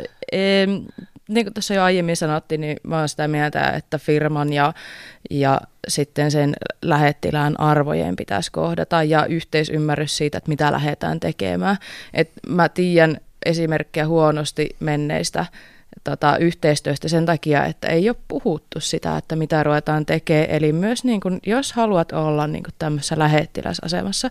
[1.29, 4.73] niin kuin tuossa jo aiemmin sanottiin, niin mä oon sitä mieltä, että firman ja,
[5.31, 11.77] ja sitten sen lähettilään arvojen pitäisi kohdata ja yhteisymmärrys siitä, että mitä lähdetään tekemään.
[12.15, 13.17] Et mä tiedän
[13.47, 15.47] esimerkkejä huonosti menneistä
[16.05, 20.51] tota, yhteistyöstä sen takia, että ei ole puhuttu sitä, että mitä ruvetaan tekemään.
[20.51, 24.31] Eli myös niin kun, jos haluat olla niin kun tämmöisessä lähettiläsasemassa,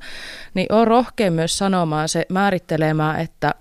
[0.54, 3.56] niin on rohkea myös sanomaan se, määrittelemään, että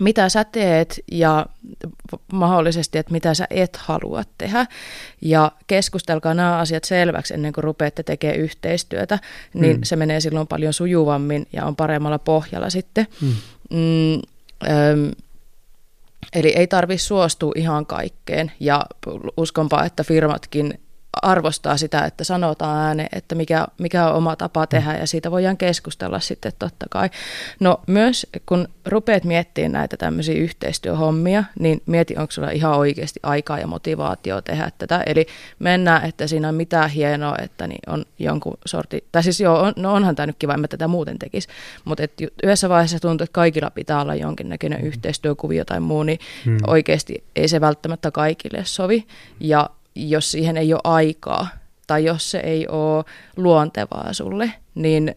[0.00, 1.46] mitä sä teet ja
[2.32, 4.66] mahdollisesti, että mitä sä et halua tehdä.
[5.22, 9.18] Ja keskustelkaa nämä asiat selväksi ennen kuin rupeatte tekemään yhteistyötä,
[9.54, 9.82] niin mm.
[9.84, 13.06] se menee silloin paljon sujuvammin ja on paremmalla pohjalla sitten.
[13.20, 13.32] Mm.
[13.70, 14.14] Mm,
[14.68, 15.08] ähm,
[16.32, 18.86] Eli ei tarvi suostua ihan kaikkeen ja
[19.36, 20.80] uskonpa, että firmatkin
[21.22, 25.56] arvostaa sitä, että sanotaan ääneen, että mikä, mikä on oma tapa tehdä ja siitä voidaan
[25.56, 27.10] keskustella sitten totta kai.
[27.60, 33.58] No myös kun rupeat miettimään näitä tämmöisiä yhteistyöhommia, niin mieti, onko sulla ihan oikeasti aikaa
[33.58, 35.02] ja motivaatio tehdä tätä.
[35.06, 35.26] Eli
[35.58, 39.72] mennään, että siinä on mitään hienoa, että niin on jonkun sorti, tai siis joo, on,
[39.76, 41.48] no onhan tämä nyt kiva, että tätä muuten tekisi,
[41.84, 42.12] mutta et
[42.42, 44.86] yhdessä vaiheessa tuntuu, että kaikilla pitää olla jonkinnäköinen mm.
[44.86, 46.58] yhteistyökuvio tai muu, niin mm.
[46.66, 49.06] oikeasti ei se välttämättä kaikille sovi.
[49.40, 51.48] Ja jos siihen ei ole aikaa
[51.86, 53.04] tai jos se ei ole
[53.36, 55.14] luontevaa sulle, niin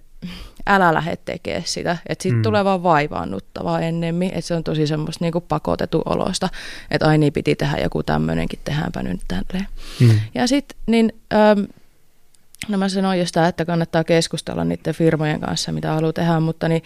[0.68, 1.98] älä lähde tekemään sitä.
[2.10, 2.44] Että sitten mm.
[2.44, 6.50] tulee vaan vaivaannuttavaa ennemmin, että se on tosi semmoista niinku pakotetun olosta,
[6.92, 9.68] että ai niin piti tehdä joku tämmöinenkin, tehdäänpä nyt tälleen.
[10.00, 10.20] Mm.
[10.36, 11.60] Ja sitten niin, ähm,
[12.68, 16.68] no mä sanoin jo sitä, että kannattaa keskustella niiden firmojen kanssa, mitä haluaa tehdä, mutta
[16.68, 16.84] niin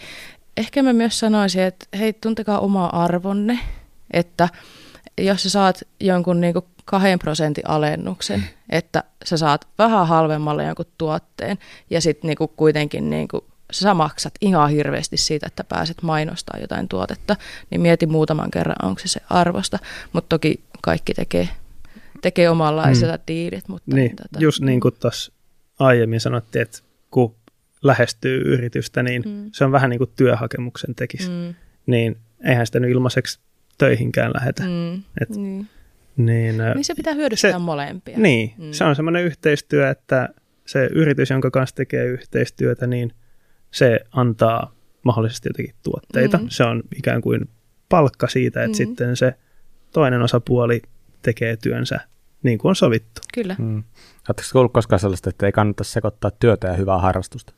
[0.56, 3.58] ehkä mä myös sanoisin, että hei, tuntekaa oma arvonne,
[4.10, 4.48] että
[5.18, 8.46] jos sä saat jonkun niinku kahden prosentin alennuksen, mm.
[8.70, 11.58] että sä saat vähän halvemmalle jonkun tuotteen
[11.90, 17.36] ja sitten niinku kuitenkin niinku sä maksat ihan hirveästi siitä, että pääset mainostamaan jotain tuotetta,
[17.70, 19.78] niin mieti muutaman kerran, onko se se arvosta.
[20.12, 21.48] Mutta toki kaikki tekee,
[22.22, 23.22] tekee omanlaisensa mm.
[23.28, 23.68] diilit.
[23.68, 25.32] Mutta niin, tota, just niin kuin tuossa
[25.78, 26.78] aiemmin sanottiin, että
[27.10, 27.34] kun
[27.82, 29.50] lähestyy yritystä, niin mm.
[29.52, 31.30] se on vähän niin kuin työhakemuksen tekisi.
[31.30, 31.54] Mm.
[31.86, 33.38] Niin eihän sitä nyt ilmaiseksi
[33.78, 34.62] töihinkään lähetä.
[34.62, 35.02] Mm.
[35.20, 35.68] Et, niin.
[36.16, 38.18] Niin, niin se pitää hyödyttää se, molempia.
[38.18, 38.72] Niin, mm.
[38.72, 40.28] se on semmoinen yhteistyö, että
[40.66, 43.12] se yritys, jonka kanssa tekee yhteistyötä, niin
[43.70, 46.38] se antaa mahdollisesti jotakin tuotteita.
[46.38, 46.46] Mm.
[46.48, 47.48] Se on ikään kuin
[47.88, 48.86] palkka siitä, että mm.
[48.86, 49.34] sitten se
[49.92, 50.82] toinen osapuoli
[51.22, 52.00] tekee työnsä
[52.44, 53.20] niin kuin on sovittu.
[53.34, 53.56] Kyllä.
[53.58, 53.84] Mm.
[54.28, 57.54] Oletteko kuullut koskaan sellaista, että ei kannata sekoittaa työtä ja hyvää harrastusta?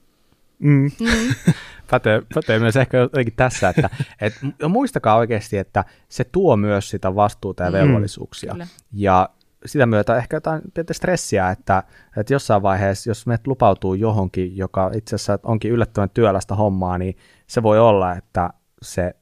[0.59, 0.91] Mm.
[1.01, 1.35] Mm.
[1.91, 3.91] pätee, pätee myös ehkä jotenkin tässä, että
[4.21, 4.35] et,
[4.69, 7.77] muistakaa oikeasti, että se tuo myös sitä vastuuta ja mm.
[7.77, 8.55] velvollisuuksia.
[8.55, 8.67] Mm.
[8.93, 9.29] Ja
[9.67, 11.83] sitä myötä ehkä jotain pientä stressiä, että,
[12.17, 17.17] että jossain vaiheessa, jos me lupautuu johonkin, joka itse asiassa onkin yllättävän työlästä hommaa, niin
[17.47, 18.51] se voi olla, että
[18.83, 19.15] se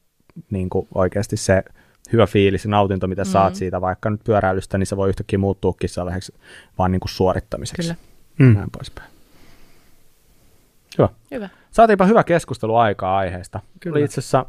[0.51, 1.65] niin kuin oikeasti se
[2.13, 3.27] hyvä fiilis ja nautinto, mitä mm.
[3.27, 6.35] saat siitä vaikka nyt pyöräilystä, niin se voi yhtäkkiä muuttuukin sellaiseksi
[6.79, 7.83] vaan niin kuin suorittamiseksi.
[7.83, 7.97] Kyllä.
[8.39, 8.55] Mm.
[8.55, 9.14] Näin poispäin.
[10.99, 11.09] Hyvä.
[11.31, 11.49] Hyvä.
[11.71, 13.61] Saatiinpa hyvä keskustelu aikaa aiheesta.
[13.81, 13.95] Kyllä.
[13.95, 14.47] Oli itse asiassa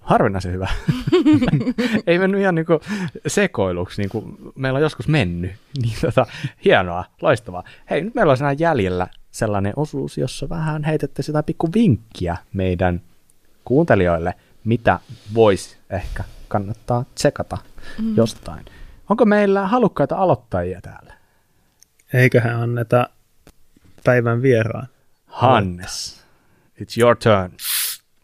[0.00, 0.68] harvinaisen hyvä.
[2.06, 2.80] Ei mennyt ihan niin kuin
[3.26, 5.52] sekoiluksi, niin kuin meillä on joskus mennyt.
[5.82, 6.26] Niin tota,
[6.64, 7.64] hienoa, loistavaa.
[7.90, 13.00] Hei, nyt meillä on jäljellä sellainen osuus, jossa vähän heitette sitä pikku vinkkiä meidän
[13.64, 14.98] kuuntelijoille, mitä
[15.34, 17.58] voisi ehkä kannattaa tsekata
[17.98, 18.16] mm.
[18.16, 18.64] jostain.
[19.08, 21.14] Onko meillä halukkaita aloittajia täällä?
[22.12, 23.08] Eiköhän anneta
[24.04, 24.86] päivän vieraan.
[25.34, 26.24] Hannes,
[26.80, 27.50] it's your turn.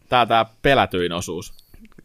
[0.09, 1.55] Tämä tämä pelätyin osuus.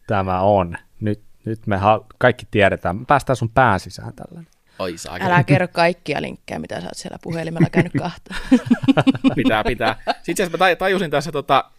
[0.06, 0.76] Tämä on.
[1.00, 2.96] Nyt, nyt me ha- kaikki tiedetään.
[2.96, 4.42] Me päästään sun pään sisään tällä.
[4.78, 8.34] Oi, saa Älä kerro kaikkia linkkejä, mitä sä oot siellä puhelimella käynyt kahta.
[9.34, 9.96] pitää, pitää.
[10.22, 11.70] Sitten mä tajusin tässä, tota,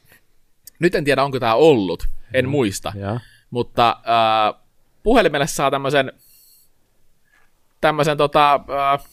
[0.80, 2.52] nyt en tiedä onko tämä ollut, en mm.
[2.52, 3.20] muista, ja.
[3.50, 4.62] mutta äh,
[5.04, 6.12] puhelimelle saa tämmöisen
[7.82, 9.06] tämmöisen tota, äh,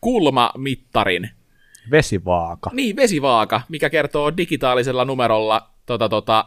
[0.00, 1.30] kulmamittarin,
[1.90, 2.70] Vesivaaka.
[2.72, 6.44] Niin, vesivaaka, mikä kertoo digitaalisella numerolla tota, tota,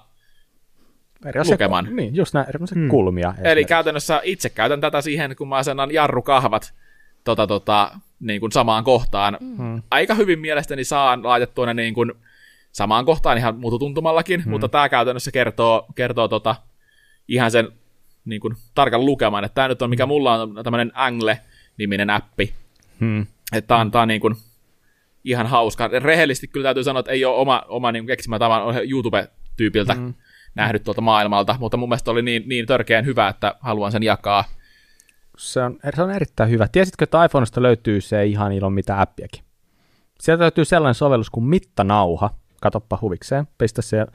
[1.50, 1.88] lukeman.
[1.96, 2.90] Niin, just näin, mm.
[2.90, 3.34] kulmia.
[3.44, 6.74] Eli käytännössä itse käytän tätä siihen, kun mä asennan jarrukahvat
[7.24, 9.38] tota, tota, niin kuin samaan kohtaan.
[9.40, 9.82] Mm.
[9.92, 12.12] Aika hyvin mielestäni saan laitettua ne niin kuin
[12.72, 14.50] samaan kohtaan ihan mututuntumallakin, mm.
[14.50, 16.56] mutta tämä käytännössä kertoo, kertoo tota,
[17.28, 17.72] ihan sen
[18.26, 19.50] niin kuin, tarkan lukeman.
[19.54, 22.54] Tämä nyt on, mikä mulla on tämmöinen Angle-niminen appi.
[23.00, 23.22] Mm.
[23.54, 24.36] Että tämä on, tää on niin kuin,
[25.24, 25.88] ihan hauska.
[25.88, 30.14] Rehellisesti kyllä täytyy sanoa, että ei ole oma, oma niin keksimä tavan YouTube-tyypiltä mm.
[30.56, 34.44] nähnyt tuolta maailmalta, mutta mun mielestä oli niin, niin törkeän hyvä, että haluan sen jakaa.
[35.38, 36.68] Se on, se on erittäin hyvä.
[36.68, 39.44] Tiesitkö, että iPhoneista löytyy se ihan ilman mitä appiakin?
[40.20, 42.30] Sieltä löytyy sellainen sovellus kuin mittanauha.
[42.62, 44.06] Katoppa huvikseen, pistä se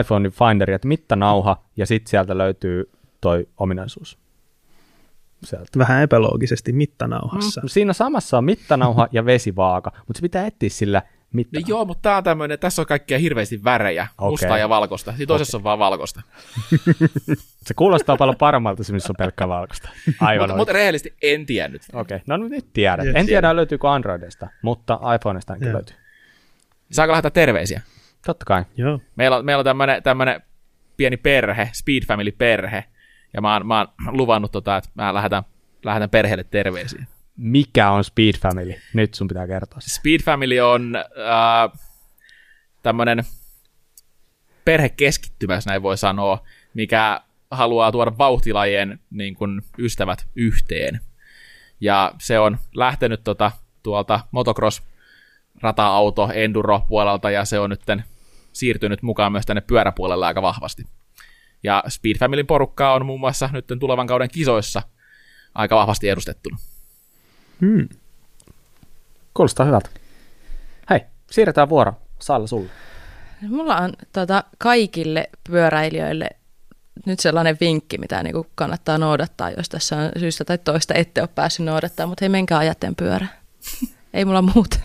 [0.00, 2.90] iPhone Finderi, että mittanauha, ja sitten sieltä löytyy
[3.20, 4.23] toi ominaisuus
[5.44, 5.78] sieltä.
[5.78, 7.60] Vähän epäloogisesti mittanauhassa.
[7.60, 11.02] Mm, siinä samassa on mittanauha ja vesivaaka, mutta se pitää etsiä sillä
[11.32, 11.68] mittanauha.
[11.68, 14.30] No joo, mutta tämä on tämmöinen, tässä on kaikkia hirveästi värejä, okay.
[14.30, 15.12] mustaa ja valkoista.
[15.12, 15.60] Siinä toisessa okay.
[15.60, 16.22] on vaan valkoista.
[17.66, 19.88] se kuulostaa paljon paremmalta se, missä on pelkkää valkoista.
[20.20, 21.82] Aivan mutta, mutta rehellisesti en tiennyt.
[21.92, 22.24] Okei, okay.
[22.26, 23.06] no nyt tiedät.
[23.06, 25.74] Yes, en tiedä, löytyykö Androidista, mutta iPhoneista ainakin yeah.
[25.74, 25.96] löytyy.
[26.90, 27.80] Saanko lähettää terveisiä?
[28.26, 28.64] Totta kai.
[28.76, 29.00] Joo.
[29.16, 30.42] Meillä on, meillä on tämmöinen,
[30.96, 32.84] pieni perhe, Speed Family-perhe,
[33.34, 35.42] ja mä oon, mä oon luvannut, tota, että mä lähetän,
[35.84, 37.06] lähetän perheelle terveisiä.
[37.36, 38.74] Mikä on Speed Family?
[38.94, 39.78] Nyt sun pitää kertoa.
[39.80, 41.80] Speed Family on äh,
[42.82, 43.24] tämmöinen
[44.64, 46.44] perhekeskittymä, jos näin voi sanoa,
[46.74, 47.20] mikä
[47.50, 51.00] haluaa tuoda vauhtilajien niin kuin, ystävät yhteen.
[51.80, 53.52] Ja se on lähtenyt tota,
[53.82, 54.82] tuolta motocross
[55.62, 57.82] rata-auto enduro-puolelta, ja se on nyt
[58.52, 60.84] siirtynyt mukaan myös tänne pyöräpuolelle aika vahvasti.
[61.64, 64.82] Ja Speed Familyn porukkaa on muun muassa nyt tulevan kauden kisoissa
[65.54, 66.58] aika vahvasti edustettuna.
[67.60, 67.88] Hmm.
[69.34, 69.88] Kuulostaa hyvältä.
[70.90, 71.00] Hei,
[71.30, 72.70] siirretään vuoro Salla sulle.
[73.48, 76.30] Mulla on tota, kaikille pyöräilijöille
[77.06, 81.28] nyt sellainen vinkki, mitä niinku kannattaa noudattaa, jos tässä on syystä tai toista ette ole
[81.34, 83.26] päässyt noudattaa, mutta hei menkää ajatten pyörä.
[84.14, 84.78] Ei mulla muuta.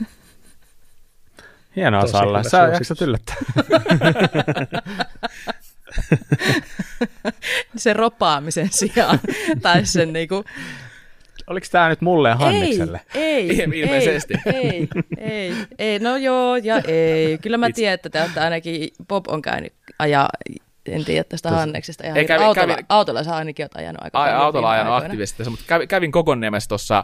[1.75, 3.35] Hienoa Tosi Salla, sä jaksat yllättää.
[7.75, 9.19] sen ropaamisen sijaan.
[9.61, 10.43] tai sen niinku,
[11.47, 13.01] Oliko tää nyt mulle ja Hannikselle?
[13.15, 14.33] Ei, ei, Ilmeisesti.
[14.45, 14.87] ei, ei,
[15.17, 17.37] ei, ei, no joo ja ei.
[17.37, 20.29] Kyllä mä tiedän, että te olette ainakin, Bob on käynyt ajaa,
[20.85, 24.01] en tiedä tästä Hanneksesta ihan Ei, ei, kävin- autolla, kävin- autolla sä ainakin oot ajanut
[24.03, 25.05] aika Ai, paljon autolla ajanut aikoina.
[25.05, 27.03] aktiivisesti, mutta kävin, kävin Kokonniemessä tuossa,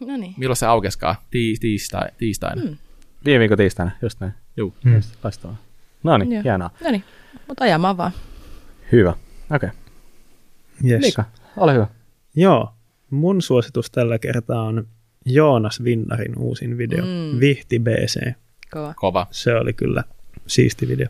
[0.00, 0.34] No niin.
[0.36, 1.14] milloin se aukeskaan?
[1.30, 2.62] Tii, tiistai, tiistaina.
[2.62, 2.76] Mm.
[3.24, 4.32] Viime viikon tiistaina, just näin.
[4.56, 4.74] Juu.
[4.84, 5.00] Hmm.
[5.24, 5.56] Loistavaa.
[6.02, 6.70] No niin, hienoa.
[6.84, 7.04] No niin,
[7.48, 8.12] mutta ajamaan vaan.
[8.92, 9.10] Hyvä.
[9.10, 9.68] Okei.
[9.68, 9.70] Okay.
[10.90, 11.00] Yes.
[11.00, 11.24] Miika,
[11.56, 11.86] ole hyvä.
[12.36, 12.72] Joo,
[13.10, 14.86] mun suositus tällä kertaa on
[15.24, 17.40] Joonas Vinnarin uusin video, Mm.
[17.40, 18.32] Vihti BC.
[18.70, 18.94] Kova.
[18.96, 19.26] Kova.
[19.30, 20.04] Se oli kyllä
[20.46, 21.06] siisti video.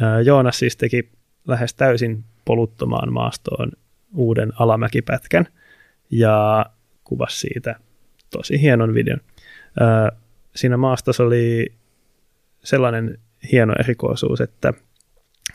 [0.00, 1.10] Ää, Joonas siis teki
[1.48, 3.72] lähes täysin poluttomaan maastoon
[4.14, 5.46] uuden alamäkipätkän
[6.10, 6.66] ja
[7.04, 7.76] kuvasi siitä
[8.30, 9.20] tosi hienon videon.
[9.80, 10.12] Ää,
[10.56, 11.72] Siinä maastossa oli
[12.64, 13.18] sellainen
[13.52, 14.72] hieno erikoisuus, että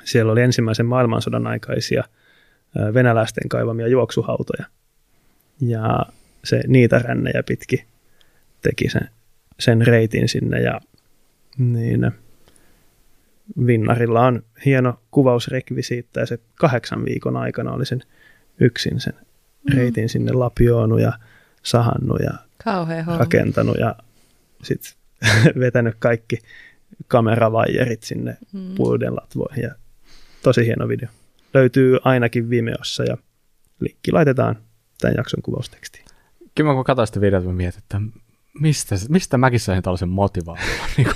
[0.04, 2.04] siellä oli ensimmäisen maailmansodan aikaisia
[2.94, 4.66] venäläisten kaivamia juoksuhautoja.
[5.62, 6.06] Ja
[6.44, 7.86] se niitä rännejä pitki
[8.62, 9.10] teki sen,
[9.60, 10.82] sen reitin sinne ja
[11.58, 12.12] niin
[13.66, 18.02] Vinnarilla on hieno kuvausrekvisiitta ja se kahdeksan viikon aikana oli sen
[18.60, 19.14] yksin sen
[19.74, 21.14] reitin sinne lapioonut ja
[21.64, 22.32] sahannut ja
[22.64, 23.96] Kauhea rakentanut ja
[24.64, 24.94] sitten
[25.60, 26.40] vetänyt kaikki
[27.08, 28.76] kameravaijerit sinne Mm.
[28.76, 29.76] puiden latvoihin ja
[30.44, 31.10] tosi hieno video.
[31.54, 33.18] Löytyy ainakin Vimeossa ja
[33.80, 34.56] linkki laitetaan
[35.02, 36.06] tämän jakson kuvaustekstiin.
[36.56, 38.02] Kyllä mä kun katsoin sitä videota, mä mietin, että
[38.60, 40.70] mistä, mistä mäkin sain tällaisen motivaation.
[40.98, 41.08] niin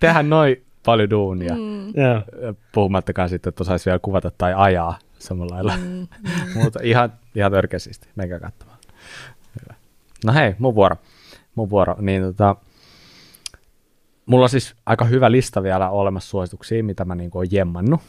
[0.00, 2.54] tehdään noin paljon duunia, mm.
[2.72, 5.76] Puhumattakaan sitten, että osaisi vielä kuvata tai ajaa samalla lailla.
[5.76, 6.08] Mm.
[6.62, 8.78] Mutta ihan, ihan törkeästi, menkää katsomaan.
[9.60, 9.74] Hyvä.
[10.24, 10.96] No hei, mun vuoro.
[11.54, 11.96] Mun vuoro.
[12.00, 12.56] Niin tota,
[14.26, 18.00] mulla on siis aika hyvä lista vielä olemassa suosituksia, mitä mä niinku oon jemmannut.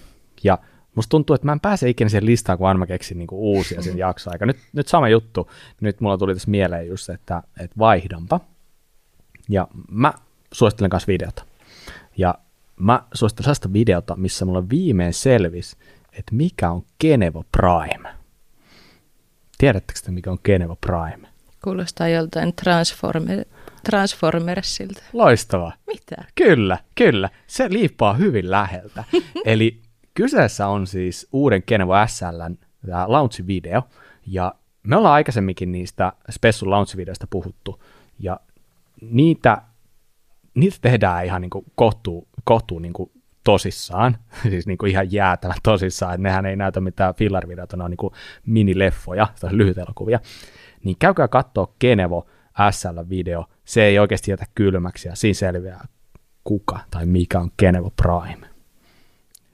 [0.44, 0.58] Ja
[0.96, 3.82] musta tuntuu, että mä en pääse ikinä siihen listaan, kun aina mä keksin niinku uusia
[3.82, 4.46] sen jakson aika.
[4.46, 5.50] Nyt, nyt sama juttu.
[5.82, 8.40] Nyt mulla tuli tässä mieleen just että, että vaihdanpa.
[9.50, 10.14] Ja mä
[10.52, 11.46] suosittelen kanssa videota.
[12.18, 12.36] Ja
[12.80, 15.78] mä suosittelen sellaista videota, missä mulla viimein selvisi,
[16.14, 18.10] että mikä on Genevo Prime.
[19.58, 21.28] Tiedättekö te, mikä on Genevo Prime?
[21.64, 23.46] Kuulostaa joltain Transformer,
[23.84, 25.04] Transformersilta.
[25.14, 25.74] Loistavaa.
[25.88, 26.16] Mitä?
[26.36, 27.30] Kyllä, kyllä.
[27.48, 29.04] Se liippaa hyvin läheltä.
[29.46, 29.82] Eli
[30.14, 32.58] kyseessä on siis uuden Genevo SLn
[33.08, 33.82] launch-video,
[34.28, 37.84] ja me ollaan aikaisemminkin niistä Spessun launch-videoista puhuttu,
[38.20, 38.40] ja
[39.02, 39.62] niitä,
[40.54, 43.12] niitä tehdään ihan niin kuin kohtuu, kohtuu niin kuin
[43.44, 44.18] tosissaan,
[44.50, 47.98] siis niin kuin ihan jäätävän tosissaan, että nehän ei näytä mitään filler-videota, ne on niin
[47.98, 48.14] kuin
[48.46, 50.20] minileffoja, tai lyhytelokuvia,
[50.84, 52.28] niin käykää katsoa Genevo
[52.72, 55.88] SL-video, se ei oikeasti jätä kylmäksi, ja siinä selviää
[56.44, 58.48] kuka tai mikä on Genevo Prime.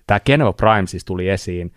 [0.07, 1.73] Tämä Genevo Prime siis tuli esiin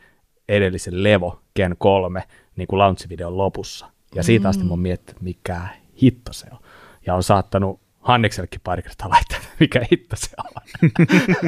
[0.49, 2.23] edellisen Levo Gen 3
[2.57, 3.91] niin kuin launch-videon lopussa.
[4.15, 5.61] Ja siitä asti mä oon miettinyt, että mikä
[6.03, 6.59] hitto se on.
[7.07, 10.63] Ja on saattanut Hanneksellekin pari kertaa laittaa, että mikä hitto se on.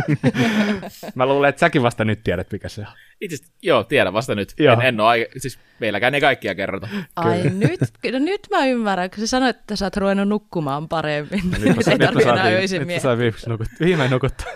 [1.14, 2.86] mä luulen, että säkin vasta nyt tiedät, mikä se on.
[3.20, 4.54] Itse asiassa, joo, tiedän vasta nyt.
[4.58, 4.72] Joo.
[4.72, 6.88] En, en ole, aika- siis meilläkään ei kaikkia kerrota.
[7.16, 7.80] Ai nyt,
[8.12, 11.50] no nyt mä ymmärrän, kun sä sanoit, että sä oot ruvennut nukkumaan paremmin.
[11.50, 14.52] No nyt mä, ei nyt mä tarvitse enää saan, öisin nyt viimeksi nukut, viimein nukuttua.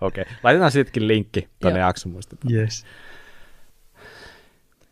[0.00, 0.34] Okei, okay.
[0.42, 2.54] laitetaan sittenkin linkki tuonne jakson muistetaan.
[2.54, 2.86] Yes.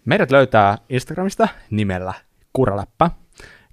[0.04, 2.14] Meidät löytää Instagramista nimellä
[2.52, 3.10] Kuraläppä.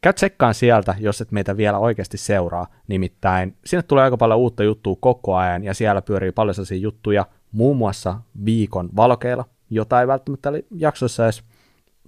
[0.01, 2.67] Käy tsekkaan sieltä, jos et meitä vielä oikeasti seuraa.
[2.87, 7.25] Nimittäin sinne tulee aika paljon uutta juttua koko ajan ja siellä pyörii paljon sellaisia juttuja,
[7.51, 11.43] muun muassa viikon valokeilla, jota ei välttämättä oli jaksoissa edes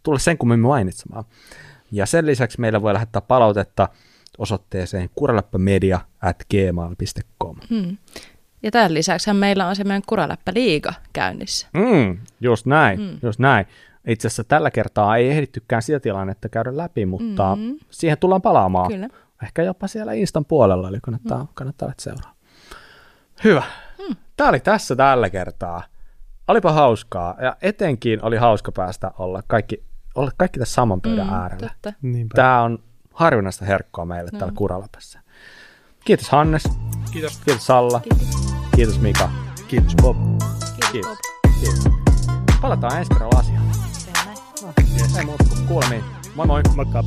[0.03, 1.23] tule sen kummemmin mainitsemaan.
[1.91, 3.89] Ja sen lisäksi meillä voi lähettää palautetta
[4.37, 7.57] osoitteeseen kuraläppämedia at gmail.com.
[7.69, 7.97] Hmm.
[8.63, 11.67] Ja tämän lisäksi meillä on se meidän Kuraläppä liiga käynnissä.
[11.73, 13.19] Mm, just näin, mm.
[13.23, 13.65] just näin.
[14.07, 17.61] Itse asiassa tällä kertaa ei ehdittykään sitä tilannetta käydä läpi, mutta Mm.
[17.61, 17.75] mm.
[17.89, 18.91] siihen tullaan palaamaan.
[18.91, 19.09] Kyllä.
[19.43, 21.47] Ehkä jopa siellä Instan puolella, eli kannattaa, mm.
[21.53, 22.33] kannattaa seuraa.
[23.43, 23.63] Hyvä.
[24.09, 24.15] Mm.
[24.37, 25.83] Tämä oli tässä tällä kertaa.
[26.47, 29.83] Olipa hauskaa, ja etenkin oli hauska päästä olla kaikki,
[30.15, 31.69] olla kaikki tässä saman pöydän mm, äärellä.
[31.69, 31.93] Totta.
[32.01, 32.35] Niinpä.
[32.35, 32.79] Tämä on
[33.13, 34.39] harvinaista herkkoa meille no.
[34.39, 35.19] täällä Kuraläpässä.
[36.05, 36.63] Kiitos Hannes.
[37.11, 37.41] Kiitos.
[37.45, 37.99] Kiitos Salla.
[37.99, 38.53] Kiitos.
[38.75, 39.29] Kiitos Mika.
[39.67, 40.17] Kiitos Bob.
[40.17, 40.91] Kiitos.
[40.91, 41.17] Kiitos.
[41.17, 41.53] Bob.
[41.59, 41.83] Kiitos.
[42.61, 43.72] Palataan ensi kerralla asiaan.
[44.63, 45.17] Näin.
[45.17, 46.03] Ei muuta kuin kuulemiin.
[46.35, 46.61] Moi moi.
[46.75, 47.03] Moikka.